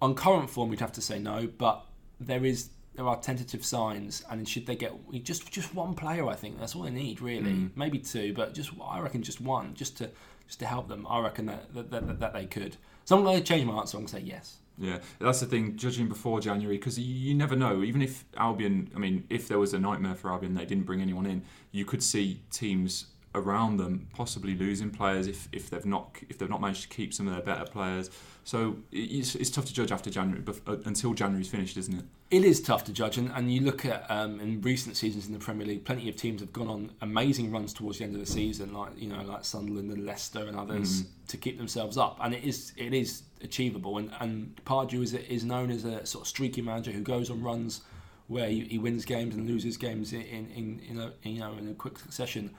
on 0.00 0.14
current 0.14 0.50
form, 0.50 0.68
we'd 0.68 0.80
have 0.80 0.92
to 0.92 1.00
say 1.02 1.18
no, 1.18 1.48
but 1.58 1.84
there 2.20 2.44
is 2.44 2.70
there 2.94 3.08
are 3.08 3.18
tentative 3.20 3.64
signs, 3.64 4.22
and 4.30 4.46
should 4.46 4.66
they 4.66 4.76
get 4.76 4.92
just 5.22 5.50
just 5.50 5.74
one 5.74 5.94
player, 5.94 6.26
I 6.28 6.34
think 6.34 6.58
that's 6.58 6.74
all 6.76 6.82
they 6.82 6.90
need 6.90 7.20
really, 7.20 7.50
Mm. 7.52 7.70
maybe 7.74 7.98
two, 7.98 8.34
but 8.34 8.52
just 8.54 8.70
I 8.82 9.00
reckon 9.00 9.22
just 9.22 9.40
one, 9.40 9.74
just 9.74 9.96
to 9.98 10.10
just 10.46 10.58
to 10.58 10.66
help 10.66 10.88
them. 10.88 11.06
I 11.08 11.20
reckon 11.20 11.46
that 11.46 11.72
that, 11.74 11.90
that, 11.90 12.20
that 12.20 12.32
they 12.34 12.46
could. 12.46 12.76
So 13.04 13.16
I'm 13.16 13.24
going 13.24 13.38
to 13.38 13.42
change 13.44 13.64
my 13.64 13.74
answer. 13.78 13.96
I'm 13.96 14.02
going 14.02 14.08
to 14.08 14.16
say 14.16 14.22
yes. 14.22 14.58
Yeah, 14.78 14.98
that's 15.18 15.40
the 15.40 15.46
thing. 15.46 15.76
Judging 15.76 16.08
before 16.08 16.40
January, 16.40 16.76
because 16.78 16.98
you 16.98 17.34
never 17.34 17.54
know. 17.56 17.82
Even 17.82 18.00
if 18.02 18.24
Albion, 18.36 18.90
I 18.94 18.98
mean, 18.98 19.24
if 19.28 19.46
there 19.48 19.58
was 19.58 19.74
a 19.74 19.78
nightmare 19.78 20.14
for 20.14 20.30
Albion, 20.30 20.54
they 20.54 20.64
didn't 20.64 20.84
bring 20.86 21.00
anyone 21.02 21.26
in. 21.26 21.42
You 21.72 21.84
could 21.84 22.02
see 22.02 22.40
teams 22.50 23.06
around 23.34 23.78
them 23.78 24.08
possibly 24.14 24.54
losing 24.54 24.90
players 24.90 25.26
if, 25.26 25.48
if 25.52 25.70
they've 25.70 25.86
not 25.86 26.16
if 26.28 26.38
they've 26.38 26.50
not 26.50 26.60
managed 26.60 26.82
to 26.82 26.88
keep 26.88 27.14
some 27.14 27.26
of 27.26 27.34
their 27.34 27.42
better 27.42 27.70
players. 27.70 28.10
So 28.44 28.76
it's, 28.90 29.36
it's 29.36 29.50
tough 29.50 29.66
to 29.66 29.74
judge 29.74 29.92
after 29.92 30.10
January, 30.10 30.42
bef- 30.42 30.60
uh, 30.66 30.82
until 30.84 31.14
January's 31.14 31.48
finished, 31.48 31.76
isn't 31.76 31.96
it? 31.96 32.04
It 32.30 32.44
is 32.44 32.60
tough 32.60 32.84
to 32.84 32.92
judge, 32.92 33.16
and, 33.18 33.30
and 33.34 33.52
you 33.52 33.60
look 33.60 33.84
at 33.84 34.10
um, 34.10 34.40
in 34.40 34.60
recent 34.62 34.96
seasons 34.96 35.26
in 35.26 35.32
the 35.32 35.38
Premier 35.38 35.66
League, 35.66 35.84
plenty 35.84 36.08
of 36.08 36.16
teams 36.16 36.40
have 36.40 36.52
gone 36.52 36.68
on 36.68 36.90
amazing 37.02 37.52
runs 37.52 37.72
towards 37.72 37.98
the 37.98 38.04
end 38.04 38.14
of 38.14 38.20
the 38.20 38.26
season, 38.26 38.72
like 38.72 38.90
you 38.96 39.08
know, 39.08 39.22
like 39.22 39.44
Sunderland 39.44 39.90
and 39.90 40.04
Leicester 40.04 40.46
and 40.46 40.58
others, 40.58 41.04
to 41.28 41.36
keep 41.36 41.58
themselves 41.58 41.96
up, 41.96 42.18
and 42.22 42.34
it 42.34 42.42
is 42.42 42.72
it 42.76 42.92
is 42.92 43.22
achievable. 43.42 43.98
And 43.98 44.10
and 44.20 44.60
Pardew 44.64 45.02
is 45.02 45.14
is 45.14 45.44
known 45.44 45.70
as 45.70 45.84
a 45.84 46.04
sort 46.04 46.22
of 46.24 46.28
streaky 46.28 46.62
manager 46.62 46.90
who 46.90 47.02
goes 47.02 47.30
on 47.30 47.42
runs 47.42 47.82
where 48.28 48.48
he, 48.48 48.64
he 48.64 48.78
wins 48.78 49.04
games 49.04 49.34
and 49.34 49.46
loses 49.46 49.76
games 49.76 50.12
in 50.12 50.22
in, 50.22 50.50
in, 50.50 50.80
in 50.88 51.00
a, 51.00 51.12
you 51.22 51.38
know 51.38 51.52
in 51.58 51.68
a 51.68 51.74
quick 51.74 51.98
succession. 51.98 52.50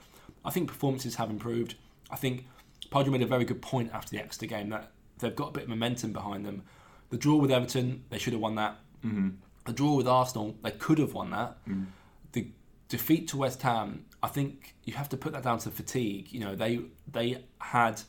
I 0.44 0.50
think 0.50 0.68
performances 0.68 1.14
have 1.16 1.30
improved. 1.30 1.74
I 2.10 2.16
think 2.16 2.46
Pardew 2.90 3.10
made 3.10 3.22
a 3.22 3.26
very 3.26 3.44
good 3.44 3.62
point 3.62 3.90
after 3.92 4.10
the 4.10 4.22
Exeter 4.22 4.46
game 4.46 4.68
that 4.70 4.90
they've 5.18 5.34
got 5.34 5.48
a 5.48 5.52
bit 5.52 5.62
of 5.64 5.68
momentum 5.68 6.12
behind 6.12 6.44
them. 6.44 6.62
The 7.10 7.16
draw 7.16 7.36
with 7.36 7.50
Everton, 7.50 8.04
they 8.10 8.18
should 8.18 8.32
have 8.32 8.42
won 8.42 8.54
that. 8.56 8.76
Mm-hmm. 9.04 9.30
The 9.66 9.72
draw 9.72 9.94
with 9.94 10.06
Arsenal, 10.08 10.56
they 10.62 10.70
could 10.72 10.98
have 10.98 11.14
won 11.14 11.30
that. 11.30 11.56
Mm. 11.66 11.86
The 12.32 12.48
defeat 12.88 13.28
to 13.28 13.36
West 13.38 13.62
Ham, 13.62 14.04
I 14.22 14.28
think 14.28 14.74
you 14.84 14.92
have 14.94 15.08
to 15.10 15.16
put 15.16 15.32
that 15.32 15.42
down 15.42 15.58
to 15.60 15.70
fatigue. 15.70 16.32
You 16.32 16.40
know, 16.40 16.54
they 16.54 16.80
they 17.10 17.44
had 17.58 18.02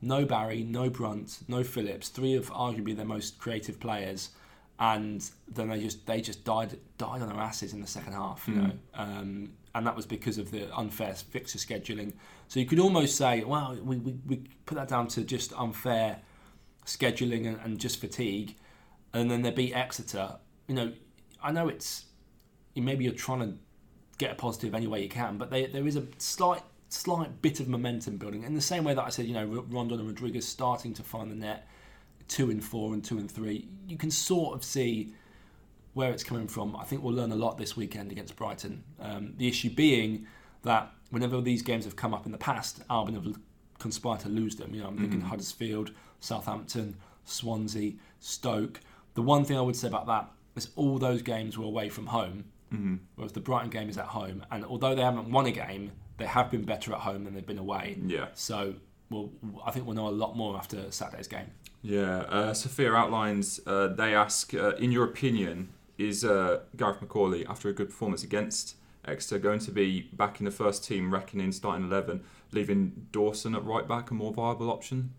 no 0.00 0.24
Barry, 0.24 0.62
no 0.62 0.88
Brunt, 0.88 1.40
no 1.48 1.62
Phillips, 1.64 2.08
three 2.08 2.34
of 2.34 2.50
arguably 2.50 2.96
their 2.96 3.04
most 3.04 3.38
creative 3.38 3.80
players, 3.80 4.30
and 4.78 5.28
then 5.48 5.68
they 5.68 5.80
just 5.80 6.06
they 6.06 6.20
just 6.20 6.44
died 6.44 6.78
died 6.98 7.20
on 7.20 7.28
their 7.28 7.38
asses 7.40 7.72
in 7.72 7.80
the 7.80 7.86
second 7.86 8.12
half. 8.12 8.46
You 8.48 8.54
Mm. 8.54 8.62
know, 8.66 8.72
um, 8.94 9.52
and 9.74 9.86
that 9.86 9.96
was 9.96 10.06
because 10.06 10.38
of 10.38 10.50
the 10.50 10.74
unfair 10.76 11.14
fixture 11.14 11.58
scheduling. 11.58 12.14
So 12.48 12.60
you 12.60 12.66
could 12.66 12.78
almost 12.78 13.16
say, 13.16 13.44
well, 13.44 13.76
we, 13.82 13.96
we, 13.96 14.16
we 14.26 14.42
put 14.66 14.76
that 14.76 14.88
down 14.88 15.08
to 15.08 15.22
just 15.22 15.52
unfair 15.52 16.20
scheduling 16.86 17.46
and, 17.46 17.58
and 17.62 17.78
just 17.78 18.00
fatigue, 18.00 18.56
and 19.12 19.30
then 19.30 19.42
they 19.42 19.50
beat 19.50 19.74
Exeter. 19.74 20.36
You 20.66 20.74
know, 20.74 20.92
I 21.42 21.52
know 21.52 21.68
it's 21.68 22.06
maybe 22.74 23.04
you're 23.04 23.14
trying 23.14 23.40
to 23.40 23.58
get 24.18 24.32
a 24.32 24.34
positive 24.34 24.74
any 24.74 24.86
way 24.86 25.02
you 25.02 25.08
can, 25.08 25.38
but 25.38 25.50
they, 25.50 25.66
there 25.66 25.86
is 25.86 25.96
a 25.96 26.04
slight 26.18 26.62
slight 26.90 27.42
bit 27.42 27.60
of 27.60 27.68
momentum 27.68 28.16
building 28.16 28.44
in 28.44 28.54
the 28.54 28.60
same 28.60 28.82
way 28.82 28.94
that 28.94 29.04
I 29.04 29.10
said, 29.10 29.26
you 29.26 29.34
know, 29.34 29.44
Rondon 29.68 30.00
and 30.00 30.08
Rodriguez 30.08 30.48
starting 30.48 30.94
to 30.94 31.02
find 31.02 31.30
the 31.30 31.34
net, 31.34 31.68
two 32.28 32.50
and 32.50 32.64
four 32.64 32.94
and 32.94 33.04
two 33.04 33.18
and 33.18 33.30
three. 33.30 33.68
You 33.86 33.98
can 33.98 34.10
sort 34.10 34.54
of 34.54 34.64
see 34.64 35.12
where 35.94 36.12
it's 36.12 36.22
coming 36.24 36.46
from. 36.48 36.76
I 36.76 36.84
think 36.84 37.02
we'll 37.02 37.14
learn 37.14 37.32
a 37.32 37.36
lot 37.36 37.58
this 37.58 37.76
weekend 37.76 38.12
against 38.12 38.36
Brighton. 38.36 38.84
Um, 39.00 39.34
the 39.36 39.48
issue 39.48 39.70
being 39.70 40.26
that 40.62 40.90
whenever 41.10 41.40
these 41.40 41.62
games 41.62 41.84
have 41.84 41.96
come 41.96 42.12
up 42.14 42.26
in 42.26 42.32
the 42.32 42.38
past, 42.38 42.80
Albion 42.90 43.14
have 43.22 43.36
conspired 43.78 44.20
to 44.20 44.28
lose 44.28 44.56
them. 44.56 44.74
You 44.74 44.82
know, 44.82 44.88
I'm 44.88 44.98
thinking 44.98 45.20
Mhm. 45.22 45.24
Huddersfield, 45.24 45.92
Southampton, 46.20 46.96
Swansea, 47.24 47.92
Stoke. 48.20 48.80
The 49.14 49.22
one 49.22 49.44
thing 49.44 49.56
I 49.56 49.60
would 49.60 49.76
say 49.76 49.88
about 49.88 50.06
that 50.06 50.30
is 50.56 50.70
all 50.76 50.98
those 50.98 51.22
games 51.22 51.56
were 51.56 51.64
away 51.64 51.88
from 51.88 52.06
home, 52.06 52.44
Mm-hmm. 52.72 52.96
whereas 53.14 53.32
the 53.32 53.40
Brighton 53.40 53.70
game 53.70 53.88
is 53.88 53.96
at 53.98 54.06
home. 54.06 54.44
And 54.50 54.64
although 54.64 54.94
they 54.94 55.02
haven't 55.02 55.30
won 55.30 55.46
a 55.46 55.50
game, 55.52 55.92
they 56.18 56.26
have 56.26 56.50
been 56.50 56.64
better 56.64 56.92
at 56.92 57.00
home 57.00 57.24
than 57.24 57.34
they've 57.34 57.46
been 57.46 57.58
away. 57.58 57.98
Yeah. 58.04 58.26
So 58.34 58.74
we'll, 59.10 59.30
I 59.64 59.70
think 59.70 59.86
we'll 59.86 59.94
know 59.96 60.08
a 60.08 60.10
lot 60.10 60.36
more 60.36 60.56
after 60.56 60.90
Saturday's 60.90 61.28
game. 61.28 61.46
Yeah, 61.80 62.18
uh, 62.22 62.54
Sophia 62.54 62.92
outlines. 62.92 63.60
Uh, 63.64 63.86
they 63.88 64.14
ask, 64.14 64.52
uh, 64.52 64.74
in 64.76 64.90
your 64.90 65.04
opinion, 65.04 65.68
is 65.98 66.24
uh, 66.24 66.60
Gareth 66.76 67.00
McAuley, 67.00 67.44
after 67.48 67.68
a 67.68 67.72
good 67.72 67.88
performance 67.90 68.22
against 68.22 68.76
Exeter, 69.04 69.38
going 69.38 69.58
to 69.60 69.70
be 69.70 70.02
back 70.12 70.38
in 70.40 70.44
the 70.44 70.50
first 70.50 70.84
team, 70.84 71.12
reckoning 71.12 71.50
starting 71.52 71.86
eleven, 71.86 72.22
leaving 72.52 73.06
Dawson 73.12 73.54
at 73.54 73.64
right 73.64 73.86
back 73.86 74.10
a 74.10 74.14
more 74.14 74.32
viable 74.32 74.70
option? 74.70 75.12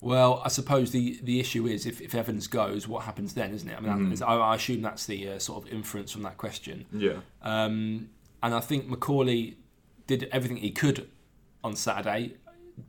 Well, 0.00 0.42
I 0.44 0.48
suppose 0.48 0.90
the, 0.90 1.18
the 1.22 1.40
issue 1.40 1.66
is 1.66 1.86
if, 1.86 2.00
if 2.00 2.14
Evans 2.14 2.46
goes, 2.46 2.86
what 2.86 3.04
happens 3.04 3.32
then, 3.34 3.52
isn't 3.54 3.68
it? 3.68 3.76
I 3.76 3.80
mean, 3.80 4.12
Mhm. 4.12 4.22
I, 4.26 4.34
I 4.34 4.54
assume 4.56 4.82
that's 4.82 5.06
the 5.06 5.28
uh, 5.30 5.38
sort 5.38 5.64
of 5.64 5.72
inference 5.72 6.12
from 6.12 6.22
that 6.22 6.36
question. 6.36 6.84
Yeah. 6.92 7.20
Um, 7.42 8.10
and 8.42 8.54
I 8.54 8.60
think 8.60 8.86
McAuley 8.88 9.54
did 10.06 10.28
everything 10.30 10.58
he 10.58 10.70
could 10.70 11.08
on 11.62 11.74
Saturday, 11.74 12.34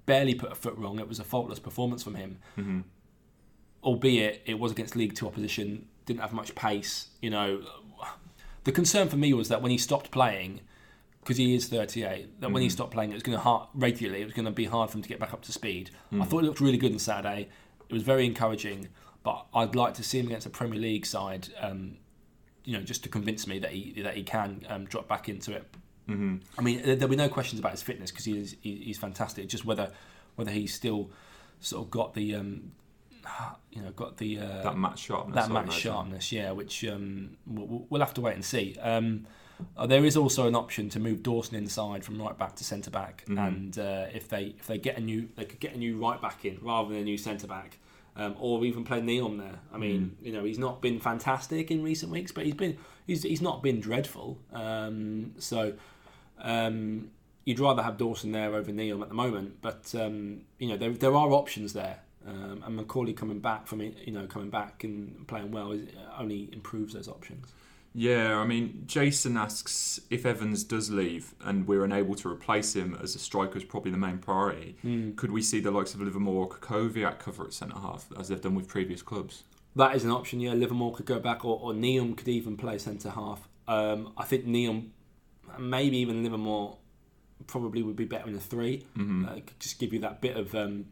barely 0.05 0.35
put 0.35 0.51
a 0.51 0.55
foot 0.55 0.75
wrong. 0.77 0.99
It 0.99 1.07
was 1.07 1.19
a 1.19 1.23
faultless 1.23 1.59
performance 1.59 2.03
from 2.03 2.15
him, 2.15 2.39
hmm 2.55 2.81
albeit 3.83 4.41
it 4.47 4.57
was 4.59 4.71
against 4.71 4.95
League 4.95 5.13
Two 5.15 5.27
opposition, 5.27 5.87
didn't 6.05 6.21
have 6.21 6.33
much 6.33 6.55
pace. 6.55 7.07
You 7.21 7.29
know, 7.29 7.61
the 8.63 8.71
concern 8.71 9.09
for 9.09 9.17
me 9.17 9.33
was 9.33 9.49
that 9.49 9.61
when 9.61 9.71
he 9.71 9.77
stopped 9.77 10.11
playing, 10.11 10.61
because 11.21 11.37
he 11.37 11.55
is 11.55 11.67
38, 11.67 12.39
that 12.41 12.51
when 12.51 12.61
he 12.61 12.67
Mhm. 12.67 12.71
stopped 12.71 12.91
playing, 12.91 13.11
it 13.11 13.15
was 13.15 13.23
going 13.23 13.37
to 13.37 13.41
hard 13.43 13.67
regularly. 13.73 14.21
It 14.21 14.25
was 14.25 14.33
going 14.33 14.45
to 14.45 14.51
be 14.51 14.65
hard 14.65 14.89
for 14.91 14.97
him 14.97 15.01
to 15.03 15.09
get 15.09 15.19
back 15.19 15.33
up 15.33 15.41
to 15.43 15.51
speed. 15.51 15.89
I 16.11 16.15
Mm. 16.15 16.27
thought 16.27 16.41
he 16.41 16.47
looked 16.47 16.61
really 16.61 16.77
good 16.77 16.91
on 16.93 16.99
Saturday. 16.99 17.49
It 17.89 17.93
was 17.93 18.03
very 18.03 18.25
encouraging, 18.25 18.89
but 19.23 19.45
I'd 19.53 19.75
like 19.75 19.93
to 19.95 20.03
see 20.03 20.19
him 20.19 20.27
against 20.27 20.45
a 20.45 20.51
Premier 20.51 20.79
League 20.79 21.05
side. 21.05 21.49
Um, 21.59 21.97
you 22.63 22.73
know, 22.77 22.83
just 22.83 23.03
to 23.03 23.09
convince 23.09 23.45
me 23.45 23.59
that 23.59 23.71
he 23.71 24.01
that 24.01 24.15
he 24.15 24.23
can 24.23 24.65
um, 24.69 24.85
drop 24.85 25.07
back 25.07 25.29
into 25.29 25.51
it. 25.51 25.65
hmm 26.07 26.37
I 26.57 26.61
mean, 26.61 26.81
there- 26.83 26.95
there'll 26.95 27.09
be 27.09 27.15
no 27.15 27.29
questions 27.29 27.59
about 27.59 27.71
his 27.71 27.81
fitness 27.83 28.11
because 28.11 28.25
he 28.25 28.37
is 28.37 28.55
he's 28.61 28.97
fantastic. 28.97 29.47
Just 29.49 29.65
whether 29.65 29.91
whether 30.35 30.51
he's 30.51 30.73
still 30.73 31.09
sort 31.59 31.83
of 31.85 31.91
got 31.91 32.13
the 32.15 32.35
um, 32.35 32.71
you 33.71 33.81
know 33.81 33.91
got 33.91 34.17
the 34.17 34.39
uh, 34.39 34.63
That 34.63 34.77
match 34.77 34.99
sharpness. 34.99 35.35
that 35.35 35.51
match 35.51 35.73
sharpness, 35.73 36.31
yeah, 36.31 36.51
which 36.51 36.83
um, 36.85 37.37
we'll, 37.47 37.85
we'll 37.89 38.01
have 38.01 38.13
to 38.15 38.21
wait 38.21 38.35
and 38.35 38.45
see. 38.45 38.75
Um, 38.81 39.25
uh, 39.77 39.87
there 39.87 40.03
is 40.03 40.17
also 40.17 40.47
an 40.47 40.55
option 40.55 40.89
to 40.89 40.99
move 40.99 41.23
Dawson 41.23 41.55
inside 41.55 42.03
from 42.03 42.21
right 42.21 42.37
back 42.37 42.55
to 42.57 42.63
centre 42.63 42.91
back, 42.91 43.23
Mhm. 43.27 43.47
and 43.47 43.79
uh, 43.79 44.05
if 44.13 44.27
they 44.27 44.55
if 44.59 44.67
they 44.67 44.77
get 44.77 44.97
a 44.97 45.01
new 45.01 45.29
they 45.35 45.45
could 45.45 45.59
get 45.59 45.73
a 45.73 45.77
new 45.77 45.97
right 45.97 46.21
back 46.21 46.43
in 46.45 46.57
rather 46.61 46.89
than 46.89 46.97
a 46.99 47.03
new 47.03 47.17
centre 47.17 47.47
back, 47.47 47.77
um, 48.17 48.35
or 48.39 48.63
even 48.65 48.83
play 48.83 48.99
Nyom 49.01 49.37
there. 49.37 49.59
I 49.73 49.77
mean, 49.77 50.17
you 50.21 50.31
know, 50.33 50.43
he's 50.43 50.59
not 50.59 50.81
been 50.81 50.99
fantastic 50.99 51.71
in 51.71 51.81
recent 51.83 52.11
weeks, 52.11 52.31
but 52.33 52.45
he's 52.45 52.53
been 52.55 52.77
he's 53.07 53.23
he's 53.23 53.41
not 53.41 53.63
been 53.63 53.79
dreadful. 53.79 54.39
Um, 54.53 55.33
so. 55.39 55.73
Um, 56.39 57.11
You'd 57.47 57.59
rather 57.59 57.83
have 57.83 57.97
Dawson 57.97 58.31
there 58.31 58.55
over 58.55 58.71
Nyom 58.71 59.03
at 59.03 59.07
the 59.09 59.13
moment, 59.13 59.61
but 59.61 59.93
um, 59.93 60.41
you 60.57 60.67
know 60.67 60.77
there, 60.77 60.89
there 60.89 61.15
are 61.15 61.29
options 61.31 61.73
there. 61.73 61.99
Um, 62.27 62.63
and 62.65 62.79
McAuley 62.79 63.15
coming 63.15 63.39
back 63.39 63.67
from 63.67 63.81
it, 63.81 63.95
you 64.05 64.11
know, 64.11 64.25
coming 64.25 64.49
back 64.49 64.83
and 64.83 65.27
playing 65.27 65.51
well 65.51 65.71
is, 65.71 65.87
only 66.17 66.49
improves 66.51 66.93
those 66.93 67.07
options. 67.07 67.53
Yeah, 67.97 68.37
I 68.37 68.45
mean, 68.45 68.83
Jason 68.87 69.37
asks 69.37 70.01
if 70.09 70.25
Evans 70.25 70.65
does 70.65 70.89
leave 70.89 71.33
and 71.45 71.65
we're 71.65 71.85
unable 71.85 72.15
to 72.15 72.29
replace 72.29 72.75
him 72.75 72.97
as 73.01 73.15
a 73.15 73.19
striker 73.19 73.57
is 73.57 73.63
probably 73.63 73.91
the 73.91 73.97
main 73.97 74.17
priority. 74.17 74.75
Could 75.15 75.31
we 75.31 75.41
see 75.41 75.61
the 75.61 75.71
likes 75.71 75.93
of 75.93 76.01
Livermore 76.01 76.43
or 76.43 76.49
Krychowiak 76.49 77.19
cover 77.19 77.45
at 77.45 77.53
centre 77.53 77.79
half 77.79 78.07
as 78.19 78.27
they've 78.27 78.41
done 78.41 78.53
with 78.55 78.67
previous 78.67 79.01
clubs? 79.01 79.43
That 79.77 79.95
is 79.95 80.03
an 80.03 80.11
option. 80.11 80.41
Yeah, 80.41 80.53
Livermore 80.53 80.93
could 80.93 81.05
go 81.05 81.19
back, 81.19 81.45
or, 81.45 81.59
or 81.61 81.73
Nyom 81.73 82.17
could 82.17 82.27
even 82.27 82.57
play 82.57 82.77
centre 82.79 83.11
half. 83.11 83.47
Um, 83.67 84.11
I 84.17 84.23
think 84.25 84.45
Nyom, 84.45 84.89
maybe 85.57 85.97
even 85.97 86.21
Livermore, 86.23 86.77
probably 87.47 87.81
would 87.81 87.95
be 87.95 88.05
better 88.05 88.27
in 88.27 88.35
a 88.35 88.39
3 88.39 88.77
hmm 88.95 89.25
Uh, 89.25 89.35
could 89.35 89.59
just 89.59 89.79
give 89.79 89.93
you 89.93 89.99
that 89.99 90.21
bit 90.21 90.35
of, 90.35 90.53
um, 90.55 90.85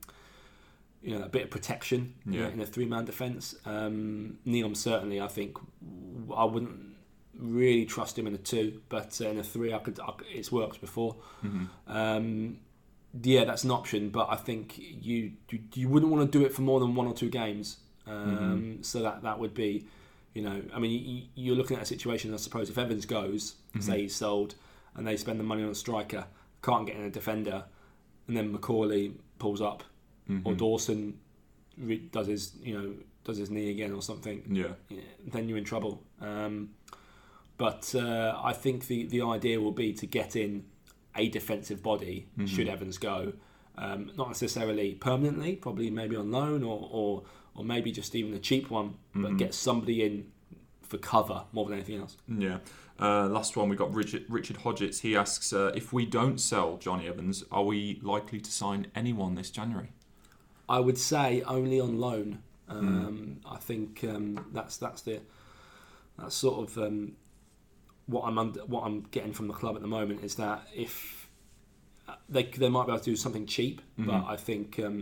you 1.03 1.17
know, 1.17 1.25
a 1.25 1.29
bit 1.29 1.43
of 1.43 1.49
protection 1.49 2.15
Yeah. 2.25 2.47
in 2.47 2.59
a 2.61 2.65
three-man 2.65 3.05
defence. 3.05 3.55
Um, 3.65 4.37
Nyom 4.47 4.75
certainly, 4.75 5.19
I 5.21 5.27
think, 5.27 5.57
I 6.35 6.45
wouldn't 6.45 6.79
really 7.37 7.85
trust 7.85 8.17
him 8.17 8.25
in 8.27 8.33
a 8.33 8.37
two, 8.37 8.81
but 8.89 9.19
uh, 9.21 9.27
in 9.27 9.37
a 9.39 9.43
three, 9.43 9.73
I 9.73 9.79
could. 9.79 9.99
I, 9.99 10.13
it's 10.33 10.51
worked 10.51 10.79
before. 10.81 11.15
hmm 11.41 11.65
Um, 11.87 12.57
yeah, 13.21 13.43
that's 13.43 13.63
an 13.63 13.71
option, 13.71 14.09
but 14.09 14.27
I 14.31 14.35
think 14.37 14.77
you, 14.79 15.33
you 15.51 15.59
you 15.75 15.87
wouldn't 15.89 16.11
want 16.11 16.31
to 16.31 16.37
do 16.39 16.43
it 16.45 16.51
for 16.53 16.61
more 16.63 16.79
than 16.79 16.95
one 16.95 17.05
or 17.07 17.13
two 17.13 17.29
games. 17.29 17.77
Um, 18.07 18.79
So 18.81 19.01
that 19.03 19.21
that 19.23 19.37
would 19.39 19.53
be, 19.53 19.85
you 20.33 20.41
know, 20.41 20.61
I 20.73 20.79
mean, 20.79 20.91
you, 20.91 21.23
you're 21.35 21.55
looking 21.55 21.77
at 21.77 21.83
a 21.83 21.85
situation. 21.85 22.33
I 22.33 22.37
suppose 22.37 22.69
if 22.69 22.77
Evans 22.77 23.05
goes, 23.05 23.55
Mhm. 23.75 23.83
say 23.83 24.01
he's 24.03 24.15
sold, 24.15 24.55
and 24.95 25.05
they 25.07 25.17
spend 25.17 25.39
the 25.39 25.43
money 25.43 25.63
on 25.63 25.69
a 25.69 25.75
striker, 25.75 26.25
can't 26.63 26.87
get 26.87 26.95
in 26.95 27.03
a 27.03 27.09
defender, 27.11 27.65
and 28.27 28.35
then 28.37 28.55
McAuley 28.55 29.13
pulls 29.37 29.61
up, 29.61 29.83
Mm-hmm. 30.29 30.47
or 30.47 30.53
Dawson 30.55 31.19
re- 31.77 31.97
does 32.11 32.27
his, 32.27 32.53
you 32.63 32.77
know, 32.79 32.93
does 33.25 33.37
his 33.37 33.49
knee 33.49 33.69
again 33.71 33.91
or 33.93 34.01
something, 34.01 34.43
Yeah. 34.49 34.73
yeah, 34.89 35.01
then 35.27 35.47
you're 35.49 35.57
in 35.57 35.63
trouble. 35.65 36.01
Um, 36.21 36.69
but 37.57 37.93
uh, 37.95 38.39
I 38.43 38.53
think 38.53 38.87
the, 38.87 39.05
the 39.05 39.21
idea 39.21 39.59
will 39.61 39.71
be 39.71 39.93
to 39.93 40.05
get 40.05 40.35
in 40.35 40.65
a 41.15 41.29
defensive 41.29 41.83
body 41.83 42.27
Mhm. 42.37 42.47
should 42.47 42.67
Evans 42.67 42.97
go. 42.97 43.33
Um, 43.77 44.11
not 44.17 44.27
necessarily 44.29 44.95
permanently, 44.95 45.55
probably 45.55 45.89
maybe 45.89 46.15
on 46.15 46.31
loan 46.31 46.63
or, 46.63 46.87
or, 46.91 47.23
or 47.55 47.63
maybe 47.63 47.91
just 47.91 48.15
even 48.15 48.33
a 48.33 48.39
cheap 48.39 48.69
one, 48.69 48.95
but 49.13 49.31
Mhm. 49.31 49.37
get 49.37 49.53
somebody 49.53 50.03
in 50.03 50.31
for 50.81 50.97
cover 50.97 51.43
more 51.53 51.65
than 51.65 51.75
anything 51.75 51.97
else. 51.99 52.17
Yeah. 52.27 52.59
Uh, 52.99 53.27
last 53.27 53.57
one, 53.57 53.69
we 53.69 53.75
got 53.75 53.93
Richard, 53.93 54.25
Richard 54.29 54.57
Hodgetts. 54.59 54.99
He 55.01 55.15
asks 55.15 55.51
uh, 55.53 55.71
if 55.75 55.91
we 55.91 56.05
don't 56.05 56.39
sell 56.39 56.77
Jonny 56.77 57.07
Evans, 57.07 57.43
are 57.51 57.63
we 57.63 57.99
likely 58.03 58.39
to 58.39 58.51
sign 58.51 58.87
anyone 58.95 59.35
this 59.35 59.49
January? 59.49 59.89
I 60.77 60.79
would 60.79 60.97
say 60.97 61.27
only 61.57 61.79
on 61.79 61.99
loan. 61.99 62.27
Um, 62.69 63.39
I 63.55 63.57
think 63.57 64.03
um, 64.13 64.25
that's 64.57 64.75
that's 64.77 65.01
the 65.07 65.19
that's 66.17 66.35
sort 66.35 66.57
of 66.63 66.77
um, 66.85 67.13
what 68.07 68.23
I'm 68.27 68.37
under, 68.43 68.61
what 68.73 68.81
I'm 68.87 69.01
getting 69.11 69.33
from 69.33 69.47
the 69.47 69.53
club 69.53 69.75
at 69.75 69.81
the 69.81 69.87
moment 69.87 70.23
is 70.23 70.35
that 70.35 70.59
if 70.75 71.29
they 72.29 72.43
they 72.43 72.69
might 72.69 72.85
be 72.87 72.91
able 72.93 72.99
to 73.03 73.11
do 73.11 73.15
something 73.15 73.45
cheap, 73.45 73.81
but 73.97 74.21
Mhm. 74.21 74.29
I 74.33 74.35
think 74.47 74.79
um, 74.79 74.97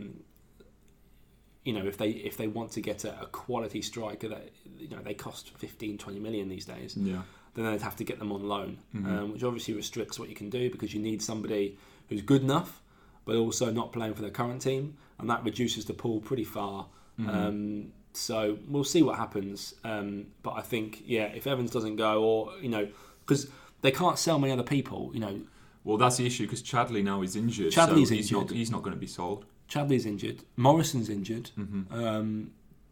you 1.64 1.74
know 1.74 1.86
if 1.86 1.98
they 1.98 2.10
if 2.30 2.36
they 2.38 2.48
want 2.48 2.72
to 2.74 2.82
get 2.82 3.06
a, 3.06 3.12
a 3.22 3.28
quality 3.28 3.82
striker 3.82 4.28
that 4.30 4.46
you 4.78 4.90
know 4.90 5.02
they 5.08 5.14
cost 5.14 5.52
15 5.58 5.98
20 5.98 6.20
million 6.20 6.50
these 6.50 6.66
days 6.66 6.98
Yeah. 6.98 7.22
then 7.54 7.66
they'd 7.66 7.82
have 7.90 7.96
to 7.98 8.04
get 8.04 8.18
them 8.20 8.32
on 8.32 8.44
loan, 8.56 8.72
Mhm. 8.96 9.06
um, 9.12 9.32
which 9.34 9.44
obviously 9.44 9.74
restricts 9.76 10.20
what 10.20 10.28
you 10.30 10.36
can 10.36 10.50
do 10.50 10.70
because 10.72 10.94
you 10.96 11.02
need 11.02 11.22
somebody 11.22 11.78
who's 12.10 12.22
good 12.22 12.42
enough, 12.42 12.82
but 13.26 13.36
also 13.36 13.72
not 13.72 13.94
playing 13.94 14.16
for 14.16 14.24
the 14.28 14.32
current 14.32 14.62
team, 14.62 14.98
and 15.22 15.30
that 15.30 15.44
reduces 15.44 15.86
the 15.86 15.94
pool 15.94 16.20
pretty 16.20 16.44
far. 16.44 16.88
Mhm. 17.20 17.30
Um, 17.30 17.92
so 18.14 18.58
we'll 18.68 18.84
see 18.84 19.02
what 19.04 19.18
happens. 19.18 19.74
Um, 19.84 20.28
but 20.44 20.52
I 20.52 20.62
think, 20.62 21.04
yeah, 21.06 21.26
if 21.26 21.48
Evans 21.48 21.72
doesn't 21.72 21.96
go, 21.96 22.24
or 22.24 22.52
you 22.62 22.70
know, 22.70 22.88
because 23.22 23.50
they 23.82 23.92
can't 23.92 24.18
sell 24.20 24.38
many 24.40 24.52
other 24.54 24.64
people. 24.64 25.12
You 25.14 25.20
know, 25.22 25.40
Well, 25.84 25.98
that's 25.98 26.18
the 26.18 26.26
issue 26.28 26.44
because 26.44 26.62
Chadli 26.62 27.04
now 27.04 27.22
is 27.24 27.36
injured. 27.36 27.72
Chadli's 27.74 28.10
so 28.10 28.16
he's 28.16 28.32
Not, 28.32 28.42
injured. 28.44 28.58
he's 28.58 28.70
not 28.72 28.84
going 28.84 28.94
to 28.94 29.00
be 29.00 29.08
sold. 29.08 29.46
Chadli's 29.70 30.06
injured, 30.06 30.44
Morrison's 30.58 31.10
injured 31.10 31.50
hmm 31.56 31.84
um, 31.92 32.52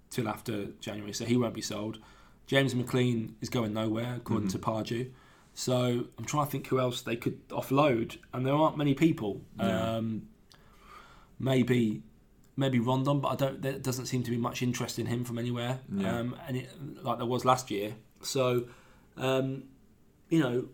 till 0.10 0.28
after 0.28 0.68
January, 0.80 1.14
so 1.14 1.26
he 1.26 1.36
won't 1.38 1.54
be 1.54 1.62
sold. 1.62 2.00
James 2.48 2.74
McClean 2.74 3.34
is 3.42 3.50
going 3.50 3.74
nowhere, 3.74 4.16
according 4.16 4.48
Mhm. 4.48 4.52
to 4.54 4.60
Pardew. 4.60 5.10
So 5.54 6.06
I'm 6.18 6.26
trying 6.26 6.46
to 6.46 6.52
think 6.52 6.66
who 6.68 6.80
else 6.80 7.02
they 7.02 7.16
could 7.18 7.48
offload, 7.50 8.18
and 8.34 8.44
there 8.46 8.56
aren't 8.56 8.78
many 8.78 8.94
people. 8.96 9.42
Yeah. 9.60 9.98
Um, 9.98 10.24
maybe, 11.40 12.02
maybe 12.60 12.80
Rondon, 12.80 13.20
but 13.22 13.30
I 13.30 13.36
don't. 13.36 13.62
There 13.62 13.80
doesn't 13.80 14.06
seem 14.08 14.22
to 14.24 14.32
be 14.32 14.38
much 14.38 14.62
interest 14.62 15.00
in 15.00 15.06
him 15.08 15.24
from 15.24 15.38
anywhere, 15.40 15.80
Yeah. 15.92 16.20
um, 16.20 16.36
and 16.48 16.58
it, 16.58 16.70
like 17.04 17.18
there 17.18 17.26
was 17.36 17.46
last 17.46 17.72
year. 17.72 17.96
So, 18.22 18.66
um, 19.18 19.64
you 20.30 20.40
know, 20.40 20.68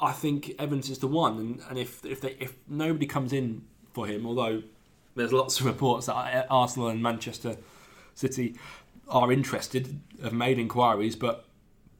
I 0.00 0.12
think 0.12 0.54
Evans 0.58 0.88
is 0.88 0.98
the 0.98 1.08
one, 1.08 1.38
and, 1.38 1.62
and 1.68 1.78
if 1.78 2.04
if 2.04 2.20
they 2.20 2.36
if 2.40 2.54
nobody 2.68 3.06
comes 3.06 3.32
in 3.32 3.62
for 3.92 4.06
him, 4.06 4.24
although 4.26 4.62
there's 5.16 5.32
lots 5.32 5.60
of 5.60 5.66
reports 5.66 6.06
that 6.06 6.46
Arsenal 6.48 6.88
and 6.88 7.02
Manchester 7.02 7.56
City 8.14 8.56
are 9.08 9.32
interested, 9.32 10.00
have 10.22 10.32
made 10.32 10.58
inquiries, 10.58 11.16
but 11.16 11.44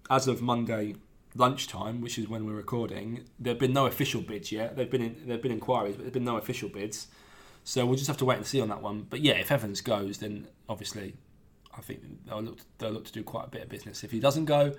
as 0.09 0.29
of 0.29 0.41
Monday 0.41 0.95
lunchtime, 1.35 2.01
which 2.01 2.19
is 2.19 2.29
when 2.29 2.45
we're 2.47 2.55
recording, 2.55 3.25
there 3.39 3.53
have 3.53 3.59
been 3.61 3.73
no 3.73 3.87
official 3.87 4.21
bids 4.21 4.51
yet. 4.53 4.77
There've 4.77 4.91
been 4.91 5.17
there've 5.27 5.43
been 5.43 5.53
inquiries, 5.53 5.97
but 5.97 6.03
there've 6.03 6.13
been 6.13 6.25
no 6.25 6.37
official 6.37 6.69
bids. 6.69 7.09
So 7.71 7.87
we'll 7.87 7.95
just 7.95 8.09
have 8.09 8.17
to 8.17 8.25
wait 8.25 8.37
and 8.37 8.45
see 8.45 8.61
on 8.61 8.69
that 8.71 8.83
one. 8.83 9.07
But 9.09 9.21
yeah, 9.21 9.35
if 9.35 9.53
Evans 9.53 9.81
goes, 9.81 10.19
then 10.19 10.49
obviously, 10.69 11.15
I 11.73 11.81
think 11.81 12.01
they'll 12.27 12.43
look 12.43 12.59
they'll 12.79 12.91
look 12.91 13.05
to 13.05 13.13
do 13.13 13.23
quite 13.23 13.47
a 13.47 13.49
bit 13.49 13.63
of 13.63 13.69
business. 13.69 14.03
If 14.03 14.11
he 14.11 14.19
doesn't 14.19 14.47
go, 14.47 14.75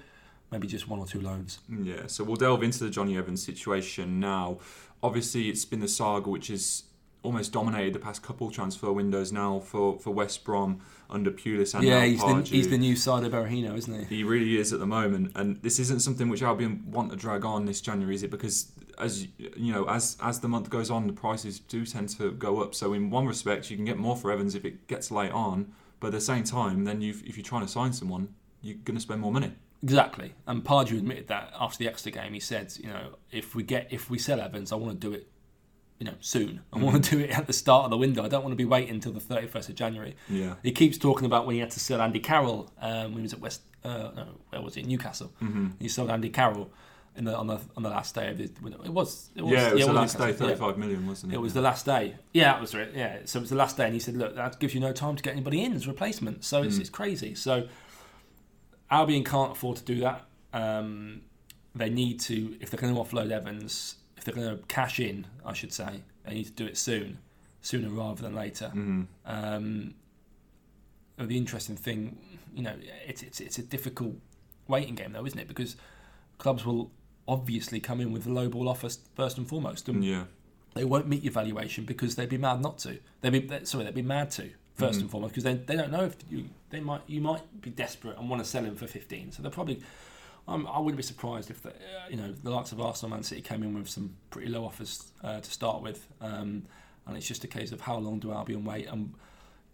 maybe 0.51 0.67
just 0.67 0.89
one 0.89 0.99
or 0.99 1.05
two 1.05 1.21
loans. 1.21 1.59
Yeah, 1.69 2.07
so 2.07 2.25
we'll 2.25 2.35
delve 2.35 2.63
into 2.63 2.83
the 2.83 2.89
Jonny 2.89 3.17
Evans 3.17 3.41
situation 3.41 4.19
now. 4.19 4.59
Obviously, 5.01 5.47
it's 5.47 5.63
been 5.63 5.79
the 5.79 5.87
saga 5.87 6.29
which 6.29 6.47
has 6.47 6.83
almost 7.23 7.53
dominated 7.53 7.93
the 7.93 7.99
past 7.99 8.23
couple 8.23 8.49
transfer 8.49 8.91
windows 8.91 9.31
now 9.31 9.59
for, 9.59 9.99
for 9.99 10.11
West 10.11 10.43
Brom 10.43 10.81
under 11.09 11.29
Pulis 11.29 11.75
and 11.75 11.83
yeah, 11.83 12.03
he's 12.03 12.19
the, 12.19 12.41
he's 12.41 12.69
the 12.69 12.77
new 12.77 12.95
Saido 12.95 13.29
Berahino, 13.29 13.77
isn't 13.77 14.07
he? 14.07 14.17
He 14.17 14.23
really 14.23 14.57
is 14.57 14.73
at 14.73 14.79
the 14.79 14.87
moment, 14.87 15.33
and 15.35 15.61
this 15.61 15.77
isn't 15.79 15.99
something 15.99 16.29
which 16.29 16.41
Albion 16.41 16.83
want 16.87 17.11
to 17.11 17.15
drag 17.15 17.45
on 17.45 17.65
this 17.65 17.81
January, 17.81 18.15
is 18.15 18.23
it? 18.23 18.31
Because 18.31 18.71
as 18.97 19.27
you 19.37 19.73
know, 19.73 19.85
as 19.85 20.17
as 20.21 20.39
the 20.39 20.47
month 20.47 20.69
goes 20.69 20.89
on, 20.89 21.07
the 21.07 21.13
prices 21.13 21.59
do 21.59 21.85
tend 21.85 22.09
to 22.09 22.31
go 22.31 22.61
up. 22.61 22.73
So 22.73 22.93
in 22.93 23.09
one 23.09 23.25
respect, 23.25 23.69
you 23.69 23.75
can 23.75 23.85
get 23.85 23.97
more 23.97 24.15
for 24.15 24.31
Evans 24.31 24.55
if 24.55 24.63
it 24.63 24.87
gets 24.87 25.11
late 25.11 25.31
on, 25.31 25.73
but 25.99 26.07
at 26.07 26.13
the 26.13 26.21
same 26.21 26.43
time, 26.43 26.85
then 26.85 27.01
you 27.01 27.15
if 27.25 27.37
you're 27.37 27.43
trying 27.43 27.65
to 27.65 27.71
sign 27.71 27.93
someone, 27.93 28.33
you're 28.61 28.77
going 28.83 28.95
to 28.95 29.01
spend 29.01 29.21
more 29.21 29.31
money. 29.31 29.53
Exactly, 29.83 30.35
and 30.47 30.63
Pardew 30.63 30.97
admitted 30.99 31.27
that 31.27 31.51
after 31.59 31.79
the 31.79 31.89
Exeter 31.89 32.11
game. 32.11 32.33
He 32.33 32.39
said, 32.39 32.73
you 32.79 32.87
know, 32.87 33.15
if 33.31 33.55
we 33.55 33.63
get 33.63 33.87
if 33.91 34.09
we 34.09 34.17
sell 34.17 34.39
Evans, 34.39 34.71
I 34.71 34.75
want 34.75 34.99
to 35.01 35.07
do 35.07 35.13
it, 35.13 35.27
you 36.01 36.05
know, 36.07 36.15
soon. 36.19 36.61
I 36.73 36.79
want 36.79 37.03
to 37.05 37.11
do 37.11 37.19
it 37.23 37.29
at 37.37 37.45
the 37.45 37.53
start 37.53 37.85
of 37.85 37.91
the 37.91 37.97
window. 37.97 38.23
I 38.23 38.27
don't 38.27 38.41
want 38.43 38.53
to 38.53 38.57
be 38.57 38.65
waiting 38.65 38.95
until 38.95 39.11
the 39.11 39.19
thirty 39.19 39.45
first 39.45 39.69
of 39.69 39.75
January. 39.75 40.15
Yeah. 40.27 40.55
He 40.63 40.71
keeps 40.71 40.97
talking 40.97 41.27
about 41.27 41.45
when 41.45 41.53
he 41.53 41.59
had 41.59 41.69
to 41.71 41.79
sell 41.79 42.01
Andy 42.01 42.19
Carroll 42.19 42.71
um, 42.81 43.11
when 43.11 43.17
he 43.17 43.21
was 43.21 43.33
at 43.33 43.39
West. 43.39 43.61
Uh, 43.83 44.09
no, 44.15 44.27
where 44.49 44.61
was 44.63 44.73
he? 44.73 44.81
Newcastle. 44.81 45.31
hmm 45.37 45.67
He 45.79 45.87
sold 45.87 46.09
Andy 46.09 46.29
Carroll 46.29 46.71
in 47.15 47.25
the 47.25 47.37
on 47.37 47.45
the 47.45 47.59
on 47.77 47.83
the 47.83 47.89
last 47.89 48.15
day 48.15 48.29
of 48.31 48.39
his. 48.39 48.49
It 48.49 48.89
was. 48.93 49.29
It 49.35 49.43
was 49.43 49.51
yeah, 49.53 49.67
it 49.69 49.75
was 49.75 49.85
the 49.85 49.93
last 49.93 50.17
day, 50.17 50.25
Newcastle, 50.25 50.47
yeah. 50.47 50.55
thirty-five 50.55 50.77
million, 50.79 51.07
wasn't 51.07 51.33
it? 51.33 51.35
It 51.35 51.39
was 51.39 51.51
Yeah. 51.53 51.61
the 51.61 51.65
last 51.69 51.85
day. 51.85 52.15
Yeah, 52.33 52.57
it 52.57 52.61
was 52.61 52.73
right. 52.73 52.89
Yeah, 52.95 53.17
so 53.25 53.37
it 53.37 53.41
was 53.41 53.49
the 53.51 53.55
last 53.57 53.77
day, 53.77 53.85
and 53.85 53.93
he 53.93 53.99
said, 53.99 54.17
"Look, 54.17 54.35
that 54.35 54.59
gives 54.59 54.73
you 54.73 54.79
no 54.79 54.93
time 54.93 55.15
to 55.17 55.21
get 55.23 55.33
anybody 55.33 55.63
in 55.63 55.73
as 55.73 55.87
replacement." 55.87 56.43
So 56.43 56.63
it's, 56.63 56.77
Mm. 56.77 56.81
it's 56.81 56.89
crazy. 56.89 57.35
So 57.35 57.67
Albion 58.89 59.23
can't 59.23 59.51
afford 59.51 59.77
to 59.77 59.83
do 59.83 59.99
that. 60.01 60.25
Um, 60.53 61.21
they 61.73 61.89
need 61.89 62.19
to, 62.21 62.57
if 62.59 62.69
they're 62.69 62.79
going 62.79 62.93
to 62.93 62.99
offload 62.99 63.31
Evans, 63.31 63.95
if 64.27 64.35
they're 64.35 64.43
going 64.45 64.57
to 64.57 64.63
cash 64.65 64.99
in, 64.99 65.25
I 65.45 65.53
should 65.53 65.73
say, 65.73 66.01
they 66.25 66.33
need 66.35 66.45
to 66.45 66.51
do 66.51 66.65
it 66.65 66.77
soon, 66.77 67.17
sooner 67.61 67.89
rather 67.89 68.21
than 68.21 68.35
later. 68.35 68.71
Mhm. 68.75 69.07
Um, 69.25 69.95
the 71.17 71.37
interesting 71.37 71.75
thing, 71.75 72.17
you 72.55 72.63
know, 72.63 72.75
it's 73.05 73.21
it's 73.23 73.39
it's 73.39 73.57
a 73.57 73.63
difficult 73.63 74.15
waiting 74.67 74.95
game 74.95 75.13
though, 75.13 75.25
isn't 75.25 75.37
it? 75.39 75.47
Because 75.47 75.75
clubs 76.37 76.65
will 76.65 76.91
obviously 77.27 77.79
come 77.79 78.01
in 78.01 78.11
with 78.11 78.25
a 78.25 78.31
low 78.31 78.49
ball 78.49 78.67
offer 78.67 78.89
first 79.15 79.37
and 79.37 79.47
foremost, 79.47 79.87
and 79.89 80.03
Yeah. 80.03 80.25
they 80.73 80.83
won't 80.83 81.07
meet 81.07 81.23
your 81.23 81.33
valuation 81.33 81.85
because 81.85 82.15
they'd 82.15 82.29
be 82.29 82.37
mad 82.37 82.61
not 82.61 82.77
to. 82.79 82.99
They'd 83.21 83.47
be 83.47 83.65
sorry, 83.65 83.83
they'd 83.85 83.93
be 83.93 84.01
mad 84.01 84.31
to 84.31 84.49
1st 84.77 84.97
Mhm. 84.97 85.01
and 85.01 85.11
foremost 85.11 85.33
because 85.33 85.43
they, 85.43 85.53
they 85.55 85.75
don't 85.75 85.91
know 85.91 86.05
if 86.05 86.15
you 86.29 86.49
they 86.71 86.79
might 86.79 87.01
you 87.07 87.21
might 87.21 87.61
be 87.61 87.69
desperate 87.69 88.17
and 88.17 88.29
want 88.29 88.41
to 88.43 88.49
sell 88.49 88.63
him 88.63 88.75
for 88.75 88.87
fifteen. 88.87 89.31
So 89.31 89.41
they're 89.41 89.51
probably. 89.51 89.81
I'm, 90.51 90.67
I 90.67 90.79
wouldn't 90.79 90.97
be 90.97 91.03
surprised 91.03 91.49
if 91.49 91.61
the, 91.61 91.69
uh, 91.69 91.73
you 92.09 92.17
know 92.17 92.33
the 92.43 92.51
likes 92.51 92.71
of 92.71 92.81
Arsenal, 92.81 93.11
Man 93.11 93.23
City 93.23 93.41
came 93.41 93.63
in 93.63 93.73
with 93.73 93.89
some 93.89 94.15
pretty 94.29 94.49
low 94.49 94.65
offers 94.65 95.11
uh, 95.23 95.39
to 95.39 95.51
start 95.51 95.81
with, 95.81 96.07
um, 96.19 96.63
and 97.07 97.17
it's 97.17 97.27
just 97.27 97.43
a 97.43 97.47
case 97.47 97.71
of 97.71 97.81
how 97.81 97.97
long 97.97 98.19
do 98.19 98.31
Albion 98.31 98.65
wait 98.65 98.87
and 98.87 99.13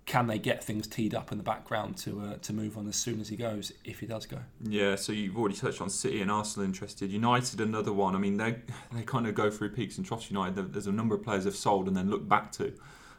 can 0.07 0.27
they 0.27 0.39
get 0.39 0.63
things 0.63 0.87
teed 0.87 1.13
up 1.13 1.33
in 1.33 1.37
the 1.37 1.43
background 1.43 1.97
to 1.97 2.21
uh, 2.21 2.35
to 2.37 2.53
move 2.53 2.77
on 2.77 2.87
as 2.87 2.95
soon 2.95 3.19
as 3.19 3.27
he 3.27 3.35
goes 3.35 3.73
if 3.83 3.99
he 3.99 4.05
does 4.07 4.25
go. 4.25 4.39
Yeah, 4.63 4.95
so 4.95 5.11
you've 5.11 5.37
already 5.37 5.55
touched 5.55 5.81
on 5.81 5.89
City 5.89 6.21
and 6.21 6.31
Arsenal 6.31 6.65
interested. 6.65 7.11
United, 7.11 7.59
another 7.59 7.91
one. 7.91 8.15
I 8.15 8.19
mean, 8.19 8.37
they 8.37 8.55
they 8.93 9.03
kind 9.03 9.27
of 9.27 9.35
go 9.35 9.51
through 9.51 9.69
peaks 9.71 9.97
and 9.97 10.07
troughs. 10.07 10.31
United, 10.31 10.73
there's 10.73 10.87
a 10.87 10.91
number 10.91 11.13
of 11.13 11.23
players 11.23 11.43
they've 11.43 11.55
sold 11.55 11.87
and 11.87 11.95
then 11.95 12.09
look 12.09 12.27
back 12.27 12.51
to, 12.53 12.73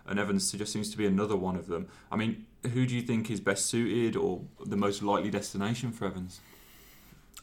and 0.07 0.18
Evans 0.18 0.51
just 0.51 0.73
seems 0.73 0.90
to 0.90 0.97
be 0.97 1.07
another 1.07 1.37
one 1.37 1.57
of 1.57 1.66
them. 1.66 1.88
I 2.11 2.16
mean, 2.16 2.47
who 2.73 2.87
do 2.87 2.94
you 2.94 3.03
think 3.03 3.31
is 3.31 3.40
best 3.40 3.66
suited 3.66 4.16
or 4.16 4.42
the 4.64 4.77
most 4.77 5.03
likely 5.03 5.31
destination 5.31 5.92
for 5.92 6.07
Evans? 6.07 6.40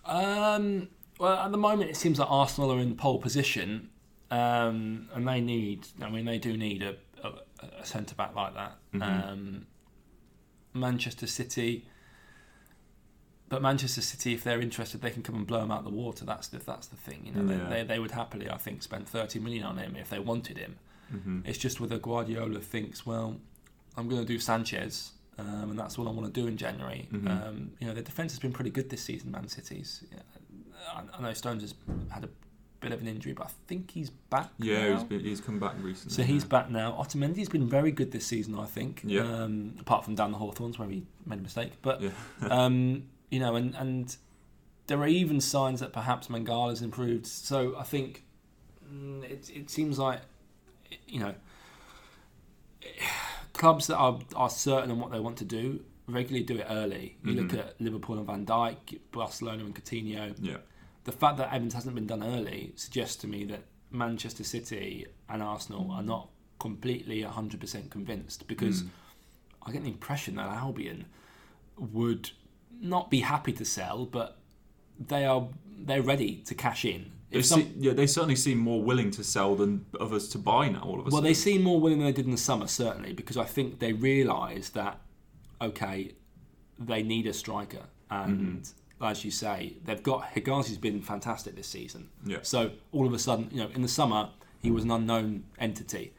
Um, 0.05 0.89
well, 1.19 1.37
at 1.37 1.51
the 1.51 1.57
moment, 1.57 1.89
it 1.89 1.97
seems 1.97 2.17
that 2.17 2.25
Arsenal 2.27 2.71
are 2.71 2.79
in 2.79 2.95
pole 2.95 3.19
position, 3.19 3.89
um, 4.31 5.09
and 5.13 5.27
they 5.27 5.41
need. 5.41 5.87
I 6.01 6.09
mean, 6.09 6.25
they 6.25 6.37
do 6.37 6.55
need 6.57 6.83
a, 6.83 6.95
a, 7.23 7.31
a 7.81 7.85
centre 7.85 8.15
back 8.15 8.35
like 8.35 8.53
that. 8.53 8.77
Mhm. 8.93 9.01
Um, 9.31 9.67
Manchester 10.73 11.25
City, 11.27 11.85
but 13.47 13.61
Manchester 13.61 14.01
City, 14.01 14.33
if 14.33 14.43
they're 14.43 14.59
interested, 14.59 15.01
they 15.01 15.09
can 15.11 15.23
come 15.23 15.35
and 15.35 15.47
blow 15.47 15.61
him 15.63 15.71
out 15.71 15.83
the 15.85 15.89
water. 15.89 16.25
That's 16.25 16.47
the 16.49 16.57
that's 16.59 16.87
the 16.87 16.97
thing. 16.97 17.21
You 17.25 17.31
know, 17.31 17.51
Yeah. 17.53 17.69
they, 17.69 17.75
they 17.77 17.83
they 17.83 17.99
would 17.99 18.11
happily, 18.11 18.49
I 18.49 18.57
think, 18.57 18.83
spend 18.83 19.07
thirty 19.07 19.39
million 19.39 19.63
on 19.63 19.77
him 19.77 19.95
if 19.95 20.09
they 20.09 20.19
wanted 20.19 20.57
him. 20.57 20.77
hmm 21.09 21.39
It's 21.45 21.57
just 21.57 21.79
whether 21.79 21.97
Guardiola 21.97 22.59
thinks, 22.59 23.05
well, 23.05 23.37
I'm 23.95 24.09
going 24.09 24.21
to 24.21 24.27
do 24.27 24.37
Sanchez, 24.39 25.11
um, 25.37 25.71
and 25.71 25.79
that's 25.79 25.97
all 25.97 26.07
I 26.07 26.11
want 26.11 26.33
to 26.33 26.41
do 26.41 26.47
in 26.47 26.57
January. 26.57 27.07
Mhm. 27.11 27.47
Um, 27.47 27.71
you 27.79 27.87
know, 27.87 27.93
their 27.93 28.03
defence 28.03 28.31
has 28.31 28.39
been 28.39 28.53
pretty 28.53 28.71
good 28.71 28.89
this 28.89 29.01
season, 29.01 29.31
Man 29.31 29.47
City's. 29.47 30.03
Yeah, 30.11 30.19
I, 30.93 31.03
I 31.17 31.21
know 31.21 31.33
Stones 31.33 31.61
has 31.61 31.73
had 32.09 32.23
a 32.23 32.29
bit 32.79 32.91
of 32.91 33.01
an 33.01 33.07
injury, 33.07 33.33
but 33.33 33.47
I 33.47 33.49
think 33.67 33.91
he's 33.91 34.09
back. 34.09 34.51
Yeah, 34.59 34.89
now. 34.89 34.95
he's, 34.95 35.03
been, 35.03 35.19
he's 35.21 35.41
come 35.41 35.59
back 35.59 35.73
recently. 35.81 36.13
so 36.13 36.23
he's 36.23 36.43
yeah. 36.43 36.49
back 36.49 36.69
now. 36.69 36.91
Otamendi's 36.93 37.49
been 37.49 37.67
very 37.67 37.91
good 37.91 38.11
this 38.11 38.25
season, 38.25 38.57
I 38.57 38.65
think. 38.65 39.01
Yeah. 39.03 39.21
Um, 39.21 39.75
apart 39.79 40.05
from 40.05 40.15
down 40.15 40.31
the 40.31 40.37
Hawthorns 40.37 40.77
where 40.79 40.87
he 40.87 41.05
made 41.25 41.39
a 41.39 41.41
mistake, 41.41 41.73
but 41.81 42.01
Yeah. 42.01 42.11
um, 42.49 43.07
you 43.29 43.39
know, 43.39 43.55
and 43.55 43.75
and 43.75 44.15
there 44.87 44.99
are 44.99 45.07
even 45.07 45.41
signs 45.41 45.79
that 45.79 45.91
perhaps 45.91 46.29
Mangala's 46.29 46.81
improved. 46.81 47.25
So 47.25 47.75
I 47.77 47.83
think 47.83 48.23
mm, 48.87 49.23
it 49.23 49.49
it 49.53 49.69
seems 49.69 49.97
like 49.97 50.21
you 51.07 51.19
know 51.19 51.33
clubs 53.57 53.87
that 53.87 53.97
are 53.97 54.19
are 54.35 54.49
certain 54.49 54.91
on 54.91 54.99
what 54.99 55.11
they 55.11 55.19
want 55.19 55.37
to 55.37 55.45
do 55.45 55.83
regularly 56.07 56.43
do 56.45 56.57
it 56.57 56.67
early. 56.69 57.17
You 57.23 57.33
look 57.33 57.47
Mhm. 57.47 57.57
at 57.59 57.81
Liverpool 57.81 58.17
and 58.19 58.27
Van 58.27 58.45
Dijk, 58.45 58.99
Barcelona 59.11 59.65
and 59.65 59.73
Coutinho. 59.73 60.35
Yeah. 60.39 60.57
The 61.05 61.11
fact 61.11 61.37
that 61.37 61.51
Evans 61.51 61.73
hasn't 61.73 61.95
been 61.95 62.05
done 62.05 62.21
early 62.23 62.73
suggests 62.75 63.15
to 63.21 63.27
me 63.27 63.43
that 63.45 63.63
Manchester 63.89 64.43
City 64.43 65.07
and 65.27 65.41
Arsenal 65.41 65.89
are 65.91 66.03
not 66.03 66.29
completely 66.59 67.23
100% 67.23 67.89
convinced 67.89 68.47
because 68.47 68.83
Mm. 68.83 68.89
I 69.63 69.71
get 69.71 69.81
the 69.83 69.89
impression 69.89 70.35
that 70.35 70.47
Albion 70.47 71.05
would 71.77 72.31
not 72.79 73.09
be 73.09 73.21
happy 73.21 73.53
to 73.53 73.65
sell, 73.65 74.05
but 74.05 74.37
they 74.99 75.25
are 75.25 75.49
they're 75.77 76.01
ready 76.03 76.37
to 76.45 76.53
cash 76.55 76.85
in. 76.85 77.11
They 77.39 77.43
some- 77.43 77.61
se- 77.61 77.71
yeah, 77.77 77.93
they 77.93 78.07
certainly 78.07 78.35
seem 78.35 78.57
more 78.57 78.81
willing 78.81 79.11
to 79.11 79.23
sell 79.23 79.55
than 79.55 79.85
others 79.99 80.27
to 80.29 80.37
buy 80.37 80.69
now. 80.69 80.81
All 80.81 80.93
of 80.95 80.99
a 80.99 81.03
well, 81.03 81.11
sudden. 81.11 81.23
they 81.25 81.33
seem 81.33 81.63
more 81.63 81.79
willing 81.79 81.99
than 81.99 82.07
they 82.07 82.13
did 82.13 82.25
in 82.25 82.31
the 82.31 82.37
summer, 82.37 82.67
certainly, 82.67 83.13
because 83.13 83.37
I 83.37 83.45
think 83.45 83.79
they 83.79 83.93
realise 83.93 84.69
that 84.69 84.99
okay, 85.61 86.11
they 86.79 87.01
need 87.03 87.25
a 87.27 87.33
striker, 87.33 87.83
and 88.09 88.61
Mm-hmm. 88.61 89.03
as 89.05 89.23
you 89.25 89.31
say, 89.31 89.77
they've 89.85 90.03
got 90.03 90.33
Hegazi's 90.35 90.77
been 90.77 91.01
fantastic 91.01 91.55
this 91.55 91.67
season. 91.67 92.09
Yeah. 92.25 92.39
So 92.41 92.71
all 92.91 93.07
of 93.07 93.13
a 93.13 93.19
sudden, 93.19 93.49
you 93.51 93.57
know, 93.63 93.69
in 93.73 93.81
the 93.81 93.87
summer 93.87 94.29
he 94.61 94.71
was 94.71 94.83
an 94.83 94.91
unknown 94.91 95.43
entity, 95.59 96.13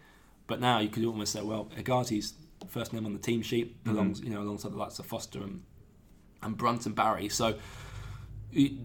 but 0.46 0.61
now 0.61 0.79
you 0.79 0.88
could 0.88 1.05
almost 1.05 1.33
say, 1.33 1.42
well, 1.42 1.68
Hegazi's 1.76 2.35
first 2.68 2.92
name 2.92 3.05
on 3.07 3.12
the 3.12 3.18
team 3.18 3.42
sheet, 3.42 3.76
Mm-hmm. 3.85 3.90
along 3.96 4.14
you 4.22 4.31
know 4.31 4.40
alongside 4.42 4.72
the 4.72 4.76
likes 4.79 4.98
of 4.98 5.07
Foster 5.07 5.40
and 5.42 5.62
and 6.42 6.57
Brunt 6.57 6.87
and 6.87 6.94
Barry. 6.94 7.29
So 7.29 7.57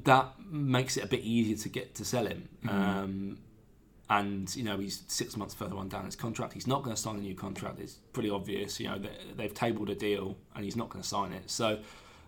that 0.03 0.33
makes 0.49 0.97
it 0.97 1.03
a 1.03 1.07
bit 1.07 1.21
easier 1.21 1.57
to 1.57 1.69
get 1.69 1.95
to 1.95 2.05
sell 2.05 2.25
him. 2.25 2.49
Mm-hmm. 2.63 2.69
Um, 2.69 3.37
and 4.09 4.53
you 4.57 4.63
know 4.63 4.77
he's 4.77 5.03
six 5.07 5.37
months 5.37 5.53
further 5.53 5.77
on 5.77 5.87
down 5.87 6.05
his 6.05 6.17
contract. 6.17 6.53
He's 6.53 6.67
not 6.67 6.83
going 6.83 6.95
to 6.95 7.01
sign 7.01 7.15
a 7.15 7.21
new 7.21 7.35
contract. 7.35 7.79
It's 7.79 7.93
pretty 8.11 8.29
obvious. 8.29 8.79
You 8.79 8.89
know 8.89 8.99
they, 8.99 9.11
they've 9.35 9.53
tabled 9.53 9.89
a 9.89 9.95
deal 9.95 10.37
and 10.53 10.65
he's 10.65 10.75
not 10.75 10.89
going 10.89 11.01
to 11.01 11.07
sign 11.07 11.31
it. 11.31 11.49
So 11.49 11.79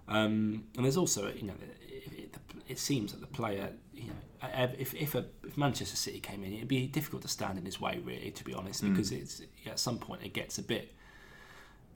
um, 0.08 0.64
and 0.76 0.86
there's 0.86 0.98
also 0.98 1.32
you 1.34 1.44
know 1.44 1.54
it, 1.62 2.14
it, 2.14 2.36
it 2.70 2.80
seems 2.80 3.12
that 3.12 3.20
the 3.20 3.28
player 3.28 3.70
you 3.94 4.08
know 4.08 4.16
if 4.44 4.94
if, 4.94 5.16
a, 5.16 5.26
if 5.46 5.58
Manchester 5.58 5.96
City 5.96 6.20
came 6.20 6.44
in, 6.44 6.54
it'd 6.54 6.68
be 6.68 6.88
difficult 6.88 7.22
to 7.24 7.28
stand 7.28 7.58
in 7.58 7.66
his 7.66 7.80
way 7.80 8.00
really. 8.04 8.32
To 8.32 8.44
be 8.44 8.54
honest, 8.54 8.84
because 8.84 9.12
it's 9.12 9.42
at 9.66 9.80
some 9.80 9.98
point 9.98 10.24
it 10.24 10.34
gets 10.34 10.58
a 10.58 10.64
bit. 10.64 10.94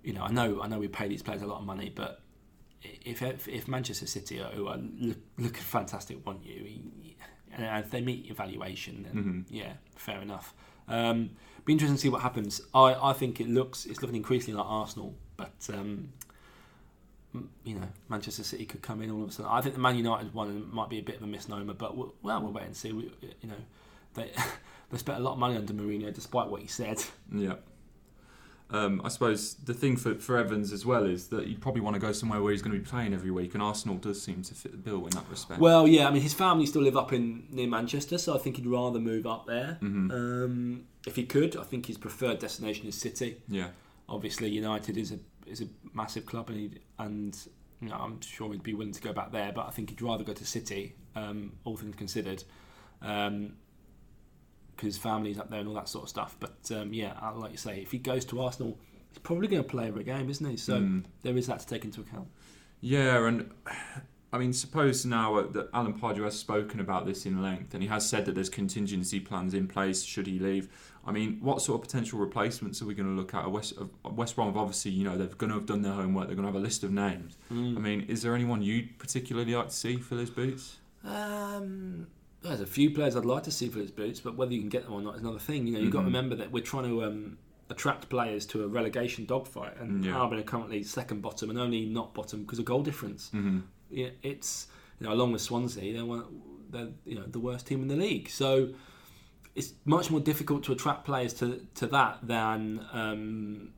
You 0.04 0.14
know, 0.14 0.24
I 0.24 0.32
know, 0.32 0.62
I 0.62 0.68
know, 0.68 0.80
we 0.80 0.88
pay 0.88 1.10
these 1.10 1.22
players 1.22 1.42
a 1.42 1.48
lot 1.48 1.60
of 1.60 1.66
money, 1.66 1.92
but 1.94 2.22
if 2.82 3.22
if, 3.22 3.48
if 3.48 3.68
Manchester 3.68 4.08
City, 4.08 4.40
are, 4.40 4.52
who 4.52 4.68
are 4.68 4.78
look, 4.78 5.18
looking 5.38 5.64
fantastic, 5.64 6.26
want 6.26 6.46
you, 6.46 6.80
and 7.54 7.84
if 7.84 7.92
they 7.92 8.02
meet 8.02 8.26
your 8.26 8.36
valuation, 8.36 9.04
then 9.04 9.46
yeah, 9.50 9.74
fair 9.96 10.22
enough. 10.22 10.54
Um, 10.88 11.32
be 11.66 11.74
interesting 11.74 11.98
to 11.98 12.02
see 12.02 12.10
what 12.10 12.22
happens. 12.22 12.62
I, 12.74 12.96
I 13.10 13.14
think 13.14 13.42
it 13.42 13.50
looks 13.50 13.86
it's 13.86 14.02
looking 14.02 14.16
increasingly 14.16 14.58
like 14.58 14.70
Arsenal, 14.70 15.16
but 15.36 15.70
um, 15.74 16.14
you 17.64 17.76
know 17.76 17.88
Manchester 18.10 18.44
City 18.44 18.66
could 18.66 18.82
come 18.82 19.02
in 19.02 19.12
all 19.12 19.24
of 19.24 19.30
a 19.30 19.32
sudden. 19.32 19.52
I 19.52 19.62
think 19.62 19.76
the 19.76 19.82
Man 19.82 19.98
United 19.98 20.34
one 20.34 20.74
might 20.74 20.90
be 20.90 21.00
a 21.00 21.04
bit 21.04 21.18
of 21.18 21.24
a 21.24 21.28
misnomer, 21.28 21.74
but 21.74 21.98
we'll, 21.98 22.14
well 22.22 22.42
we'll 22.42 22.54
wait 22.54 22.66
and 22.66 22.76
see. 22.76 22.94
We, 22.94 23.12
you 23.42 23.50
know 23.50 23.56
they 24.14 24.32
they 24.92 24.98
spent 24.98 25.20
a 25.20 25.22
lot 25.22 25.34
of 25.34 25.40
money 25.40 25.58
under 25.58 25.74
Mourinho, 25.74 26.14
despite 26.14 26.48
what 26.48 26.62
he 26.62 26.68
said. 26.68 27.04
Yeah. 27.34 27.56
Um, 28.70 29.02
I 29.06 29.08
suppose 29.08 29.54
the 29.54 29.74
thing 29.74 29.96
for, 29.96 30.16
for 30.16 30.38
Evans 30.38 30.74
as 30.74 30.86
well 30.86 31.06
is 31.06 31.30
that 31.30 31.48
you 31.48 31.58
probably 31.58 31.80
want 31.82 31.94
to 31.94 32.02
go 32.02 32.12
somewhere 32.12 32.42
where 32.42 32.52
he's 32.52 32.62
going 32.62 32.74
to 32.76 32.80
be 32.82 32.86
playing 32.86 33.14
every 33.14 33.32
week, 33.32 33.54
and 33.54 33.64
Arsenal 33.64 33.96
does 33.96 34.22
seem 34.22 34.42
to 34.44 34.54
fit 34.54 34.72
the 34.74 34.78
bill 34.78 35.06
in 35.06 35.12
that 35.12 35.24
respect. 35.30 35.62
Well, 35.62 35.88
yeah, 35.88 36.08
I 36.08 36.12
mean, 36.12 36.22
his 36.22 36.34
family 36.34 36.66
still 36.66 36.82
live 36.82 36.98
up 36.98 37.14
in 37.14 37.46
near 37.50 37.68
Manchester, 37.68 38.18
so 38.18 38.36
I 38.36 38.40
think 38.40 38.58
he'd 38.58 38.68
rather 38.68 39.00
move 39.00 39.26
up 39.26 39.46
there. 39.48 39.78
Mhm. 39.82 40.12
Um, 40.12 40.84
if 41.06 41.16
he 41.16 41.26
could, 41.26 41.56
I 41.56 41.64
think 41.64 41.86
his 41.86 41.98
preferred 41.98 42.40
destination 42.40 42.88
is 42.88 42.96
City. 42.96 43.38
yeah, 43.48 43.70
Obviously, 44.10 44.50
United 44.50 44.98
is 44.98 45.12
a 45.14 45.20
is 45.46 45.62
a 45.62 45.68
massive 45.94 46.26
club, 46.26 46.50
and 46.50 46.60
he'd, 46.60 46.80
and 47.00 47.38
you 47.82 47.88
know, 47.88 47.96
I'm 47.96 48.20
sure 48.20 48.52
he'd 48.52 48.64
be 48.64 48.74
willing 48.74 48.92
to 48.92 49.02
go 49.02 49.14
back 49.14 49.32
there. 49.32 49.54
But 49.54 49.68
I 49.68 49.72
think 49.72 49.92
he'd 49.92 50.02
rather 50.02 50.26
go 50.26 50.34
to 50.34 50.46
City, 50.46 50.96
um, 51.16 51.54
all 51.64 51.78
things 51.78 51.96
considered, 51.96 52.44
because 54.78 54.94
his 54.96 54.98
family's 54.98 55.38
up 55.40 55.50
there 55.50 55.60
and 55.60 55.68
all 55.68 55.76
that 55.76 55.90
sort 55.90 56.04
of 56.04 56.10
stuff. 56.10 56.38
But 56.40 56.56
um, 56.74 56.94
yeah, 56.94 57.14
like 57.36 57.52
you 57.52 57.58
say, 57.58 57.82
if 57.82 57.92
he 57.92 57.98
goes 57.98 58.24
to 58.26 58.42
Arsenal, 58.42 58.78
he's 59.10 59.18
probably 59.18 59.48
going 59.50 59.64
to 59.64 59.68
play 59.70 59.88
every 59.88 60.04
game, 60.06 60.30
isn't 60.30 60.50
he? 60.50 60.56
So 60.56 60.80
Mm. 60.80 61.04
there 61.24 61.36
is 61.36 61.48
that 61.48 61.60
to 61.62 61.68
take 61.68 61.84
into 61.84 62.00
account. 62.02 62.28
yeah, 62.80 63.26
and 63.28 63.52
I 64.32 64.38
mean, 64.38 64.52
suppose 64.54 65.06
now 65.06 65.42
that 65.42 65.70
Alan 65.74 65.94
Pardew 66.00 66.24
has 66.26 66.38
spoken 66.38 66.80
about 66.80 67.06
this 67.06 67.26
in 67.26 67.42
length, 67.42 67.74
and 67.74 67.82
he 67.82 67.90
has 67.90 68.08
said 68.08 68.26
that 68.26 68.36
there's 68.36 68.50
contingency 68.50 69.20
plans 69.20 69.54
in 69.54 69.68
place 69.68 70.04
should 70.04 70.28
he 70.28 70.38
leave. 70.38 70.68
I 71.06 71.12
mean, 71.14 71.40
what 71.42 71.62
sort 71.62 71.80
of 71.82 71.88
potential 71.88 72.20
replacements 72.20 72.82
are 72.82 72.86
we 72.86 72.94
going 72.94 73.08
to 73.08 73.16
look 73.20 73.34
at? 73.34 73.50
West 73.50 73.74
West 74.04 74.36
Brom, 74.36 74.48
have 74.50 74.58
obviously, 74.58 74.92
you 74.92 75.06
know, 75.06 75.18
they're 75.18 75.28
going 75.28 75.50
to 75.52 75.56
have 75.56 75.66
done 75.66 75.82
their 75.82 75.94
homework. 75.94 76.28
They're 76.28 76.36
going 76.36 76.46
to 76.46 76.52
have 76.52 76.62
a 76.62 76.64
list 76.64 76.84
of 76.84 76.92
names. 76.92 77.38
I 77.50 77.54
mean, 77.54 78.02
is 78.10 78.22
there 78.22 78.36
anyone 78.36 78.62
you'd 78.62 79.00
particularly 79.00 79.56
like 79.56 79.70
to 79.70 79.74
see 79.74 79.96
fill 79.98 80.18
his 80.18 80.30
boots? 80.30 80.76
Um, 81.06 82.08
there's 82.50 82.62
a 82.62 82.66
few 82.66 82.90
players 82.92 83.16
I'd 83.16 83.26
like 83.26 83.44
to 83.44 83.52
see 83.52 83.70
for 83.70 83.80
his 83.80 83.92
boots, 83.92 84.20
but 84.20 84.36
whether 84.36 84.54
you 84.54 84.60
can 84.60 84.70
get 84.70 84.84
them 84.84 84.94
or 84.94 85.02
not 85.02 85.16
is 85.16 85.22
another 85.22 85.40
thing. 85.40 85.68
You 85.68 85.74
know, 85.74 85.80
you've 85.80 85.92
got 85.92 86.00
to 86.00 86.04
Mhm. 86.04 86.08
remember 86.08 86.36
that 86.36 86.52
we're 86.52 86.64
trying 86.64 86.86
to 86.86 87.04
um, 87.04 87.38
attract 87.70 88.10
players 88.10 88.46
to 88.48 88.64
a 88.64 88.68
relegation 88.68 89.26
dogfight, 89.26 89.78
and 89.80 90.04
Yeah. 90.06 90.18
Albion 90.18 90.40
are 90.42 90.44
currently 90.44 90.84
second 90.84 91.22
bottom 91.22 91.50
and 91.50 91.60
only 91.60 91.86
not 91.86 92.14
bottom 92.14 92.42
because 92.42 92.60
of 92.60 92.66
goal 92.66 92.84
difference. 92.84 93.30
Mm-hmm. 93.34 93.60
Yeah, 93.90 94.10
it's 94.24 94.68
you 95.00 95.06
know, 95.08 95.14
along 95.14 95.32
with 95.34 95.42
Swansea, 95.42 95.94
they're 95.94 96.06
one, 96.06 96.24
they're 96.70 96.90
you 97.06 97.16
know 97.16 97.26
the 97.28 97.40
worst 97.40 97.68
team 97.68 97.82
in 97.82 97.88
the 97.88 97.96
league. 97.96 98.30
So 98.30 98.70
it's 99.56 99.74
much 99.86 100.10
more 100.12 100.20
difficult 100.20 100.64
to 100.66 100.72
attract 100.72 101.06
players 101.06 101.34
to 101.36 101.66
to 101.76 101.88
that 101.88 102.20
than 102.28 102.86
um, 102.94 103.70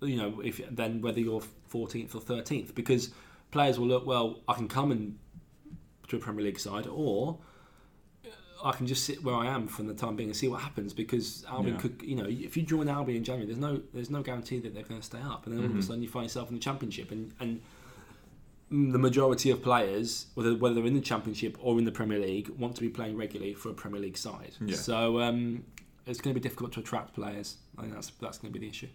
you 0.00 0.16
know 0.16 0.40
if 0.40 0.60
than 0.74 1.00
whether 1.02 1.20
you're 1.20 1.42
14th 1.72 2.14
or 2.14 2.20
13th 2.20 2.74
because 2.74 3.10
players 3.50 3.78
will 3.78 3.86
look 3.88 4.06
well. 4.06 4.40
I 4.48 4.54
can 4.54 4.68
come 4.68 4.92
and 4.92 5.18
to 6.08 6.16
a 6.16 6.18
Premier 6.18 6.44
League 6.44 6.58
side, 6.58 6.86
or 6.86 7.38
I 8.64 8.72
can 8.72 8.86
just 8.86 9.04
sit 9.04 9.22
where 9.22 9.36
I 9.36 9.46
am 9.46 9.68
from 9.68 9.86
the 9.86 9.94
time 9.94 10.16
being 10.16 10.30
and 10.30 10.36
see 10.36 10.48
what 10.48 10.60
happens. 10.62 10.92
Because 10.92 11.44
Albion 11.48 11.74
Yeah. 11.76 11.80
could, 11.80 12.02
you 12.02 12.16
know, 12.16 12.26
if 12.28 12.56
you 12.56 12.62
join 12.64 12.88
Albion 12.88 13.18
in 13.18 13.24
January, 13.24 13.46
there's 13.46 13.58
no 13.58 13.80
there's 13.94 14.10
no 14.10 14.22
guarantee 14.22 14.58
that 14.60 14.74
they're 14.74 14.82
going 14.82 15.00
to 15.00 15.06
stay 15.06 15.20
up, 15.20 15.46
and 15.46 15.54
then 15.54 15.60
all 15.64 15.70
of 15.70 15.76
a 15.76 15.78
Mhm. 15.78 15.84
sudden 15.84 16.02
you 16.02 16.08
find 16.08 16.24
yourself 16.24 16.48
in 16.48 16.54
the 16.56 16.60
Championship, 16.60 17.10
and 17.10 17.32
and 17.40 17.60
the 18.70 18.98
majority 18.98 19.50
of 19.50 19.62
players, 19.62 20.26
whether 20.34 20.54
whether 20.54 20.74
they're 20.76 20.86
in 20.86 20.94
the 20.94 21.00
Championship 21.00 21.56
or 21.60 21.78
in 21.78 21.84
the 21.84 21.92
Premier 21.92 22.18
League, 22.18 22.48
want 22.50 22.74
to 22.76 22.80
be 22.80 22.88
playing 22.88 23.16
regularly 23.16 23.54
for 23.54 23.70
a 23.70 23.74
Premier 23.74 24.00
League 24.00 24.16
side. 24.18 24.56
Yeah. 24.60 24.76
So 24.76 25.20
um, 25.20 25.64
it's 26.06 26.20
going 26.20 26.34
to 26.34 26.40
be 26.40 26.42
difficult 26.42 26.72
to 26.72 26.80
attract 26.80 27.14
players. 27.14 27.56
I 27.78 27.82
think 27.82 27.94
that's 27.94 28.10
that's 28.20 28.38
going 28.38 28.52
to 28.52 28.58
be 28.58 28.64
the 28.66 28.70
issue. 28.70 28.88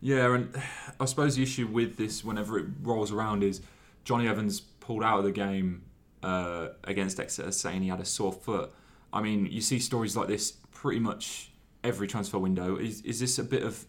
Yeah, 0.00 0.34
and 0.34 0.60
I 1.00 1.04
suppose 1.06 1.36
the 1.36 1.42
issue 1.44 1.66
with 1.68 1.96
this, 1.96 2.24
whenever 2.24 2.58
it 2.58 2.66
rolls 2.82 3.10
around, 3.12 3.42
is 3.44 3.60
Jonny 4.04 4.26
Evans 4.26 4.60
pulled 4.60 5.02
out 5.04 5.18
of 5.20 5.24
the 5.24 5.30
game 5.32 5.82
uh, 6.22 6.68
against 6.84 7.20
Exeter, 7.20 7.52
saying 7.52 7.82
he 7.82 7.88
had 7.88 8.00
a 8.00 8.04
sore 8.04 8.32
foot. 8.32 8.72
I 9.12 9.20
mean, 9.20 9.46
you 9.46 9.60
see 9.60 9.78
stories 9.78 10.16
like 10.16 10.28
this 10.28 10.52
pretty 10.72 11.00
much 11.00 11.50
every 11.84 12.06
transfer 12.06 12.38
window. 12.38 12.76
Is 12.76 13.02
is 13.02 13.20
this 13.20 13.38
a 13.38 13.44
bit 13.44 13.62
of 13.62 13.86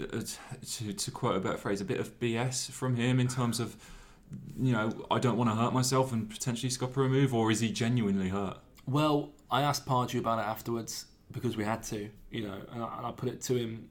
uh, 0.00 0.22
to, 0.66 0.92
to 0.92 1.10
quote 1.10 1.36
a 1.36 1.40
better 1.40 1.56
phrase, 1.56 1.80
a 1.80 1.84
bit 1.84 2.00
of 2.00 2.18
BS 2.18 2.70
from 2.70 2.96
him 2.96 3.20
in 3.20 3.28
terms 3.28 3.60
of, 3.60 3.76
you 4.60 4.72
know, 4.72 5.06
I 5.10 5.20
don't 5.20 5.36
want 5.36 5.50
to 5.50 5.56
hurt 5.56 5.72
myself 5.72 6.12
and 6.12 6.28
potentially 6.28 6.70
scupper 6.70 7.04
a 7.04 7.08
move, 7.08 7.32
or 7.32 7.50
is 7.50 7.60
he 7.60 7.70
genuinely 7.70 8.28
hurt? 8.28 8.58
Well, 8.86 9.30
I 9.50 9.62
asked 9.62 9.86
Pardew 9.86 10.18
about 10.18 10.40
it 10.40 10.46
afterwards 10.46 11.06
because 11.30 11.56
we 11.56 11.64
had 11.64 11.82
to, 11.84 12.10
you 12.30 12.48
know, 12.48 12.60
and 12.72 12.82
I, 12.82 12.96
and 12.98 13.06
I 13.06 13.12
put 13.12 13.28
it 13.28 13.40
to 13.42 13.54
him 13.54 13.88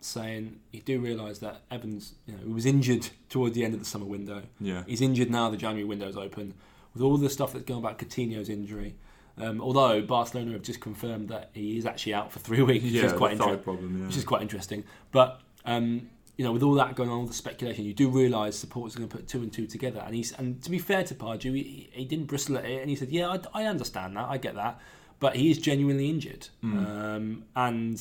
saying, 0.00 0.58
you 0.72 0.80
do 0.80 1.00
realise 1.00 1.38
that 1.38 1.62
Evans, 1.70 2.14
you 2.26 2.34
know, 2.34 2.40
he 2.44 2.52
was 2.52 2.66
injured 2.66 3.08
toward 3.28 3.54
the 3.54 3.64
end 3.64 3.74
of 3.74 3.80
the 3.80 3.86
summer 3.86 4.04
window. 4.04 4.42
Yeah, 4.60 4.82
He's 4.86 5.00
injured 5.00 5.30
now. 5.30 5.50
The 5.50 5.56
January 5.56 5.84
window's 5.84 6.16
open. 6.16 6.54
With 6.94 7.02
all 7.02 7.16
the 7.16 7.28
stuff 7.28 7.52
that's 7.52 7.64
going 7.64 7.80
about 7.80 7.98
Coutinho's 7.98 8.48
injury, 8.48 8.94
um, 9.36 9.60
although 9.60 10.00
Barcelona 10.00 10.52
have 10.52 10.62
just 10.62 10.80
confirmed 10.80 11.28
that 11.28 11.50
he 11.52 11.76
is 11.76 11.86
actually 11.86 12.14
out 12.14 12.30
for 12.32 12.38
three 12.38 12.62
weeks, 12.70 12.84
which 12.84 12.92
yeah, 12.92 13.04
is 13.04 13.12
quite 13.12 13.32
interesting. 13.32 13.62
problem. 13.64 13.98
Yeah, 14.00 14.06
Which 14.06 14.16
is 14.16 14.24
quite 14.24 14.42
interesting. 14.42 14.84
But 15.10 15.40
um, 15.64 16.08
you 16.36 16.44
know, 16.44 16.52
with 16.52 16.62
all 16.62 16.74
that 16.74 16.94
going 16.94 17.08
on, 17.10 17.18
all 17.18 17.26
the 17.26 17.32
speculation, 17.34 17.84
you 17.84 17.94
do 17.94 18.08
realise 18.08 18.56
supporters 18.58 18.94
are 18.94 18.98
going 18.98 19.08
to 19.08 19.16
put 19.16 19.26
two 19.28 19.40
and 19.42 19.52
two 19.52 19.66
together. 19.66 20.02
And 20.06 20.14
he's 20.14 20.32
and 20.32 20.62
to 20.62 20.70
be 20.70 20.78
fair 20.78 21.02
to 21.04 21.14
Pardew, 21.14 21.54
he, 21.54 21.88
he 21.92 22.04
didn't 22.04 22.26
bristle 22.26 22.56
at 22.58 22.64
it, 22.64 22.80
and 22.80 22.88
he 22.90 22.96
said, 22.96 23.10
"Yeah, 23.10 23.28
I, 23.54 23.62
I 23.62 23.66
understand 23.66 24.16
that, 24.16 24.28
I 24.28 24.38
get 24.38 24.54
that." 24.54 24.80
But 25.20 25.36
he 25.36 25.50
is 25.50 25.58
genuinely 25.58 26.10
injured, 26.10 26.48
um, 26.62 27.44
and 27.56 28.00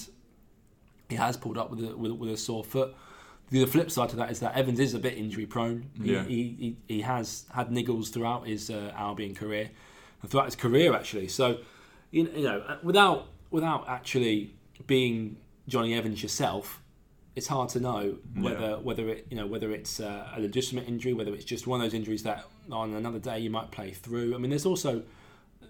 he 1.09 1.15
has 1.15 1.37
pulled 1.37 1.57
up 1.57 1.69
with 1.71 1.83
a, 1.83 1.95
with, 1.95 2.11
a- 2.11 2.15
with 2.15 2.29
a 2.31 2.37
sore 2.37 2.63
foot. 2.63 2.93
The 3.49 3.65
flip 3.65 3.91
side 3.91 4.09
to 4.09 4.15
that 4.15 4.31
is 4.31 4.39
that 4.39 4.55
Evans 4.55 4.79
is 4.79 4.93
a 4.95 4.99
bit 4.99 5.15
injury 5.17 5.45
prone. 5.45 5.89
He, 6.01 6.13
Yeah. 6.13 6.23
he, 6.25 6.75
he, 6.87 6.95
he 6.95 7.01
has 7.01 7.45
had 7.53 7.69
niggles 7.69 8.11
throughout 8.11 8.47
his 8.47 8.69
uh, 8.69 8.91
Albion 8.95 9.35
career, 9.35 9.69
and 10.21 10.31
throughout 10.31 10.45
his 10.45 10.55
career 10.55 10.93
actually. 10.95 11.27
So, 11.27 11.59
you 12.11 12.23
know, 12.23 12.59
uh, 12.67 12.77
without 12.83 13.27
without 13.51 13.87
actually 13.87 14.55
being 14.87 15.37
Jonny 15.67 15.93
Evans 15.93 16.23
yourself, 16.23 16.81
it's 17.35 17.47
hard 17.47 17.69
to 17.69 17.79
know 17.79 18.17
whether 18.35 18.59
Yeah. 18.59 18.75
whether 18.77 19.07
it 19.09 19.27
you 19.29 19.37
know 19.37 19.45
whether 19.45 19.71
it's 19.71 19.99
uh, 19.99 20.29
a 20.35 20.39
legitimate 20.39 20.87
injury, 20.87 21.13
whether 21.13 21.33
it's 21.33 21.45
just 21.45 21.67
one 21.67 21.79
of 21.79 21.85
those 21.85 21.93
injuries 21.95 22.23
that 22.23 22.45
on 22.71 22.93
another 22.95 23.19
day 23.19 23.37
you 23.39 23.49
might 23.51 23.69
play 23.71 23.91
through. 23.91 24.33
I 24.33 24.37
mean, 24.39 24.49
there's 24.49 24.65
also 24.65 25.03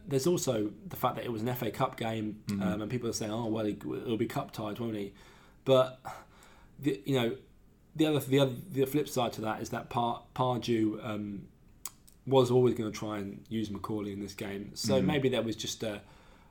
there's 0.07 0.27
also 0.27 0.71
the 0.87 0.95
fact 0.95 1.15
that 1.15 1.25
it 1.25 1.31
was 1.31 1.41
an 1.41 1.53
FA 1.55 1.71
Cup 1.71 1.97
game, 1.97 2.41
um, 2.51 2.81
and 2.81 2.89
people 2.91 3.09
are 3.09 3.13
saying, 3.13 3.31
"Oh, 3.31 3.47
well, 3.47 3.65
he, 3.65 3.77
he'll 4.05 4.17
be 4.17 4.25
cup 4.25 4.51
tied, 4.51 4.79
won't 4.79 4.95
he?" 4.95 5.13
But 5.65 5.99
the, 6.79 7.01
you 7.05 7.15
know, 7.19 7.35
the 7.95 8.05
other 8.07 8.19
the 8.19 8.39
other 8.39 8.53
the 8.71 8.85
flip 8.85 9.07
side 9.07 9.33
to 9.33 9.41
that 9.41 9.61
is 9.61 9.69
that 9.69 9.89
Par, 9.89 10.23
Pardew 10.35 11.03
um, 11.05 11.43
was 12.25 12.49
always 12.51 12.73
going 12.75 12.91
to 12.91 12.97
try 12.97 13.17
and 13.17 13.43
use 13.49 13.69
McAuley 13.69 14.13
in 14.13 14.19
this 14.21 14.33
game. 14.33 14.71
So 14.75 15.01
maybe 15.01 15.29
there 15.29 15.41
was 15.41 15.55
just 15.55 15.83
a 15.83 16.01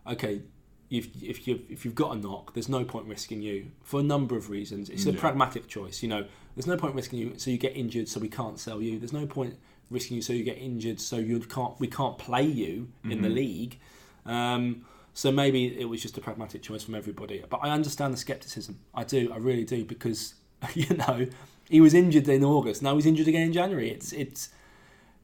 okay. 0.06 0.42
if 0.90 1.08
if 1.22 1.46
you 1.48 1.60
if 1.70 1.84
you've 1.84 1.94
got 1.94 2.14
a 2.14 2.18
knock, 2.18 2.52
there's 2.54 2.68
no 2.68 2.84
point 2.84 3.06
risking 3.06 3.40
you 3.42 3.66
for 3.82 4.00
a 4.00 4.02
number 4.02 4.36
of 4.36 4.50
reasons. 4.50 4.90
It's 4.90 5.06
a 5.06 5.12
Yeah. 5.12 5.20
pragmatic 5.20 5.66
choice. 5.68 6.02
You 6.02 6.08
know, 6.10 6.26
there's 6.54 6.66
no 6.66 6.76
point 6.76 6.94
risking 6.94 7.18
you 7.18 7.38
so 7.38 7.50
you 7.50 7.58
get 7.58 7.74
injured, 7.76 8.08
so 8.08 8.20
we 8.20 8.28
can't 8.28 8.58
sell 8.58 8.82
you. 8.82 8.98
There's 8.98 9.12
no 9.14 9.26
point 9.26 9.56
risking 9.90 10.16
you 10.16 10.22
so 10.22 10.32
you 10.34 10.44
get 10.44 10.58
injured, 10.58 11.00
so 11.00 11.16
you 11.16 11.40
can't 11.40 11.78
we 11.80 11.86
can't 11.88 12.18
play 12.18 12.44
you 12.46 12.88
in 13.04 13.22
the 13.22 13.28
Mhm. 13.28 13.34
league. 13.34 13.78
Um, 14.26 14.84
so 15.14 15.32
maybe 15.32 15.66
it 15.80 15.86
was 15.86 16.00
just 16.02 16.16
a 16.18 16.20
pragmatic 16.20 16.62
choice 16.62 16.82
from 16.82 16.94
everybody. 16.94 17.42
But 17.48 17.60
I 17.62 17.70
understand 17.70 18.12
the 18.12 18.18
skepticism. 18.18 18.78
I 18.94 19.04
do. 19.04 19.32
I 19.32 19.38
really 19.38 19.64
do 19.64 19.84
because 19.84 20.34
you 20.74 20.96
know 20.96 21.26
he 21.68 21.80
was 21.80 21.94
injured 21.94 22.28
in 22.28 22.44
August. 22.44 22.82
Now 22.82 22.94
he's 22.96 23.06
injured 23.06 23.28
again 23.28 23.42
in 23.42 23.52
January. 23.52 23.90
It's 23.90 24.12
it's 24.12 24.48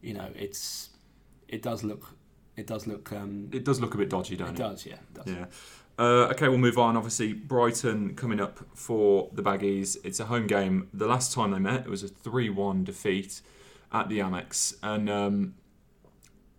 you 0.01 0.14
know 0.14 0.29
it's 0.35 0.90
it 1.48 1.62
does 1.62 1.83
look 1.85 2.14
it 2.57 2.66
does 2.66 2.87
look 2.87 3.12
um, 3.12 3.48
It 3.53 3.64
does 3.64 3.81
look 3.81 3.94
a 3.94 3.98
bit 3.98 4.11
dodgy, 4.11 4.35
it 4.35 4.38
don't 4.38 4.51
it? 4.51 4.57
does 4.57 4.87
yeah 4.87 4.94
it 4.94 5.14
does. 5.14 5.27
Yeah. 5.27 5.46
Uh, 5.98 6.29
okay, 6.31 6.46
we'll 6.48 6.59
move 6.59 6.79
on. 6.79 6.96
Obviously, 6.96 7.33
Brighton 7.33 8.14
coming 8.14 8.40
up 8.40 8.61
for 8.72 9.31
the 9.33 9.42
Baggies. 9.42 9.96
It's 10.05 10.20
a 10.20 10.27
home 10.27 10.46
game. 10.46 10.88
The 10.94 11.09
last 11.09 11.33
time 11.33 11.51
they 11.51 11.59
met, 11.59 11.81
it 11.81 11.88
was 11.88 12.05
a 12.05 12.09
3 12.09 12.51
1 12.51 12.85
defeat 12.85 13.40
at 13.90 14.09
the 14.09 14.20
Amex. 14.20 14.77
And 14.81 15.11
um, 15.11 15.55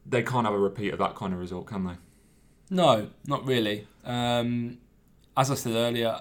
they 0.05 0.23
can't 0.23 0.45
have 0.45 0.53
a 0.53 0.59
repeat 0.59 0.91
of 0.91 0.99
that 0.99 1.15
kind 1.15 1.33
of 1.33 1.39
result, 1.39 1.67
can 1.67 1.85
they? 1.85 1.93
No, 2.69 3.11
not 3.27 3.45
really. 3.47 3.87
Um, 4.03 4.77
as 5.37 5.49
I 5.51 5.55
said 5.55 5.71
earlier, 5.73 6.19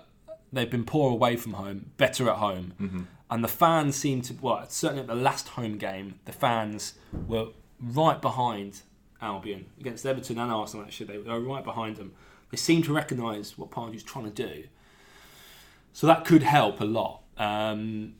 they've 0.52 0.70
been 0.70 0.84
poor 0.84 1.10
away 1.12 1.36
from 1.36 1.54
home, 1.54 1.90
better 1.96 2.28
at 2.30 2.36
home, 2.36 2.72
Mm-hmm. 2.80 3.02
and 3.30 3.44
the 3.44 3.48
fans 3.48 3.96
seem 3.96 4.22
to. 4.22 4.34
Well, 4.40 4.64
certainly 4.68 5.02
at 5.02 5.08
the 5.08 5.14
last 5.14 5.48
home 5.50 5.76
game, 5.78 6.18
the 6.24 6.32
fans 6.32 6.94
were 7.26 7.48
right 7.80 8.20
behind 8.20 8.82
Albion 9.20 9.66
against 9.80 10.04
Everton 10.06 10.38
and 10.38 10.50
Arsenal. 10.52 10.84
Actually, 10.86 11.18
they 11.18 11.32
were 11.32 11.40
right 11.40 11.64
behind 11.64 11.96
them. 11.96 12.12
They 12.50 12.56
seem 12.56 12.82
to 12.84 12.92
recognise 12.92 13.58
what 13.58 13.70
Pardew's 13.70 14.02
trying 14.02 14.24
to 14.24 14.30
do, 14.30 14.64
so 15.92 16.06
that 16.06 16.24
could 16.24 16.42
help 16.42 16.80
a 16.80 16.84
lot. 16.84 17.22
Um, 17.36 18.14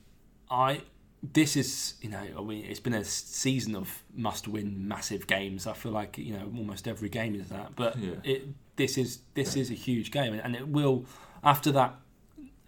I. 0.51 0.83
This 1.21 1.57
is, 1.57 1.95
you 2.01 2.09
know, 2.11 2.23
I 2.39 2.41
mean, 2.43 2.65
it's 2.67 2.79
been 2.79 2.95
a 2.95 3.03
season 3.03 3.75
of 3.75 4.05
must-win, 4.15 4.87
massive 4.87 5.27
games. 5.27 5.67
I 5.67 5.73
feel 5.73 5.91
like, 5.91 6.17
you 6.17 6.33
know, 6.33 6.49
almost 6.57 6.87
every 6.87 7.09
game 7.09 7.35
is 7.35 7.49
that. 7.49 7.75
But 7.75 7.99
Yeah. 7.99 8.13
it, 8.23 8.45
this 8.77 8.97
is 8.97 9.19
this 9.35 9.57
is 9.57 9.69
a 9.69 9.75
huge 9.75 10.13
game, 10.13 10.33
and 10.35 10.55
it 10.55 10.69
will 10.69 11.07
after 11.43 11.73
that 11.73 11.97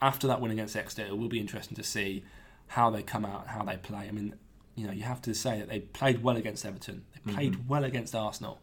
after 0.03 0.27
that 0.27 0.41
win 0.41 0.51
against 0.51 0.77
Exeter, 0.77 1.07
it 1.07 1.17
will 1.17 1.29
be 1.29 1.39
interesting 1.41 1.77
to 1.77 1.83
see 1.83 2.25
how 2.69 2.91
they 2.91 3.03
come 3.03 3.25
out, 3.25 3.49
how 3.49 3.63
they 3.65 3.77
play. 3.77 4.07
I 4.09 4.11
mean, 4.13 4.35
you 4.77 4.87
know, 4.87 4.93
you 4.93 5.03
have 5.03 5.21
to 5.23 5.35
say 5.35 5.59
that 5.59 5.69
they 5.69 5.81
played 5.81 6.23
well 6.23 6.37
against 6.37 6.65
Everton, 6.65 7.05
they 7.25 7.33
played 7.33 7.53
Mhm. 7.55 7.67
well 7.67 7.85
against 7.85 8.15
Arsenal. 8.15 8.61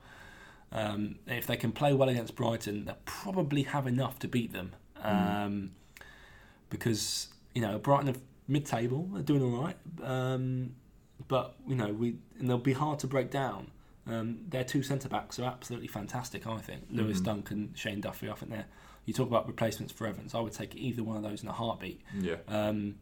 Um, 0.71 1.19
if 1.27 1.45
they 1.47 1.57
can 1.57 1.71
play 1.71 1.93
well 1.93 2.09
against 2.09 2.35
Brighton, 2.35 2.85
they'll 2.85 2.97
probably 3.05 3.63
have 3.63 3.87
enough 3.87 4.19
to 4.19 4.27
beat 4.27 4.51
them. 4.53 4.73
Um, 5.01 5.71
because 6.69 7.27
you 7.53 7.61
know 7.61 7.77
Brighton 7.79 8.09
are 8.09 8.19
mid-table, 8.47 9.09
they're 9.13 9.23
doing 9.23 9.43
all 9.43 9.61
right, 9.63 9.77
um, 10.03 10.75
but 11.27 11.55
you 11.67 11.75
know 11.75 11.93
we 11.93 12.15
and 12.39 12.49
they'll 12.49 12.57
be 12.57 12.73
hard 12.73 12.99
to 12.99 13.07
break 13.07 13.31
down. 13.31 13.71
Um, 14.05 14.39
their 14.47 14.63
two 14.63 14.83
centre 14.83 15.09
backs 15.09 15.37
are 15.39 15.43
absolutely 15.43 15.87
fantastic. 15.87 16.47
I 16.47 16.59
think 16.59 16.85
Lewis 16.89 17.19
Mhm. 17.19 17.23
Duncan, 17.25 17.71
Shane 17.75 17.99
Duffy. 18.01 18.29
I 18.29 18.33
think 18.33 18.51
they're. 18.51 18.65
You 19.07 19.13
talk 19.13 19.27
about 19.27 19.47
replacements 19.47 19.91
for 19.93 20.05
Evans. 20.05 20.35
I 20.35 20.39
would 20.41 20.51
take 20.53 20.75
either 20.75 21.01
one 21.01 21.15
of 21.17 21.23
those 21.23 21.41
in 21.41 21.47
a 21.49 21.53
heartbeat. 21.53 22.01
Yeah. 22.19 22.35
Um, 22.49 22.95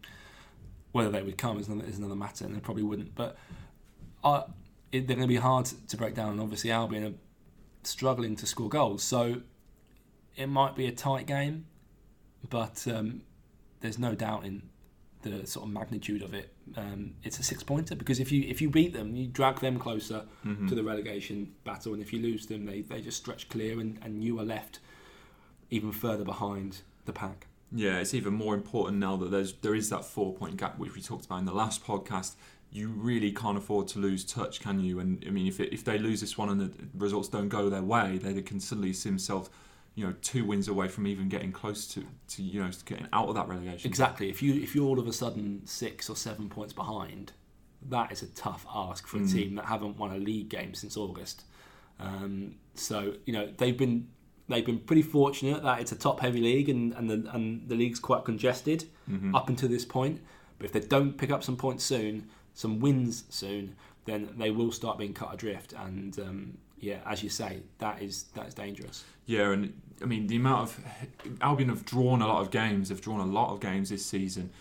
whether 0.92 1.10
they 1.10 1.22
would 1.24 1.38
come 1.38 1.60
is 1.60 1.68
another, 1.68 1.86
is 1.90 1.98
another 1.98 2.16
matter, 2.16 2.46
and 2.46 2.56
they 2.56 2.60
probably 2.60 2.84
wouldn't. 2.84 3.16
But 3.16 3.36
uh, 4.24 4.44
it, 4.92 5.08
they're 5.08 5.16
going 5.18 5.28
to 5.28 5.34
be 5.34 5.36
hard 5.42 5.66
to 5.66 5.98
break 5.98 6.14
down. 6.14 6.30
And 6.30 6.40
obviously, 6.40 6.70
Albion 6.72 7.04
are 7.06 7.14
struggling 7.84 8.36
to 8.38 8.46
score 8.46 8.70
goals, 8.70 9.02
so 9.04 9.42
it 10.36 10.46
might 10.48 10.76
be 10.76 10.86
a 10.86 10.92
tight 10.92 11.26
game. 11.26 11.66
But 12.50 12.88
um, 12.88 13.24
there's 13.82 13.98
no 13.98 14.14
doubt 14.14 14.46
in 14.46 14.62
the 15.24 15.48
sort 15.48 15.66
of 15.66 15.74
magnitude 15.74 16.22
of 16.22 16.36
it. 16.36 16.54
Um, 16.78 17.16
it's 17.24 17.40
a 17.40 17.44
six 17.44 17.64
pointer 17.64 17.96
because 17.96 18.20
if 18.20 18.32
you 18.32 18.44
if 18.48 18.62
you 18.62 18.70
beat 18.70 18.94
them, 18.94 19.16
you 19.16 19.26
drag 19.28 19.60
them 19.60 19.80
closer 19.80 20.26
Mhm. 20.46 20.70
to 20.70 20.76
the 20.76 20.84
relegation 20.84 21.54
battle, 21.64 21.94
and 21.94 22.02
if 22.04 22.14
you 22.14 22.20
lose 22.20 22.46
them, 22.46 22.66
they, 22.68 22.82
they 22.82 23.02
just 23.02 23.18
stretch 23.18 23.50
clear, 23.50 23.80
and, 23.80 23.98
and 24.04 24.24
you 24.24 24.40
are 24.40 24.46
left 24.46 24.80
even 25.70 25.92
further 25.92 26.24
behind 26.24 26.82
the 27.06 27.14
pack. 27.14 27.48
Yeah, 27.72 27.98
it's 28.00 28.14
even 28.14 28.34
more 28.34 28.54
important 28.56 28.98
now 29.00 29.18
that 29.18 29.32
there's 29.32 29.54
there 29.54 29.76
is 29.76 29.90
that 29.90 30.06
four 30.06 30.34
point 30.34 30.58
gap 30.58 30.78
which 30.80 30.96
we 30.96 31.02
talked 31.02 31.26
about 31.26 31.40
in 31.40 31.46
the 31.46 31.54
last 31.54 31.84
podcast. 31.86 32.36
You 32.72 32.90
really 32.90 33.32
can't 33.32 33.58
afford 33.58 33.88
to 33.90 34.00
lose 34.00 34.24
touch, 34.26 34.60
can 34.60 34.80
you? 34.80 35.00
And 35.00 35.24
I 35.26 35.30
mean, 35.30 35.48
if 35.48 35.60
it, 35.60 35.72
if 35.74 35.84
they 35.86 35.98
lose 35.98 36.20
this 36.22 36.38
one 36.38 36.50
and 36.50 36.60
the 36.60 36.72
results 36.98 37.30
don't 37.30 37.48
go 37.50 37.70
their 37.70 37.82
way, 37.82 38.18
they 38.18 38.42
can 38.42 38.60
suddenly 38.60 38.92
see 38.92 39.08
themselves, 39.10 39.50
you 39.96 40.06
know, 40.06 40.14
two 40.22 40.44
wins 40.44 40.68
away 40.68 40.90
from 40.90 41.08
even 41.08 41.30
getting 41.30 41.52
close 41.54 41.88
to, 41.94 42.06
to 42.30 42.44
you 42.44 42.62
know 42.62 42.70
getting 42.86 43.08
out 43.14 43.30
of 43.30 43.36
that 43.36 43.48
relegation. 43.48 43.90
Exactly. 43.90 44.30
If 44.30 44.42
you 44.42 44.62
if 44.62 44.76
you're 44.76 44.86
all 44.86 45.00
of 45.00 45.08
a 45.08 45.14
sudden 45.14 45.62
six 45.66 46.10
or 46.10 46.16
seven 46.16 46.50
points 46.50 46.74
behind, 46.74 47.32
that 47.90 48.12
is 48.12 48.22
a 48.22 48.28
tough 48.28 48.66
ask 48.74 49.08
for 49.08 49.18
a 49.18 49.22
Mm. 49.22 49.32
team 49.34 49.56
that 49.56 49.66
haven't 49.66 49.98
won 49.98 50.12
a 50.12 50.18
league 50.18 50.50
game 50.50 50.74
since 50.74 50.98
August. 50.98 51.44
Um, 52.00 52.56
so 52.74 53.14
you 53.26 53.34
know 53.34 53.50
they've 53.58 53.78
been 53.78 54.08
they've 54.48 54.66
been 54.66 54.80
pretty 54.80 55.02
fortunate 55.02 55.64
that 55.64 55.80
it's 55.82 55.92
a 55.92 55.96
top 55.96 56.20
heavy 56.20 56.42
league 56.42 56.70
and 56.70 56.94
and 56.94 57.10
the, 57.10 57.30
and 57.34 57.68
the 57.68 57.76
league's 57.76 58.00
quite 58.00 58.24
congested 58.26 58.86
Mhm. 59.10 59.36
up 59.36 59.50
until 59.50 59.70
this 59.70 59.86
point. 59.86 60.22
But 60.58 60.66
if 60.66 60.72
they 60.72 60.80
don't 60.82 61.18
pick 61.18 61.32
up 61.32 61.44
some 61.44 61.58
points 61.58 61.84
soon, 61.84 62.28
some 62.54 62.80
wins 62.80 63.24
soon, 63.30 63.76
then 64.06 64.30
they 64.38 64.52
will 64.52 64.72
start 64.72 64.98
being 64.98 65.14
cut 65.14 65.34
adrift. 65.34 65.74
And 65.74 66.18
um, 66.20 66.58
yeah, 66.80 67.00
as 67.06 67.22
you 67.24 67.30
say, 67.30 67.64
that 67.80 68.02
is 68.02 68.24
that 68.36 68.48
is 68.48 68.54
dangerous. 68.54 69.04
Yeah, 69.26 69.52
and 69.52 69.74
I 70.02 70.06
mean 70.06 70.28
the 70.28 70.36
amount 70.38 70.62
of 70.70 70.80
Albion 71.42 71.70
have 71.70 71.86
drawn 71.86 72.22
a 72.22 72.28
lot 72.28 72.42
of 72.42 72.52
games. 72.52 72.90
They've 72.90 73.02
drawn 73.02 73.20
a 73.20 73.26
lot 73.26 73.52
of 73.52 73.60
games 73.60 73.90
this 73.90 74.06
season, 74.06 74.52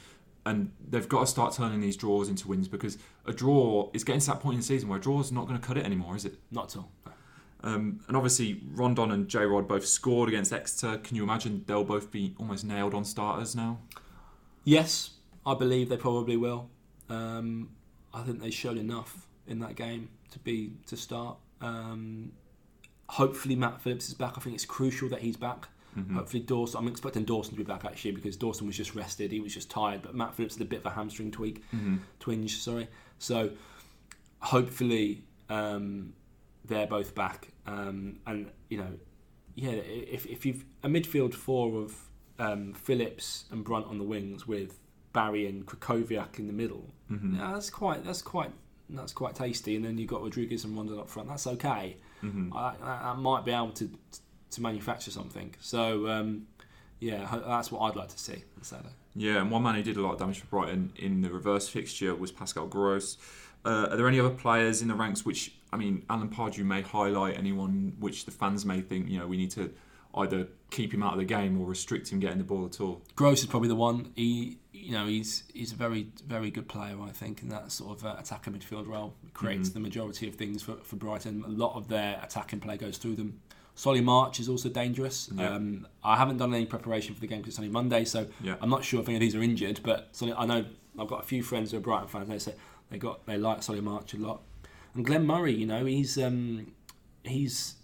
and 0.46 0.70
they've 0.90 1.08
got 1.08 1.20
to 1.20 1.26
start 1.26 1.54
turning 1.54 1.80
these 1.80 1.96
draws 1.96 2.28
into 2.28 2.48
wins 2.48 2.68
because 2.68 2.98
a 3.26 3.32
draw 3.32 3.90
is 3.92 4.02
getting 4.04 4.20
to 4.20 4.26
that 4.28 4.40
point 4.40 4.54
in 4.54 4.60
the 4.60 4.66
season 4.66 4.88
where 4.88 4.98
a 4.98 5.02
draw 5.02 5.20
is 5.20 5.30
not 5.32 5.46
going 5.46 5.60
to 5.60 5.66
cut 5.66 5.76
it 5.76 5.84
anymore, 5.84 6.16
is 6.16 6.24
it? 6.24 6.38
Not 6.50 6.70
at 6.74 6.78
all. 6.78 6.90
Um, 7.64 8.00
and 8.08 8.16
obviously, 8.16 8.60
Rondon 8.72 9.10
and 9.10 9.26
J 9.26 9.46
Rod 9.46 9.66
both 9.66 9.86
scored 9.86 10.28
against 10.28 10.52
Exeter. 10.52 10.98
Can 10.98 11.16
you 11.16 11.22
imagine 11.24 11.64
they'll 11.66 11.82
both 11.82 12.10
be 12.10 12.34
almost 12.38 12.62
nailed 12.64 12.92
on 12.94 13.04
starters 13.06 13.56
now? 13.56 13.78
Yes, 14.64 15.10
I 15.46 15.54
believe 15.54 15.88
they 15.88 15.96
probably 15.96 16.36
will. 16.36 16.68
Um, 17.08 17.70
I 18.12 18.22
think 18.22 18.40
they 18.42 18.50
showed 18.50 18.76
enough 18.76 19.26
in 19.46 19.58
that 19.60 19.76
game 19.76 20.10
to 20.32 20.38
be 20.40 20.74
to 20.86 20.96
start. 20.96 21.38
Um, 21.62 22.32
hopefully, 23.08 23.56
Matt 23.56 23.80
Phillips 23.80 24.08
is 24.08 24.14
back. 24.14 24.34
I 24.36 24.40
think 24.40 24.54
it's 24.54 24.66
crucial 24.66 25.08
that 25.08 25.20
he's 25.20 25.36
back. 25.38 25.68
Mhm. 25.96 26.14
Hopefully, 26.16 26.42
Dawson. 26.42 26.78
I'm 26.80 26.88
expecting 26.88 27.24
Dawson 27.24 27.52
to 27.54 27.56
be 27.58 27.64
back 27.64 27.84
actually 27.86 28.10
because 28.12 28.36
Dawson 28.36 28.66
was 28.66 28.76
just 28.76 28.94
rested. 28.94 29.30
He 29.32 29.40
was 29.40 29.54
just 29.54 29.70
tired. 29.70 30.02
But 30.02 30.14
Matt 30.14 30.34
Phillips 30.34 30.56
had 30.56 30.66
a 30.66 30.68
bit 30.68 30.80
of 30.80 30.86
a 30.86 30.90
hamstring 30.90 31.30
tweak, 31.30 31.62
Mhm. 31.72 32.00
twinge. 32.20 32.56
Sorry. 32.58 32.88
So 33.18 33.52
hopefully 34.40 35.24
um, 35.50 36.12
they're 36.64 36.86
both 36.86 37.14
back. 37.14 37.48
Um, 37.66 38.18
and 38.26 38.50
you 38.68 38.78
know, 38.78 38.92
yeah, 39.54 39.70
if 39.72 40.26
if 40.26 40.44
you've 40.46 40.64
a 40.82 40.88
midfield 40.88 41.34
four 41.34 41.82
of 41.82 41.96
um, 42.38 42.72
Phillips 42.74 43.44
and 43.50 43.64
Brunt 43.64 43.86
on 43.86 43.98
the 43.98 44.04
wings 44.04 44.46
with 44.46 44.78
Barry 45.12 45.46
and 45.46 45.64
Krychowiak 45.66 46.38
in 46.38 46.46
the 46.46 46.52
middle, 46.52 46.92
Mhm. 47.10 47.36
yeah, 47.38 47.52
that's 47.52 47.70
quite 47.70 48.04
that's 48.04 48.22
quite 48.22 48.50
that's 48.90 49.12
quite 49.12 49.34
tasty. 49.34 49.76
And 49.76 49.84
then 49.84 49.98
you've 49.98 50.08
got 50.10 50.22
Rodriguez 50.22 50.64
and 50.64 50.76
Rondon 50.76 50.98
up 50.98 51.08
front. 51.08 51.28
That's 51.28 51.46
okay. 51.46 51.96
Mhm. 52.22 52.54
I, 52.54 52.74
I, 52.82 53.10
I 53.10 53.14
might 53.14 53.44
be 53.44 53.52
able 53.52 53.70
to 53.72 53.90
to 54.50 54.62
manufacture 54.62 55.10
something. 55.10 55.54
So 55.60 56.08
um, 56.08 56.46
yeah, 57.00 57.26
that's 57.46 57.70
what 57.72 57.80
I'd 57.80 57.96
like 57.96 58.08
to 58.08 58.18
see 58.18 58.42
on 58.56 58.62
Saturday. 58.62 58.94
Yeah, 59.16 59.40
and 59.40 59.50
one 59.50 59.62
man 59.62 59.76
who 59.76 59.82
did 59.82 59.96
a 59.96 60.02
lot 60.02 60.14
of 60.14 60.18
damage 60.18 60.40
for 60.40 60.46
Brighton 60.46 60.92
in 60.96 61.20
the 61.22 61.30
reverse 61.30 61.68
fixture 61.68 62.14
was 62.16 62.32
Pascal 62.32 62.66
Gross. 62.66 63.16
Uh, 63.64 63.86
are 63.90 63.96
there 63.96 64.08
any 64.08 64.18
other 64.20 64.30
players 64.30 64.82
in 64.82 64.88
the 64.88 64.94
ranks 64.94 65.24
which, 65.24 65.54
I 65.74 65.76
mean, 65.76 66.04
Alan 66.08 66.28
Pardew 66.28 66.64
may 66.64 66.82
highlight 66.82 67.36
anyone 67.36 67.94
which 67.98 68.24
the 68.26 68.30
fans 68.30 68.64
may 68.64 68.80
think, 68.80 69.08
you 69.08 69.18
know, 69.18 69.26
we 69.26 69.36
need 69.36 69.50
to 69.52 69.72
either 70.14 70.46
keep 70.70 70.94
him 70.94 71.02
out 71.02 71.12
of 71.14 71.18
the 71.18 71.24
game 71.24 71.60
or 71.60 71.66
restrict 71.66 72.10
him 72.12 72.20
getting 72.20 72.38
the 72.38 72.44
ball 72.44 72.64
at 72.64 72.80
all? 72.80 73.02
Gross 73.16 73.40
is 73.40 73.46
probably 73.46 73.68
the 73.68 73.74
one. 73.74 74.12
He, 74.14 74.58
you 74.72 74.92
know, 74.92 75.06
he's 75.06 75.42
he's 75.52 75.72
a 75.72 75.74
very 75.74 76.06
very 76.26 76.52
good 76.52 76.68
player. 76.68 76.96
I 77.02 77.10
think 77.10 77.42
in 77.42 77.48
that 77.48 77.72
sort 77.72 77.98
of 77.98 78.06
uh, 78.06 78.14
attacker 78.20 78.52
midfield 78.52 78.86
role, 78.86 79.14
creates 79.34 79.70
Mhm. 79.70 79.74
the 79.74 79.80
majority 79.80 80.28
of 80.28 80.36
things 80.36 80.62
for, 80.62 80.76
for 80.76 80.94
Brighton. 80.94 81.42
A 81.44 81.48
lot 81.50 81.74
of 81.74 81.88
their 81.88 82.20
attacking 82.22 82.60
play 82.60 82.76
goes 82.76 82.96
through 82.96 83.16
them. 83.16 83.40
Solly 83.74 84.00
March 84.00 84.38
is 84.38 84.48
also 84.48 84.68
dangerous. 84.68 85.28
Um, 85.36 85.88
I 86.04 86.16
haven't 86.16 86.36
done 86.36 86.54
any 86.54 86.64
preparation 86.66 87.12
for 87.16 87.20
the 87.20 87.26
game 87.26 87.38
because 87.38 87.54
it's 87.54 87.58
only 87.58 87.72
Monday, 87.72 88.04
so 88.04 88.28
Yeah. 88.40 88.54
I'm 88.60 88.70
not 88.70 88.84
sure 88.84 89.00
if 89.00 89.08
any 89.08 89.16
of 89.16 89.20
these 89.20 89.34
are 89.34 89.42
injured. 89.42 89.80
But 89.82 90.10
Solly, 90.12 90.32
I 90.32 90.46
know 90.46 90.64
I've 90.96 91.08
got 91.08 91.18
a 91.24 91.26
few 91.26 91.42
friends 91.42 91.72
who 91.72 91.78
are 91.78 91.80
Brighton 91.80 92.06
fans. 92.06 92.28
They 92.28 92.38
say 92.38 92.54
they 92.90 92.98
got 92.98 93.26
they 93.26 93.36
like 93.36 93.64
Solly 93.64 93.80
March 93.80 94.14
a 94.14 94.18
lot. 94.18 94.42
And 94.94 95.04
Glenn 95.04 95.26
Murray, 95.26 95.54
you 95.54 95.66
know, 95.66 95.84
he's 95.84 96.16
um, 96.18 96.72
he's 97.22 97.74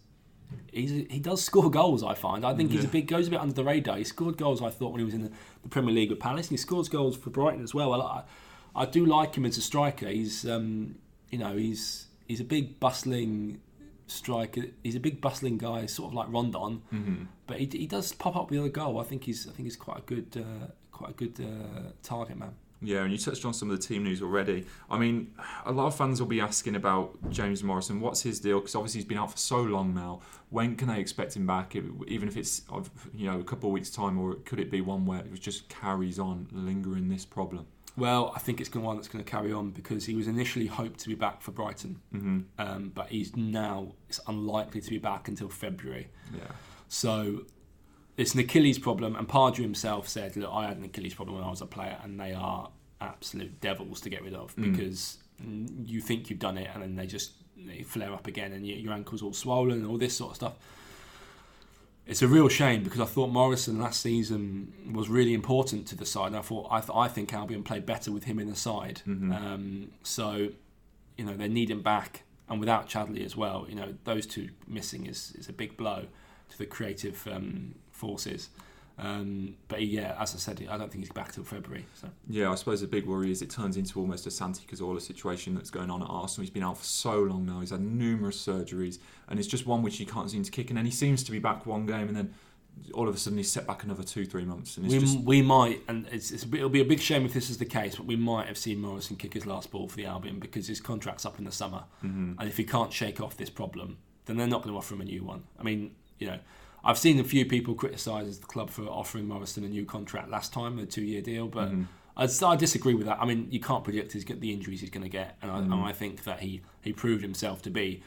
he's 0.73 0.91
he 0.91 1.19
does 1.19 1.43
score 1.43 1.71
goals. 1.71 2.03
I 2.03 2.15
find. 2.15 2.45
I 2.45 2.55
think 2.55 2.71
he's 2.71 2.85
a 2.85 2.89
bit 2.89 3.03
goes 3.03 3.27
a 3.27 3.31
bit 3.31 3.41
under 3.41 3.55
the 3.55 3.65
radar. 3.65 3.97
He 3.97 4.05
scored 4.05 4.37
goals. 4.37 4.63
I 4.63 4.71
thought 4.71 4.93
when 4.93 5.01
he 5.01 5.05
was 5.05 5.15
in 5.15 5.23
the, 5.23 5.33
the 5.63 5.69
Premier 5.69 5.95
League 5.95 6.11
with 6.11 6.21
Palace, 6.21 6.47
and 6.47 6.53
he 6.53 6.57
scores 6.57 6.89
goals 6.89 7.17
for 7.17 7.31
Brighton 7.31 7.63
as 7.63 7.75
well. 7.75 7.93
I, 8.01 8.23
I 8.75 8.87
do 8.87 9.05
like 9.05 9.35
him 9.35 9.45
as 9.45 9.59
a 9.59 9.63
striker. 9.63 10.09
He's 10.09 10.49
um, 10.49 10.97
you 11.31 11.39
know 11.39 11.57
he's 11.57 12.07
he's 12.29 12.41
a 12.41 12.45
big 12.45 12.79
bustling 12.79 13.61
striker. 14.07 14.63
He's 14.83 14.97
a 14.97 15.01
big 15.01 15.21
bustling 15.21 15.59
guy, 15.59 15.87
sort 15.87 16.11
of 16.11 16.15
like 16.15 16.29
Rondon, 16.31 16.83
hmm 16.91 17.15
but 17.47 17.59
he, 17.59 17.67
he 17.73 17.87
does 17.89 18.13
pop 18.13 18.37
up 18.37 18.49
with 18.51 18.61
other 18.61 18.69
goal. 18.69 19.01
I 19.01 19.05
think 19.05 19.25
he's 19.25 19.49
I 19.49 19.51
think 19.51 19.67
he's 19.67 19.77
quite 19.77 19.99
a 19.99 20.03
good 20.03 20.37
uh, 20.37 20.67
quite 20.93 21.11
a 21.11 21.15
good 21.15 21.41
uh, 21.41 21.91
target 22.03 22.39
man. 22.39 22.55
Yeah, 22.83 23.03
and 23.03 23.13
you 23.13 23.19
touched 23.19 23.45
on 23.45 23.53
some 23.53 23.71
of 23.71 23.79
the 23.79 23.87
team 23.87 24.05
news 24.05 24.23
already. 24.23 24.67
I 24.91 24.99
mean, 24.99 25.35
a 25.67 25.73
lot 25.73 25.87
of 25.87 25.97
fans 25.97 26.21
will 26.21 26.29
be 26.29 26.41
asking 26.41 26.77
about 26.77 27.31
James 27.31 27.63
Morrison. 27.63 28.01
What's 28.01 28.23
his 28.23 28.41
deal? 28.41 28.61
Because 28.61 28.75
obviously 28.75 29.01
he's 29.01 29.09
been 29.09 29.19
out 29.19 29.31
for 29.31 29.37
so 29.37 29.61
long 29.61 29.95
now. 29.95 30.21
When 30.49 30.77
can 30.77 30.89
they 30.89 30.99
expect 30.99 31.37
him 31.37 31.47
back? 31.47 31.77
Even 31.77 32.29
if 32.29 32.37
it's 32.37 32.63
you 33.15 33.31
know 33.31 33.39
a 33.39 33.45
couple 33.45 33.69
of 33.69 33.75
weeks' 33.75 33.91
time, 33.91 34.19
or 34.19 34.35
could 34.35 34.59
it 34.59 34.71
be 34.71 34.81
one 34.81 35.05
where 35.05 35.21
it 35.21 35.41
just 35.41 35.69
carries 35.69 36.19
on, 36.19 36.49
lingering 36.53 37.09
this 37.09 37.25
problem? 37.25 37.67
Well, 37.97 38.33
I 38.35 38.39
think 38.39 38.61
it's 38.61 38.71
going 38.71 38.87
one 38.87 38.97
that's 38.97 39.09
going 39.09 39.23
to 39.23 39.31
carry 39.31 39.53
on 39.53 39.71
because 39.73 40.07
he 40.07 40.15
was 40.15 40.27
initially 40.27 40.67
hoped 40.67 41.01
to 41.01 41.09
be 41.09 41.15
back 41.15 41.43
for 41.43 41.51
Brighton, 41.51 42.01
hmm 42.13 42.41
um, 42.59 42.93
but 42.95 43.09
he's 43.09 43.37
now 43.37 43.93
it's 44.09 44.21
unlikely 44.27 44.81
to 44.81 44.91
be 44.91 44.99
back 44.99 45.29
until 45.29 45.49
February. 45.49 46.09
Yeah. 46.35 46.45
So 46.89 47.45
it's 48.21 48.35
an 48.35 48.41
Achilles 48.41 48.79
problem, 48.79 49.17
and 49.17 49.27
Pardew 49.29 49.63
himself 49.63 50.09
said, 50.09 50.37
"Look, 50.37 50.51
I 50.53 50.69
had 50.69 50.77
an 50.77 50.85
Achilles 50.85 51.15
problem 51.15 51.37
when 51.37 51.45
I 51.45 51.51
was 51.51 51.61
a 51.63 51.67
player, 51.67 51.99
and 52.03 52.19
they 52.21 52.33
are 52.33 52.71
absolute 53.01 53.61
devils 53.61 54.01
to 54.03 54.11
get 54.11 54.23
rid 54.23 54.35
of 54.35 54.55
Mm. 54.57 54.73
because 54.73 55.19
you 55.87 56.01
think 56.03 56.29
you've 56.29 56.39
done 56.39 56.59
it, 56.59 56.69
and 56.75 56.83
then 56.83 56.95
they 56.97 57.07
just 57.07 57.33
they 57.57 57.83
flare 57.83 58.13
up 58.13 58.27
again, 58.27 58.53
and 58.53 58.67
your, 58.67 58.79
your 58.79 58.93
ankle's 58.93 59.23
all 59.23 59.33
swollen 59.33 59.79
and 59.79 59.87
all 59.87 59.99
this 59.99 60.17
sort 60.17 60.31
of 60.33 60.37
stuff." 60.37 60.55
It's 62.07 62.23
a 62.23 62.29
real 62.29 62.49
shame 62.49 62.83
because 62.83 62.99
I 63.01 63.05
thought 63.05 63.31
Morrison 63.31 63.79
last 63.79 64.01
season 64.01 64.73
was 64.93 65.09
really 65.09 65.33
important 65.33 65.87
to 65.89 65.95
the 65.97 66.07
side. 66.07 66.29
And 66.29 66.37
I 66.37 66.41
thought 66.43 66.67
I, 66.71 66.81
th- 66.81 66.91
I 66.95 67.07
think 67.09 67.33
Albion 67.33 67.63
played 67.63 67.87
better 67.87 68.11
with 68.11 68.25
him 68.25 68.41
in 68.41 68.49
the 68.49 68.57
side. 68.57 69.03
Mhm. 69.07 69.33
Um, 69.33 69.91
so, 70.03 70.49
you 71.17 71.25
know, 71.25 71.37
they 71.37 71.47
need 71.49 71.71
him 71.71 71.83
back, 71.83 72.25
and 72.49 72.59
without 72.59 72.89
Chadli 72.89 73.25
as 73.25 73.37
well, 73.37 73.67
you 73.69 73.77
know, 73.77 73.95
those 74.05 74.27
two 74.27 74.49
missing 74.67 75.07
is, 75.07 75.33
is 75.39 75.49
a 75.49 75.53
big 75.53 75.77
blow 75.77 76.07
to 76.49 76.59
the 76.59 76.67
creative 76.67 77.29
um, 77.29 77.77
forces. 78.01 78.49
Um, 78.99 79.55
but 79.69 79.81
yeah, 79.83 80.15
as 80.21 80.35
I 80.35 80.39
said, 80.39 80.67
I 80.69 80.77
don't 80.77 80.91
think 80.93 81.05
he's 81.05 81.13
back 81.13 81.33
till 81.33 81.45
February. 81.45 81.87
So 81.95 82.09
Yeah, 82.29 82.51
I 82.51 82.55
suppose 82.55 82.83
the 82.83 82.87
big 82.87 83.07
worry 83.07 83.31
is 83.31 83.41
it 83.41 83.49
turns 83.49 83.79
into 83.79 83.99
almost 83.99 84.27
a 84.27 84.31
Santi 84.31 84.65
Cazorla 84.67 85.01
situation 85.01 85.55
that's 85.55 85.71
going 85.71 85.91
on 85.91 86.03
at 86.03 86.09
Arsenal. 86.11 86.43
He's 86.43 86.51
been 86.51 86.63
out 86.63 86.77
for 86.77 86.85
so 86.85 87.19
long 87.23 87.47
now. 87.47 87.61
He's 87.61 87.71
had 87.71 87.81
numerous 87.81 88.37
surgeries, 88.45 88.99
and 89.29 89.39
it's 89.39 89.49
just 89.49 89.67
one 89.67 89.83
which 89.83 89.97
he 89.97 90.05
can't 90.05 90.31
seem 90.31 90.43
to 90.43 90.51
kick. 90.51 90.69
And 90.69 90.77
then 90.77 90.85
he 90.85 90.91
seems 90.91 91.23
to 91.25 91.33
be 91.33 91.39
back 91.39 91.65
one 91.65 91.87
game, 91.87 92.09
and 92.09 92.17
then 92.17 92.35
all 92.93 93.09
of 93.09 93.15
a 93.15 93.19
sudden 93.19 93.39
he's 93.39 93.51
set 93.51 93.67
back 93.67 93.85
another 93.85 94.03
two, 94.03 94.27
three 94.27 94.45
months. 94.45 94.77
And 94.77 94.85
it's 94.85 94.95
we, 94.95 95.01
just 95.01 95.21
we 95.21 95.41
might, 95.43 95.81
and 95.89 96.07
it's, 96.13 96.31
it's, 96.31 96.45
it'll 96.45 96.69
be 96.69 96.83
a 96.83 96.85
big 96.85 97.01
shame 97.01 97.25
if 97.25 97.33
this 97.33 97.49
is 97.49 97.57
the 97.57 97.65
case, 97.65 97.97
but 97.97 98.05
we 98.05 98.17
might 98.17 98.49
have 98.49 98.59
seen 98.59 98.81
Morrison 98.83 99.17
kick 99.17 99.33
his 99.33 99.47
last 99.47 99.71
ball 99.71 99.89
for 99.89 99.97
the 99.97 100.05
Albion 100.05 100.39
because 100.39 100.67
his 100.67 100.81
contract's 100.81 101.25
up 101.25 101.39
in 101.39 101.45
the 101.47 101.53
summer. 101.53 101.85
Mhm. 102.05 102.37
And 102.39 102.49
if 102.49 102.57
he 102.59 102.65
can't 102.65 102.93
shake 102.93 103.19
off 103.21 103.37
this 103.37 103.51
problem, 103.51 103.97
then 104.27 104.37
they're 104.37 104.47
not 104.47 104.63
going 104.63 104.75
to 104.75 104.79
offer 104.79 104.95
him 104.95 105.01
a 105.01 105.05
new 105.05 105.25
one. 105.25 105.45
I 105.59 105.63
mean, 105.63 105.93
you 106.19 106.27
know, 106.27 106.39
I've 106.85 106.99
seen 106.99 107.21
a 107.21 107.25
few 107.25 107.45
people 107.45 107.75
criticise 107.75 108.39
the 108.39 108.47
club 108.47 108.71
for 108.71 108.83
offering 108.85 109.29
Morrison 109.29 109.65
a 109.65 109.69
new 109.69 109.85
contract 109.85 110.31
last 110.31 110.53
time, 110.53 110.79
a 110.79 110.87
two-year 110.87 111.21
deal, 111.23 111.47
but 111.49 111.71
Mhm. 111.71 111.87
I, 112.17 112.29
I 112.47 112.57
disagree 112.57 112.95
with 112.95 113.07
that. 113.07 113.19
I 113.21 113.27
mean, 113.27 113.49
you 113.51 113.61
can't 113.61 113.85
predict 113.85 114.13
his, 114.13 114.25
the 114.25 114.53
injuries 114.53 114.81
he's 114.81 114.91
going 114.91 115.03
to 115.03 115.09
get, 115.11 115.37
and 115.43 115.51
I, 115.51 115.59
and 115.59 115.71
Mhm. 115.73 115.85
I 115.85 115.93
think 115.93 116.25
that 116.25 116.41
he, 116.41 116.63
he 116.83 116.93
proved 116.93 117.23
himself 117.23 117.63
to 117.63 117.71
be 117.71 118.03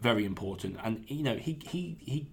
very 0.00 0.24
important. 0.24 0.76
And 0.82 1.04
you 1.08 1.22
know, 1.22 1.36
he 1.36 1.58
he 1.66 1.96
he 2.00 2.26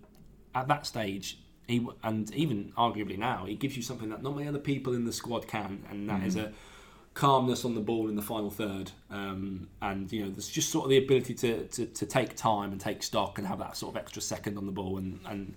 at 0.55 0.67
that 0.67 0.85
stage. 0.85 1.37
He, 1.67 1.87
and 2.03 2.33
even 2.35 2.73
arguably 2.77 3.17
now, 3.17 3.45
he 3.45 3.55
gives 3.55 3.77
you 3.77 3.83
something 3.83 4.09
that 4.09 4.21
not 4.21 4.35
many 4.35 4.47
other 4.49 4.59
people 4.59 4.93
in 4.93 5.05
the 5.05 5.13
squad 5.13 5.47
can, 5.47 5.83
and 5.89 6.09
that 6.09 6.23
is 6.23 6.35
Mhm. 6.35 6.47
a 6.47 6.53
calmness 7.13 7.63
on 7.63 7.75
the 7.75 7.81
ball 7.81 8.09
in 8.09 8.15
the 8.15 8.21
final 8.21 8.49
third. 8.49 8.91
Um, 9.09 9.69
and 9.81 10.11
you 10.11 10.25
know, 10.25 10.31
there's 10.31 10.49
just 10.49 10.69
sort 10.69 10.85
of 10.85 10.89
the 10.89 10.97
ability 10.97 11.33
to, 11.35 11.67
to, 11.67 11.85
to 11.85 12.05
take 12.05 12.35
time 12.35 12.71
and 12.73 12.81
take 12.81 13.03
stock 13.03 13.37
and 13.37 13.47
have 13.47 13.59
that 13.59 13.77
sort 13.77 13.95
of 13.95 14.01
extra 14.01 14.21
second 14.21 14.57
on 14.57 14.65
the 14.65 14.71
ball. 14.73 14.97
And, 14.97 15.19
and 15.25 15.55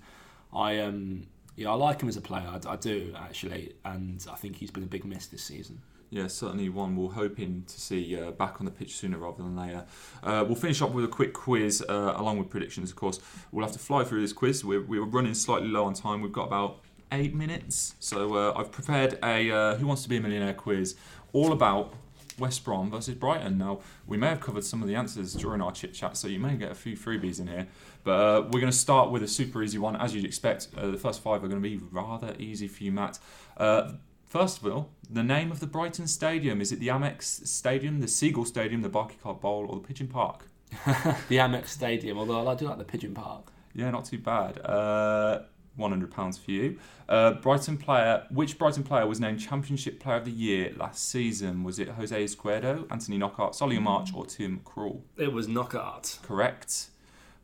I 0.55 0.79
um, 0.81 1.27
yeah, 1.57 1.71
I 1.71 1.75
like 1.75 2.01
him 2.01 2.09
as 2.09 2.17
a 2.17 2.21
player. 2.21 2.47
I, 2.49 2.73
I 2.73 2.77
do 2.77 3.15
actually, 3.17 3.75
and 3.85 4.25
I 4.31 4.37
think 4.37 4.57
he's 4.57 4.71
been 4.71 4.85
a 4.85 4.89
big 4.89 5.05
miss 5.05 5.27
this 5.27 5.43
season. 5.43 5.81
Yeah, 6.11 6.29
certainly 6.29 6.69
one 6.69 6.95
we're 6.95 7.11
hoping 7.11 7.65
to 7.67 7.81
see 7.81 8.17
uh, 8.21 8.31
back 8.31 8.61
on 8.61 8.67
the 8.67 8.71
pitch 8.71 8.95
sooner 8.97 9.19
rather 9.19 9.43
than 9.43 9.57
later. 9.57 9.85
Uh, 10.23 10.45
we'll 10.47 10.55
finish 10.55 10.81
up 10.81 10.93
with 10.93 11.05
a 11.05 11.09
quick 11.09 11.33
quiz 11.33 11.83
uh, 11.89 12.15
along 12.17 12.39
with 12.39 12.51
predictions, 12.51 12.91
of 12.91 12.97
course. 12.97 13.19
We'll 13.51 13.65
have 13.65 13.73
to 13.73 13.81
fly 13.81 14.05
through 14.05 14.21
this 14.21 14.33
quiz. 14.33 14.65
We're, 14.65 14.83
we're 14.83 15.05
running 15.05 15.35
slightly 15.35 15.69
low 15.69 15.85
on 15.85 15.95
time. 15.95 16.21
We've 16.21 16.31
got 16.31 16.47
about 16.47 16.83
eight 17.11 17.35
minutes. 17.35 17.97
So 17.99 18.35
uh, 18.35 18.53
I've 18.57 18.71
prepared 18.71 19.19
a 19.25 19.51
uh, 19.51 19.75
Who 19.77 19.89
Wants 19.89 20.05
to 20.05 20.09
Be 20.09 20.19
a 20.19 20.21
Millionaire 20.21 20.55
quiz 20.55 20.95
all 21.33 21.53
about 21.53 21.95
West 22.39 22.65
Brom 22.65 22.91
versus 22.91 23.15
Brighton. 23.15 23.59
Now, 23.59 23.81
we 24.07 24.17
may 24.17 24.29
have 24.29 24.41
covered 24.41 24.65
some 24.65 24.83
of 24.83 24.89
the 24.89 24.95
answers 24.95 25.35
during 25.35 25.61
our 25.61 25.73
chit 25.73 25.95
chat, 25.95 26.17
so 26.17 26.29
you 26.29 26.39
may 26.39 26.57
get 26.57 26.71
a 26.71 26.75
few 26.75 26.97
freebies 26.97 27.41
in 27.41 27.47
here. 27.47 27.67
But 28.03 28.13
uh, 28.13 28.43
we're 28.43 28.61
going 28.61 28.73
to 28.73 28.73
start 28.73 29.11
with 29.11 29.23
a 29.23 29.29
super 29.29 29.63
easy 29.63 29.79
one, 29.79 29.97
as 29.97 30.15
you'd 30.15 30.25
expect. 30.25 30.69
Uh, 30.77 30.91
the 30.91 30.99
first 30.99 31.23
five 31.23 31.45
are 31.45 31.49
going 31.49 31.63
to 31.63 31.69
be 31.69 31.81
rather 31.91 32.35
easy 32.39 32.69
for 32.69 32.85
you, 32.85 32.93
Matt. 32.93 33.19
Uh, 33.57 33.93
First 34.35 34.59
of 34.59 34.67
all, 34.67 34.91
the 35.09 35.23
name 35.23 35.53
of 35.53 35.61
the 35.61 35.67
Brighton 35.69 36.09
Stadium 36.09 36.61
is 36.61 36.73
it 36.73 36.81
the 36.81 36.89
Amex 36.89 37.47
Stadium, 37.47 38.01
the 38.01 38.09
Seagull 38.09 38.45
Stadium, 38.45 38.83
the 38.83 38.91
Barclaycard 38.91 39.41
Bowl, 39.41 39.65
or 39.69 39.77
the 39.77 39.87
Pigeon 39.87 40.09
Park? 40.09 40.47
the 41.29 41.37
Amex 41.37 41.69
Stadium, 41.69 42.19
although 42.19 42.49
I 42.49 42.57
do 42.57 42.67
like 42.67 42.79
the 42.79 42.85
Pigeon 42.85 43.15
Park. 43.15 43.53
Yeah, 43.77 43.93
not 43.93 44.07
too 44.07 44.19
bad. 44.19 44.59
Uh, 44.59 45.43
One 45.77 45.91
hundred 45.91 46.11
pounds 46.11 46.39
for 46.39 46.51
you. 46.51 46.79
Uh, 47.09 47.33
Brighton 47.33 47.77
player. 47.77 48.25
Which 48.31 48.59
Brighton 48.59 48.85
player 48.85 49.07
was 49.07 49.21
named 49.21 49.41
Championship 49.41 49.99
Player 49.99 50.19
of 50.19 50.25
the 50.25 50.31
Year 50.31 50.73
last 50.77 51.09
season? 51.09 51.65
Was 51.65 51.79
it 51.79 51.89
Jose 51.89 52.25
Izquierdo, 52.25 52.87
Anthony 52.91 53.19
Knockaert, 53.19 53.55
Solly 53.55 53.79
March, 53.79 54.15
or 54.15 54.25
Tim 54.25 54.61
Krul? 54.65 55.01
It 55.17 55.33
was 55.33 55.49
Knockaert. 55.49 56.19
Correct. 56.23 56.89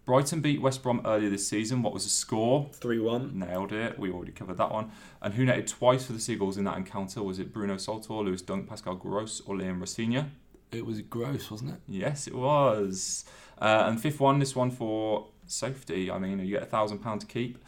Brighton 0.07 0.41
beat 0.41 0.61
West 0.61 0.83
Brom 0.83 1.03
earlier 1.05 1.31
this 1.31 1.47
season. 1.47 1.83
What 1.83 1.93
was 1.93 2.05
the 2.05 2.11
score? 2.11 2.69
3 2.73 2.99
1. 2.99 3.39
Nailed 3.39 3.73
it. 3.73 3.99
We 3.99 4.11
already 4.11 4.33
covered 4.33 4.57
that 4.57 4.73
one. 4.73 4.91
And 5.23 5.35
who 5.35 5.45
netted 5.45 5.69
twice 5.69 6.05
for 6.05 6.13
the 6.13 6.19
Seagulls 6.19 6.57
in 6.57 6.65
that 6.65 6.77
encounter? 6.77 7.23
Was 7.23 7.39
it 7.39 7.53
Bruno 7.53 7.77
Saltor, 7.77 8.15
Lewis 8.15 8.43
Dunk, 8.43 8.69
Pascal 8.69 8.95
Gross, 8.95 9.41
or 9.47 9.57
Liam 9.57 9.79
Rosenior? 9.79 10.27
It 10.73 10.87
was 10.87 11.01
gross, 11.03 11.51
wasn't 11.51 11.71
it? 11.73 11.81
Yes, 11.89 12.27
it 12.27 12.35
was. 12.35 13.25
Uh, 13.61 13.85
and 13.87 14.01
fifth 14.01 14.21
one, 14.21 14.39
this 14.39 14.57
one 14.57 14.71
for 14.71 15.29
safety. 15.47 16.11
I 16.11 16.19
mean, 16.19 16.39
you 16.39 16.51
get 16.55 16.63
a 16.63 16.67
thousand 16.67 16.99
pound 16.99 17.21
to 17.23 17.27
keep. 17.27 17.59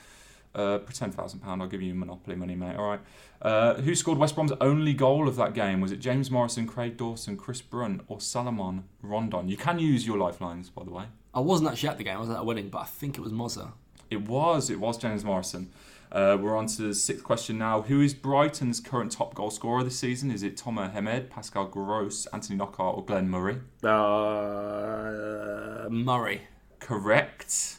Uh, 0.54 0.78
pretend 0.78 1.14
thousand 1.14 1.40
pound. 1.40 1.62
I'll 1.62 1.68
give 1.68 1.82
you 1.82 1.94
monopoly 1.94 2.36
money, 2.36 2.54
mate. 2.54 2.76
All 2.76 2.88
right. 2.88 3.00
Uh, 3.40 3.74
who 3.74 3.94
scored 3.94 4.18
West 4.18 4.34
Brom's 4.34 4.52
only 4.60 4.92
goal 4.92 5.26
of 5.26 5.36
that 5.36 5.54
game? 5.54 5.80
Was 5.80 5.92
it 5.92 5.98
James 5.98 6.30
Morrison, 6.30 6.66
Craig 6.66 6.96
Dawson, 6.96 7.36
Chris 7.36 7.60
Brunt, 7.60 8.02
or 8.06 8.20
Salomon 8.20 8.84
Rondon? 9.02 9.48
You 9.48 9.56
can 9.56 9.78
use 9.78 10.06
your 10.06 10.18
lifelines, 10.18 10.68
by 10.68 10.84
the 10.84 10.90
way. 10.90 11.04
I 11.34 11.40
wasn't 11.40 11.70
actually 11.70 11.88
at 11.88 11.98
the 11.98 12.04
game, 12.04 12.18
I 12.18 12.20
was 12.20 12.30
at 12.30 12.38
a 12.38 12.44
wedding, 12.44 12.68
but 12.68 12.78
I 12.78 12.84
think 12.84 13.16
it 13.16 13.22
was 13.22 13.32
Mozza. 13.32 13.72
It 14.10 14.28
was. 14.28 14.68
It 14.68 14.78
was 14.78 14.98
James 14.98 15.24
Morrison. 15.24 15.70
Uh, 16.12 16.36
we're 16.38 16.54
on 16.54 16.66
to 16.66 16.82
the 16.82 16.94
sixth 16.94 17.24
question 17.24 17.56
now. 17.56 17.80
Who 17.80 18.02
is 18.02 18.12
Brighton's 18.12 18.80
current 18.80 19.12
top 19.12 19.34
goal 19.34 19.50
scorer 19.50 19.82
this 19.82 19.98
season? 19.98 20.30
Is 20.30 20.42
it 20.42 20.58
Tomer 20.58 20.92
Hemed, 20.92 21.30
Pascal 21.30 21.64
Gross, 21.64 22.26
Anthony 22.26 22.58
Knockaert, 22.58 22.98
or 22.98 23.02
Glenn 23.02 23.30
Murray? 23.30 23.60
Uh, 23.82 25.88
Murray. 25.88 26.42
Correct. 26.80 27.76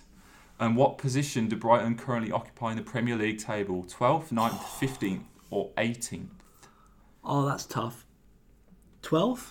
And 0.64 0.78
what 0.78 0.98
position 0.98 1.50
do 1.50 1.58
Brighton 1.58 1.98
currently 1.98 2.32
occupy 2.32 2.72
in 2.72 2.78
the 2.78 2.84
Premier 2.84 3.18
League 3.18 3.38
table? 3.38 3.84
12th, 3.84 4.30
9th, 4.30 4.62
15th, 4.80 5.24
or 5.50 5.72
18th? 5.78 6.30
Oh, 7.22 7.46
that's 7.46 7.66
tough. 7.66 8.06
12th? 9.02 9.50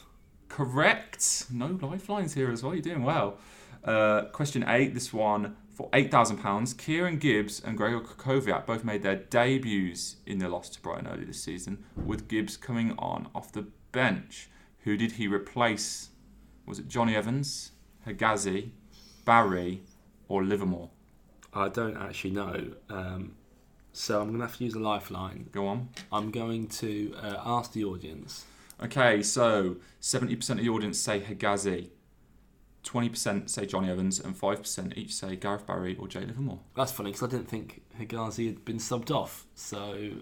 Correct. 0.48 1.44
No 1.52 1.78
lifelines 1.82 2.32
here 2.32 2.50
as 2.50 2.62
well. 2.62 2.72
You're 2.72 2.80
doing 2.80 3.02
well. 3.02 3.36
Uh, 3.84 4.22
question 4.32 4.64
eight. 4.66 4.94
This 4.94 5.12
one 5.12 5.54
for 5.68 5.90
eight 5.92 6.10
thousand 6.10 6.38
pounds. 6.38 6.72
Kieran 6.72 7.18
Gibbs 7.18 7.60
and 7.60 7.76
Gregor 7.76 8.00
Krychowiak 8.00 8.64
both 8.64 8.82
made 8.82 9.02
their 9.02 9.16
debuts 9.16 10.16
in 10.24 10.38
the 10.38 10.48
loss 10.48 10.70
to 10.70 10.80
Brighton 10.80 11.08
earlier 11.08 11.26
this 11.26 11.42
season, 11.42 11.84
with 11.94 12.26
Gibbs 12.26 12.56
coming 12.56 12.94
on 12.98 13.28
off 13.34 13.52
the 13.52 13.66
bench. 13.92 14.48
Who 14.84 14.96
did 14.96 15.12
he 15.12 15.26
replace? 15.26 16.08
Was 16.64 16.78
it 16.78 16.88
Jonny 16.88 17.14
Evans, 17.14 17.72
Hegazi, 18.06 18.70
Barry, 19.26 19.82
or 20.26 20.42
Livermore? 20.42 20.88
I 21.54 21.68
don't 21.68 21.96
actually 21.96 22.30
know. 22.30 22.72
Um, 22.88 23.34
so 23.92 24.20
I'm 24.20 24.28
going 24.28 24.40
to 24.40 24.46
have 24.46 24.56
to 24.56 24.64
use 24.64 24.74
a 24.74 24.78
lifeline. 24.78 25.48
Go 25.52 25.66
on. 25.66 25.90
I'm 26.10 26.30
going 26.30 26.68
to 26.68 27.14
uh, 27.22 27.40
ask 27.44 27.72
the 27.72 27.84
audience. 27.84 28.44
Okay, 28.82 29.22
so 29.22 29.76
70% 30.00 30.50
of 30.50 30.56
the 30.58 30.68
audience 30.68 30.98
say 30.98 31.20
Hegazi, 31.20 31.90
20% 32.84 33.48
say 33.48 33.66
Jonny 33.66 33.90
Evans, 33.90 34.18
and 34.18 34.36
5% 34.36 34.96
each 34.96 35.14
say 35.14 35.36
Gareth 35.36 35.66
Barry 35.66 35.96
or 35.96 36.08
Jay 36.08 36.24
Livermore. 36.24 36.60
That's 36.74 36.90
funny 36.90 37.10
because 37.10 37.28
I 37.28 37.30
didn't 37.30 37.48
think 37.48 37.82
Hegazi 38.00 38.46
had 38.46 38.64
been 38.64 38.78
subbed 38.78 39.10
off. 39.10 39.46
So 39.54 40.12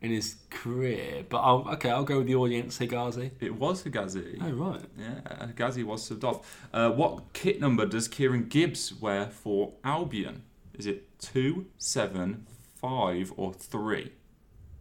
in 0.00 0.10
his 0.10 0.36
career, 0.50 1.24
but 1.28 1.38
I'll, 1.38 1.68
okay, 1.74 1.90
I'll 1.90 2.02
go 2.02 2.18
with 2.18 2.26
the 2.26 2.34
audience. 2.34 2.78
Hegazi. 2.78 3.30
It 3.40 3.54
was 3.54 3.84
Hegazi. 3.84 4.38
Oh 4.42 4.50
right. 4.50 4.82
Yeah, 4.98 5.46
Hegazi 5.46 5.84
was 5.84 6.08
subbed 6.08 6.24
off. 6.24 6.68
Uh, 6.72 6.90
what 6.90 7.32
kit 7.34 7.60
number 7.60 7.86
does 7.86 8.08
Kieran 8.08 8.48
Gibbs 8.48 8.92
wear 9.00 9.26
for 9.26 9.74
Albion? 9.84 10.42
Is 10.74 10.86
it 10.86 11.18
two, 11.18 11.66
seven, 11.78 12.46
five, 12.74 13.32
or 13.36 13.52
3? 13.52 14.12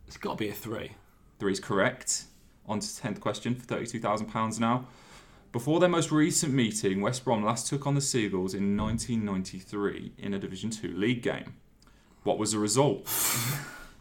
It's 0.08 0.18
got 0.18 0.32
to 0.32 0.38
be 0.38 0.50
a 0.50 0.54
three. 0.54 0.92
3 1.40 1.52
is 1.52 1.60
correct. 1.60 2.26
On 2.68 2.80
to 2.80 2.88
10th 2.88 3.20
question 3.20 3.56
for 3.56 3.66
£32,000 3.66 4.60
now. 4.60 4.86
Before 5.52 5.80
their 5.80 5.90
most 5.90 6.12
recent 6.12 6.54
meeting, 6.54 7.02
West 7.02 7.26
Brom 7.26 7.44
last 7.44 7.68
took 7.68 7.86
on 7.86 7.96
the 7.96 8.02
Seagulls 8.02 8.54
in 8.54 8.78
1993 8.78 10.14
in 10.18 10.34
a 10.34 10.40
Division 10.40 10.70
2 10.70 10.96
league 10.96 11.22
game. 11.22 11.56
What 12.24 12.38
was 12.38 12.54
the 12.54 12.60
result? 12.60 13.08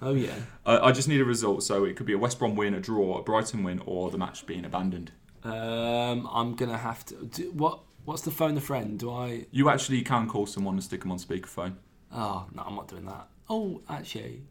Oh 0.02 0.14
yeah. 0.14 0.34
I 0.64 0.78
I 0.78 0.92
just 0.92 1.08
need 1.08 1.20
a 1.20 1.24
result, 1.24 1.62
so 1.62 1.84
it 1.84 1.94
could 1.94 2.06
be 2.06 2.14
a 2.14 2.18
West 2.18 2.38
Brom 2.38 2.56
win, 2.56 2.72
a 2.72 2.80
draw, 2.80 3.18
a 3.18 3.22
Brighton 3.22 3.62
win, 3.62 3.82
or 3.84 4.10
the 4.10 4.16
match 4.18 4.46
being 4.46 4.64
abandoned. 4.64 5.12
Um, 5.44 6.28
I'm 6.32 6.54
gonna 6.54 6.78
have 6.78 7.04
to. 7.06 7.16
Do, 7.16 7.50
what 7.52 7.80
What's 8.10 8.22
the 8.22 8.32
phone 8.32 8.56
a 8.56 8.60
friend? 8.60 8.98
Do 8.98 9.12
I? 9.12 9.46
You 9.52 9.68
actually 9.68 10.02
can 10.02 10.28
call 10.28 10.44
someone 10.44 10.74
and 10.74 10.82
stick 10.82 11.02
them 11.02 11.12
on 11.12 11.18
speakerphone. 11.20 11.74
Oh 12.12 12.44
no, 12.52 12.64
I'm 12.66 12.74
not 12.74 12.88
doing 12.88 13.04
that. 13.04 13.28
Oh, 13.48 13.82
actually, 13.88 14.42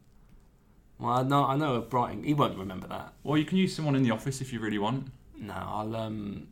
well, 0.98 1.12
I 1.12 1.22
know 1.24 1.44
I 1.44 1.56
know 1.56 1.74
a 1.74 1.82
Brighton. 1.82 2.24
He 2.24 2.32
won't 2.32 2.56
remember 2.56 2.88
that. 2.88 3.12
Or 3.22 3.36
you 3.36 3.44
can 3.44 3.58
use 3.58 3.76
someone 3.76 3.96
in 3.96 4.02
the 4.02 4.12
office 4.12 4.40
if 4.40 4.50
you 4.50 4.60
really 4.60 4.78
want. 4.78 5.08
No, 5.36 5.52
I'll 5.52 5.94
um, 5.94 6.48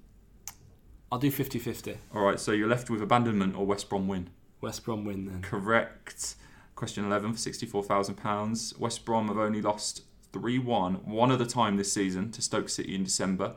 I'll 1.10 1.18
do 1.18 1.32
50-50. 1.32 1.96
All 2.14 2.20
right, 2.20 2.38
so 2.38 2.52
you're 2.52 2.68
left 2.68 2.90
with 2.90 3.00
abandonment 3.00 3.56
or 3.56 3.64
West 3.64 3.88
Brom 3.88 4.06
win. 4.06 4.28
West 4.60 4.84
Brom 4.84 5.06
win 5.06 5.24
then. 5.24 5.40
Correct. 5.40 6.34
Question 6.74 7.06
11 7.06 7.32
for 7.32 7.38
£64,000. 7.38 8.78
West 8.78 9.06
Brom 9.06 9.28
have 9.28 9.38
only 9.38 9.62
lost 9.62 10.02
3 10.34 10.58
1 10.58 10.94
one 11.06 11.32
other 11.32 11.46
time 11.46 11.78
this 11.78 11.90
season 11.90 12.30
to 12.32 12.42
Stoke 12.42 12.68
City 12.68 12.94
in 12.94 13.04
December. 13.04 13.56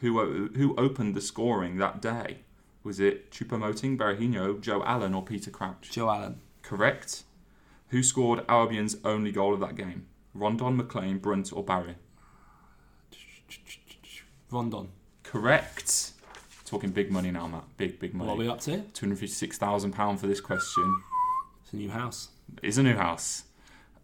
Who, 0.00 0.48
who 0.56 0.74
opened 0.74 1.14
the 1.14 1.20
scoring 1.20 1.76
that 1.76 2.02
day? 2.02 2.38
Was 2.82 2.98
it 3.00 3.30
Choupo-Moting, 3.30 3.98
Berahino, 3.98 4.60
Joe 4.60 4.82
Allen, 4.84 5.14
or 5.14 5.22
Peter 5.22 5.50
Crouch? 5.50 5.90
Joe 5.90 6.08
Allen. 6.08 6.40
Correct. 6.62 7.24
Who 7.88 8.02
scored 8.02 8.44
Albion's 8.48 8.96
only 9.04 9.32
goal 9.32 9.52
of 9.52 9.60
that 9.60 9.74
game? 9.76 10.06
Rondon, 10.32 10.80
McClean, 10.80 11.20
Brunt, 11.20 11.52
or 11.52 11.64
Barry? 11.64 11.96
Rondon. 14.50 14.88
Correct. 15.22 16.12
Talking 16.64 16.90
big 16.90 17.10
money 17.10 17.30
now, 17.30 17.48
Matt. 17.48 17.64
Big, 17.76 17.98
big 17.98 18.14
money. 18.14 18.28
What 18.28 18.34
are 18.34 18.38
we 18.38 18.48
up 18.48 18.60
to? 18.60 18.78
£256,000 18.94 20.18
for 20.18 20.26
this 20.26 20.40
question. 20.40 21.02
It's 21.62 21.72
a 21.72 21.76
new 21.76 21.90
house. 21.90 22.28
is 22.62 22.78
a 22.78 22.82
new 22.82 22.96
house 22.96 23.44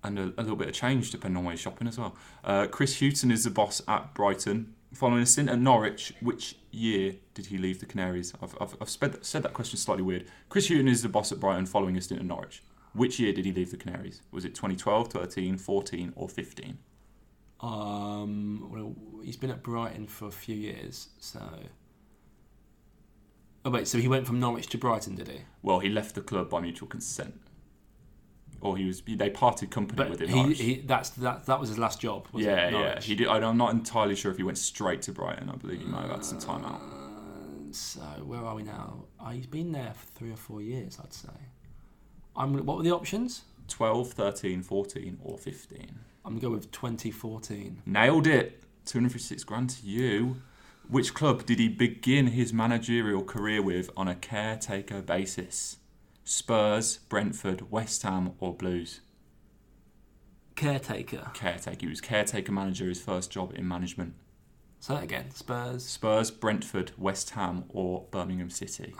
and 0.02 0.18
a, 0.18 0.22
a 0.36 0.42
little 0.42 0.56
bit 0.56 0.68
of 0.68 0.74
change 0.74 1.10
depending 1.10 1.36
on 1.36 1.44
where 1.44 1.54
you're 1.54 1.58
shopping 1.58 1.88
as 1.88 1.98
well. 1.98 2.14
Uh, 2.44 2.66
Chris 2.66 3.00
Hughton 3.00 3.30
is 3.30 3.44
the 3.44 3.50
boss 3.50 3.82
at 3.88 4.14
Brighton. 4.14 4.74
Following 4.96 5.22
a 5.22 5.26
stint 5.26 5.50
at 5.50 5.58
Norwich, 5.58 6.14
which 6.20 6.56
year 6.70 7.16
did 7.34 7.46
he 7.46 7.58
leave 7.58 7.80
the 7.80 7.86
Canaries? 7.86 8.32
I've, 8.42 8.56
I've, 8.58 8.74
I've 8.80 8.88
sped, 8.88 9.22
said 9.26 9.42
that 9.42 9.52
question 9.52 9.78
slightly 9.78 10.02
weird. 10.02 10.24
Chris 10.48 10.68
Hughton 10.68 10.88
is 10.88 11.02
the 11.02 11.10
boss 11.10 11.30
at 11.32 11.38
Brighton 11.38 11.66
following 11.66 11.98
a 11.98 12.00
stint 12.00 12.20
at 12.20 12.26
Norwich. 12.26 12.62
Which 12.94 13.20
year 13.20 13.34
did 13.34 13.44
he 13.44 13.52
leave 13.52 13.70
the 13.70 13.76
Canaries? 13.76 14.22
Was 14.30 14.46
it 14.46 14.54
2012, 14.54 15.08
13, 15.08 15.58
14, 15.58 16.12
or 16.16 16.30
15? 16.30 16.78
Um, 17.60 18.70
well, 18.72 18.94
he's 19.22 19.36
been 19.36 19.50
at 19.50 19.62
Brighton 19.62 20.06
for 20.06 20.28
a 20.28 20.32
few 20.32 20.56
years, 20.56 21.08
so. 21.18 21.42
Oh 23.66 23.70
wait, 23.70 23.86
so 23.86 23.98
he 23.98 24.08
went 24.08 24.26
from 24.26 24.40
Norwich 24.40 24.68
to 24.68 24.78
Brighton, 24.78 25.16
did 25.16 25.28
he? 25.28 25.40
Well, 25.60 25.80
he 25.80 25.90
left 25.90 26.14
the 26.14 26.22
club 26.22 26.48
by 26.48 26.60
mutual 26.60 26.88
consent. 26.88 27.38
Or 28.60 28.76
he 28.76 28.86
was 28.86 29.02
they 29.02 29.30
parted 29.30 29.70
company 29.70 29.96
But 29.96 30.10
with 30.10 30.20
him. 30.20 30.48
he, 30.50 30.54
he 30.54 30.74
that's 30.80 31.10
that 31.10 31.46
that 31.46 31.60
was 31.60 31.68
his 31.68 31.78
last 31.78 32.00
job. 32.00 32.26
Yeah, 32.34 32.68
it? 32.68 32.72
yeah. 32.72 33.00
He 33.00 33.14
did. 33.14 33.28
I'm 33.28 33.56
not 33.56 33.72
entirely 33.72 34.16
sure 34.16 34.30
if 34.30 34.36
he 34.38 34.42
went 34.42 34.58
straight 34.58 35.02
to 35.02 35.12
Brighton. 35.12 35.50
I 35.50 35.56
believe 35.56 35.80
he 35.80 35.86
might 35.86 36.02
have 36.02 36.10
had 36.10 36.24
some 36.24 36.38
time 36.38 36.64
out. 36.64 36.80
Uh, 36.80 37.72
so 37.72 38.00
where 38.24 38.40
are 38.40 38.54
we 38.54 38.62
now? 38.62 39.04
Oh, 39.20 39.28
he's 39.28 39.46
been 39.46 39.72
there 39.72 39.92
for 39.94 40.06
three 40.18 40.32
or 40.32 40.36
four 40.36 40.62
years, 40.62 40.98
I'd 41.02 41.12
say. 41.12 41.28
I'm. 42.34 42.54
What 42.64 42.78
were 42.78 42.82
the 42.82 42.92
options? 42.92 43.42
12, 43.68 44.12
13, 44.12 44.62
14, 44.62 45.18
or 45.24 45.36
15. 45.38 45.98
I'm 46.24 46.32
gonna 46.32 46.40
go 46.40 46.50
with 46.50 46.70
2014. 46.72 47.82
Nailed 47.86 48.26
it. 48.26 48.62
256 48.86 49.42
grand 49.44 49.70
to 49.70 49.86
you. 49.86 50.36
Which 50.88 51.14
club 51.14 51.44
did 51.46 51.58
he 51.58 51.68
begin 51.68 52.28
his 52.28 52.52
managerial 52.52 53.24
career 53.24 53.60
with 53.60 53.90
on 53.96 54.06
a 54.06 54.14
caretaker 54.14 55.02
basis? 55.02 55.78
Spurs, 56.28 56.98
Brentford, 57.08 57.70
West 57.70 58.02
Ham, 58.02 58.32
or 58.40 58.52
Blues? 58.52 59.00
Caretaker. 60.56 61.30
Caretaker. 61.34 61.78
He 61.80 61.86
was 61.86 62.00
caretaker 62.00 62.50
manager, 62.50 62.86
his 62.86 63.00
first 63.00 63.30
job 63.30 63.52
in 63.54 63.68
management. 63.68 64.14
Say 64.80 64.94
that 64.94 65.04
again. 65.04 65.30
Spurs. 65.30 65.84
Spurs, 65.84 66.32
Brentford, 66.32 66.90
West 66.98 67.30
Ham, 67.30 67.64
or 67.68 68.06
Birmingham 68.10 68.50
City? 68.50 68.92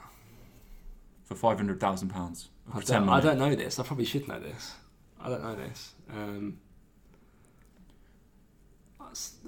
For 1.24 1.35
£500,000. 1.35 2.49
I 2.68 2.72
Pretend 2.72 3.07
don't, 3.07 3.09
I 3.09 3.20
don't 3.20 3.39
know 3.39 3.57
this. 3.57 3.81
I 3.81 3.83
probably 3.83 4.05
should 4.05 4.29
know 4.29 4.39
this. 4.39 4.74
I 5.20 5.29
don't 5.29 5.43
know 5.43 5.57
this. 5.57 5.95
Um, 6.09 6.59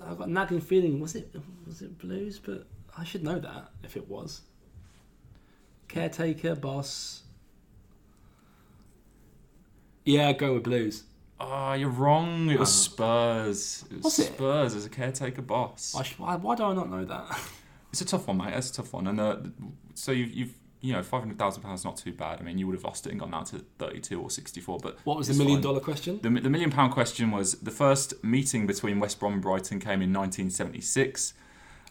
I've 0.04 0.18
got 0.18 0.26
a 0.26 0.32
nagging 0.32 0.60
feeling. 0.60 0.98
Was 0.98 1.14
it 1.14 1.32
was 1.66 1.82
it 1.82 1.96
Blues? 1.98 2.40
But 2.40 2.66
I 2.96 3.04
should 3.04 3.22
know 3.22 3.38
that 3.38 3.70
if 3.84 3.96
it 3.96 4.08
was. 4.08 4.40
Caretaker, 5.86 6.56
boss. 6.56 7.22
Yeah, 10.08 10.32
go 10.32 10.54
with 10.54 10.62
Blues. 10.64 11.04
Oh, 11.38 11.74
you're 11.74 11.90
wrong. 11.90 12.50
It 12.50 12.58
was 12.58 12.70
Oh. 12.70 12.90
Spurs. 12.92 13.84
It 13.90 13.96
was, 13.96 14.04
Was 14.04 14.18
it? 14.18 14.32
Spurs 14.32 14.74
as 14.74 14.86
a 14.86 14.88
caretaker 14.88 15.42
boss. 15.42 15.94
I 15.94 16.02
sh- 16.02 16.18
why, 16.18 16.36
why 16.36 16.54
do 16.56 16.64
I 16.64 16.74
not 16.74 16.90
know 16.90 17.04
that? 17.04 17.38
It's 17.90 18.02
a 18.02 18.04
tough 18.04 18.26
one, 18.28 18.36
mate. 18.36 18.52
It's 18.54 18.68
a 18.70 18.74
tough 18.74 18.92
one. 18.92 19.06
And 19.06 19.18
uh, 19.18 19.36
so 19.94 20.12
you've, 20.12 20.30
you've 20.32 20.54
you 20.82 20.92
know, 20.92 21.02
five 21.02 21.20
hundred 21.22 21.38
thousand 21.38 21.62
pounds 21.62 21.84
not 21.84 21.96
too 21.96 22.12
bad. 22.12 22.38
I 22.38 22.42
mean, 22.42 22.58
you 22.58 22.66
would 22.66 22.74
have 22.76 22.84
lost 22.84 23.06
it 23.06 23.10
and 23.10 23.18
gone 23.20 23.30
down 23.30 23.44
to 23.46 23.60
thirty-two 23.78 24.20
or 24.20 24.30
sixty-four. 24.30 24.78
But 24.82 24.98
What 25.04 25.16
was 25.16 25.28
the 25.28 25.34
million 25.42 25.60
dollar 25.62 25.80
question? 25.80 26.20
The, 26.22 26.28
the 26.28 26.50
million 26.50 26.70
pound 26.70 26.92
question 26.92 27.30
was 27.30 27.52
the 27.54 27.70
first 27.70 28.22
meeting 28.22 28.66
between 28.66 29.00
West 29.00 29.18
Brom 29.18 29.32
and 29.34 29.42
Brighton 29.42 29.78
came 29.80 30.02
in 30.02 30.12
1976. 30.12 31.32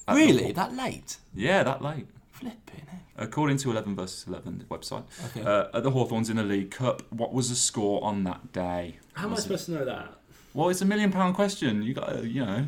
Uh, 0.08 0.12
At 0.12 0.16
the- 0.16 0.20
Really, 0.26 0.52
that 0.54 0.74
late? 0.76 1.18
yeah, 1.34 1.64
that 1.64 1.82
late. 1.82 2.08
Flipping 2.40 2.86
heck. 2.88 3.02
According 3.18 3.58
to 3.58 3.72
11 3.72 3.96
versus 3.96 4.28
11 4.28 4.66
website, 4.70 5.04
Okay. 5.28 5.42
uh, 5.44 5.68
at 5.74 5.84
the 5.84 5.92
Hawthorns 5.92 6.30
in 6.30 6.38
the 6.38 6.44
League 6.44 6.72
Cup, 6.72 7.02
what 7.12 7.34
was 7.34 7.50
the 7.50 7.56
score 7.56 8.04
on 8.04 8.24
that 8.26 8.52
day? 8.54 8.98
How 9.14 9.24
am 9.24 9.30
I 9.30 9.32
Was 9.32 9.40
it- 9.40 9.44
supposed 9.44 9.66
to 9.68 9.72
know 9.72 9.86
that? 9.86 10.14
Well, 10.54 10.70
it's 10.70 10.82
a 10.82 10.86
million 10.86 11.12
pound 11.12 11.36
question. 11.36 11.82
You 11.84 11.94
got, 11.94 12.10
to 12.10 12.28
you 12.28 12.46
know, 12.46 12.68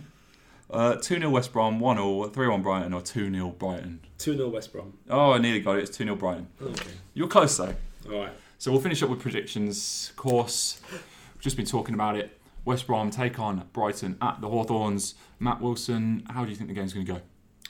uh, 0.72 0.96
two 0.96 1.16
0 1.18 1.30
West 1.30 1.52
Brom, 1.54 1.80
one 1.80 1.98
0 1.98 2.26
three 2.30 2.48
one 2.48 2.62
Brighton, 2.62 2.94
or 2.94 3.02
two 3.02 3.32
0 3.32 3.50
Brighton. 3.52 4.00
2 4.20 4.36
0 4.36 4.50
West 4.50 4.72
Brom. 4.72 4.94
Oh, 5.10 5.32
I 5.34 5.38
nearly 5.40 5.60
got 5.60 5.78
it. 5.78 5.84
It's 5.84 5.96
two 5.98 6.04
0 6.04 6.16
Brighton. 6.16 6.48
Okay. 6.62 6.92
You're 7.14 7.28
close 7.28 7.58
though. 7.58 7.76
Alright. 8.08 8.34
So 8.58 8.72
we'll 8.72 8.82
finish 8.82 9.02
up 9.04 9.10
with 9.10 9.20
predictions. 9.22 10.08
Of 10.12 10.18
course, 10.18 10.82
we've 10.92 11.02
just 11.42 11.56
been 11.58 11.66
talking 11.66 11.94
about 11.96 12.18
it. 12.18 12.38
West 12.66 12.86
Brom 12.88 13.10
take 13.10 13.40
on 13.40 13.68
Brighton 13.74 14.18
at 14.22 14.42
the 14.42 14.50
Hawthorns. 14.50 15.16
Matt 15.40 15.62
Wilson, 15.62 16.24
how 16.30 16.44
do 16.44 16.50
you 16.52 16.56
think 16.56 16.68
the 16.70 16.74
game's 16.76 16.94
going 16.94 17.06
to 17.06 17.12
go? 17.14 17.22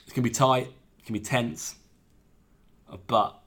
It's 0.04 0.12
going 0.12 0.22
to 0.24 0.28
be 0.28 0.30
tight. 0.30 0.66
It 0.98 1.06
can 1.06 1.12
be 1.14 1.20
tense. 1.20 1.76
But 3.06 3.40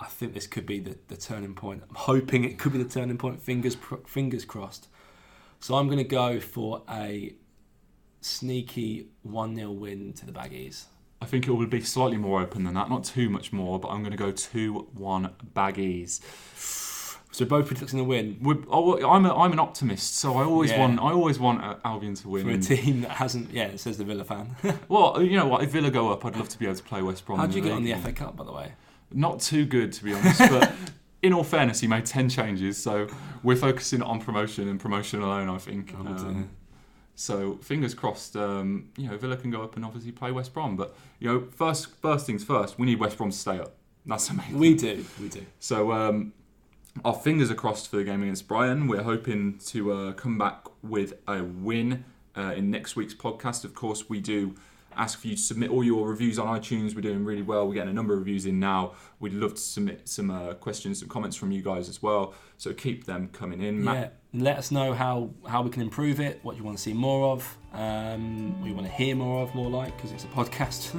I 0.00 0.06
think 0.06 0.34
this 0.34 0.46
could 0.46 0.66
be 0.66 0.80
the, 0.80 0.96
the 1.08 1.16
turning 1.16 1.54
point. 1.54 1.82
I'm 1.88 1.94
hoping 1.94 2.44
it 2.44 2.58
could 2.58 2.72
be 2.72 2.82
the 2.82 2.88
turning 2.88 3.18
point. 3.18 3.42
Fingers 3.42 3.76
fingers 4.06 4.44
crossed. 4.44 4.88
So 5.60 5.74
I'm 5.74 5.86
going 5.86 5.98
to 5.98 6.04
go 6.04 6.38
for 6.40 6.82
a 6.88 7.34
sneaky 8.20 9.08
1 9.22 9.56
0 9.56 9.72
win 9.72 10.12
to 10.14 10.26
the 10.26 10.32
Baggies. 10.32 10.84
I 11.20 11.26
think 11.26 11.48
it 11.48 11.50
will 11.50 11.66
be 11.66 11.80
slightly 11.80 12.16
more 12.16 12.40
open 12.40 12.62
than 12.62 12.74
that, 12.74 12.88
not 12.88 13.02
too 13.02 13.28
much 13.28 13.52
more, 13.52 13.80
but 13.80 13.88
I'm 13.88 14.00
going 14.00 14.12
to 14.12 14.16
go 14.16 14.30
2 14.30 14.88
1 14.92 15.34
Baggies. 15.54 16.20
So 17.38 17.44
both 17.44 17.68
predicting 17.68 18.00
a 18.00 18.04
win 18.04 18.36
We're, 18.42 18.56
oh, 18.68 18.98
I'm, 19.08 19.24
a, 19.24 19.32
I'm 19.32 19.52
an 19.52 19.60
optimist, 19.60 20.16
so 20.16 20.36
I 20.38 20.42
always 20.42 20.72
Yeah. 20.72 20.80
want 20.80 20.98
I 20.98 21.12
always 21.12 21.38
want 21.38 21.62
uh, 21.62 21.76
Albion 21.84 22.14
to 22.16 22.28
win. 22.28 22.42
for 22.44 22.50
a 22.50 22.58
team 22.58 23.02
that 23.02 23.12
hasn't. 23.12 23.52
Yeah, 23.52 23.66
it 23.66 23.78
says 23.78 23.96
the 23.96 24.02
Villa 24.02 24.24
fan. 24.24 24.56
Well, 24.88 25.22
you 25.22 25.36
know 25.36 25.46
what? 25.46 25.62
If 25.62 25.70
Villa 25.70 25.88
go 25.92 26.10
up, 26.10 26.24
I'd 26.24 26.34
love 26.34 26.48
to 26.48 26.58
be 26.58 26.64
able 26.66 26.74
to 26.74 26.82
play 26.82 27.00
West 27.00 27.24
Brom. 27.24 27.38
How 27.38 27.44
in 27.44 27.50
would 27.50 27.56
you 27.56 27.62
get 27.62 27.70
on 27.72 27.84
the. 27.84 27.94
FA 27.94 28.12
Cup, 28.12 28.34
by 28.36 28.42
the 28.42 28.50
way? 28.50 28.72
Not 29.12 29.38
too 29.38 29.64
good, 29.66 29.92
to 29.92 30.02
be 30.02 30.14
honest. 30.14 30.40
But 30.40 30.72
in 31.22 31.32
all 31.32 31.44
fairness, 31.44 31.78
he 31.78 31.86
made 31.86 32.06
ten 32.06 32.28
changes, 32.28 32.76
so 32.76 33.06
we're 33.44 33.54
focusing 33.54 34.02
on 34.02 34.20
promotion 34.20 34.68
and 34.68 34.80
promotion 34.80 35.22
alone. 35.22 35.48
I 35.48 35.58
think. 35.58 35.94
Oh, 35.96 36.06
Um, 36.08 36.50
so 37.14 37.54
fingers 37.62 37.94
crossed. 37.94 38.34
Um, 38.36 38.88
you 38.96 39.08
know, 39.08 39.16
Villa 39.16 39.36
can 39.36 39.52
go 39.52 39.62
up 39.62 39.76
and 39.76 39.84
obviously 39.84 40.10
play 40.10 40.32
West 40.32 40.52
Brom. 40.52 40.74
But 40.76 40.96
you 41.20 41.28
know, 41.28 41.46
first 41.54 41.94
first 42.02 42.26
things 42.26 42.42
first, 42.42 42.80
we 42.80 42.86
need 42.86 42.98
West 42.98 43.16
Brom 43.16 43.30
to 43.30 43.36
stay 43.36 43.60
up. 43.60 43.76
That's 44.06 44.28
amazing. 44.28 44.58
We 44.58 44.74
do. 44.74 45.04
We 45.22 45.28
do. 45.28 45.46
So 45.60 45.92
um, 45.92 46.32
our 47.04 47.14
fingers 47.14 47.50
are 47.50 47.54
crossed 47.54 47.88
for 47.88 47.96
the 47.96 48.04
game 48.04 48.22
against 48.22 48.48
Brighton. 48.48 48.88
We're 48.88 49.02
hoping 49.02 49.58
to 49.66 49.92
uh, 49.92 50.12
come 50.12 50.38
back 50.38 50.66
with 50.82 51.14
a 51.26 51.42
win 51.42 52.04
uh, 52.36 52.54
in 52.56 52.70
next 52.70 52.96
week's 52.96 53.14
podcast. 53.14 53.64
Of 53.64 53.74
course, 53.74 54.08
we 54.08 54.20
do 54.20 54.54
ask 54.96 55.20
for 55.20 55.28
you 55.28 55.36
to 55.36 55.40
submit 55.40 55.70
all 55.70 55.84
your 55.84 56.08
reviews 56.08 56.38
on 56.38 56.58
iTunes. 56.58 56.94
We're 56.94 57.02
doing 57.02 57.24
really 57.24 57.42
well. 57.42 57.66
We're 57.68 57.74
getting 57.74 57.90
a 57.90 57.94
number 57.94 58.14
of 58.14 58.20
reviews 58.20 58.46
in 58.46 58.58
now. 58.58 58.94
We'd 59.20 59.32
love 59.32 59.54
to 59.54 59.60
submit 59.60 60.08
some 60.08 60.30
uh, 60.30 60.54
questions 60.54 61.00
and 61.02 61.10
comments 61.10 61.36
from 61.36 61.52
you 61.52 61.62
guys 61.62 61.88
as 61.88 62.02
well. 62.02 62.34
So 62.56 62.72
keep 62.72 63.06
them 63.06 63.28
coming 63.32 63.62
in. 63.62 63.84
Matt, 63.84 63.96
Yeah, 63.96 64.08
let 64.34 64.58
us 64.58 64.70
know 64.70 64.92
how, 64.92 65.30
how 65.46 65.62
we 65.62 65.70
can 65.70 65.82
improve 65.82 66.20
it, 66.20 66.40
what 66.42 66.56
you 66.56 66.62
want 66.62 66.76
to 66.76 66.82
see 66.82 66.92
more 66.92 67.32
of, 67.32 67.56
um, 67.72 68.60
what 68.60 68.68
you 68.68 68.74
want 68.74 68.86
to 68.86 68.92
hear 68.92 69.14
more 69.14 69.42
of, 69.42 69.54
more 69.54 69.70
like, 69.70 69.96
because 69.96 70.12
it's 70.12 70.24
a 70.24 70.28
podcast. 70.28 70.94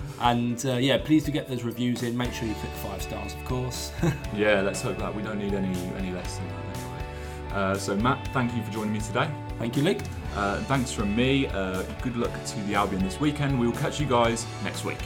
and 0.20 0.64
uh, 0.64 0.74
yeah, 0.74 0.98
please 0.98 1.24
do 1.24 1.32
get 1.32 1.46
those 1.46 1.62
reviews 1.62 2.02
in. 2.02 2.16
Make 2.16 2.32
sure 2.32 2.48
you 2.48 2.54
click 2.54 2.72
five 2.72 3.02
stars, 3.02 3.34
of 3.34 3.44
course. 3.44 3.92
yeah, 4.34 4.60
let's 4.62 4.80
hope 4.80 4.98
that 4.98 5.14
we 5.14 5.22
don't 5.22 5.38
need 5.38 5.52
any 5.52 5.78
any 5.96 6.10
less 6.10 6.38
than 6.38 6.48
that 6.48 6.76
anyway. 6.76 7.04
Uh, 7.52 7.74
so 7.76 7.96
Matt, 7.96 8.26
thank 8.32 8.54
you 8.54 8.62
for 8.62 8.72
joining 8.72 8.92
me 8.92 9.00
today. 9.00 9.30
Thank 9.58 9.76
you, 9.76 9.82
Lee. 9.82 9.98
Uh, 10.34 10.58
thanks 10.64 10.90
from 10.90 11.14
me. 11.14 11.46
Uh, 11.46 11.82
good 12.02 12.16
luck 12.16 12.32
to 12.44 12.60
the 12.62 12.74
Albion 12.74 13.02
this 13.04 13.20
weekend. 13.20 13.60
We 13.60 13.66
will 13.66 13.76
catch 13.76 14.00
you 14.00 14.06
guys 14.06 14.46
next 14.64 14.84
week. 14.84 14.98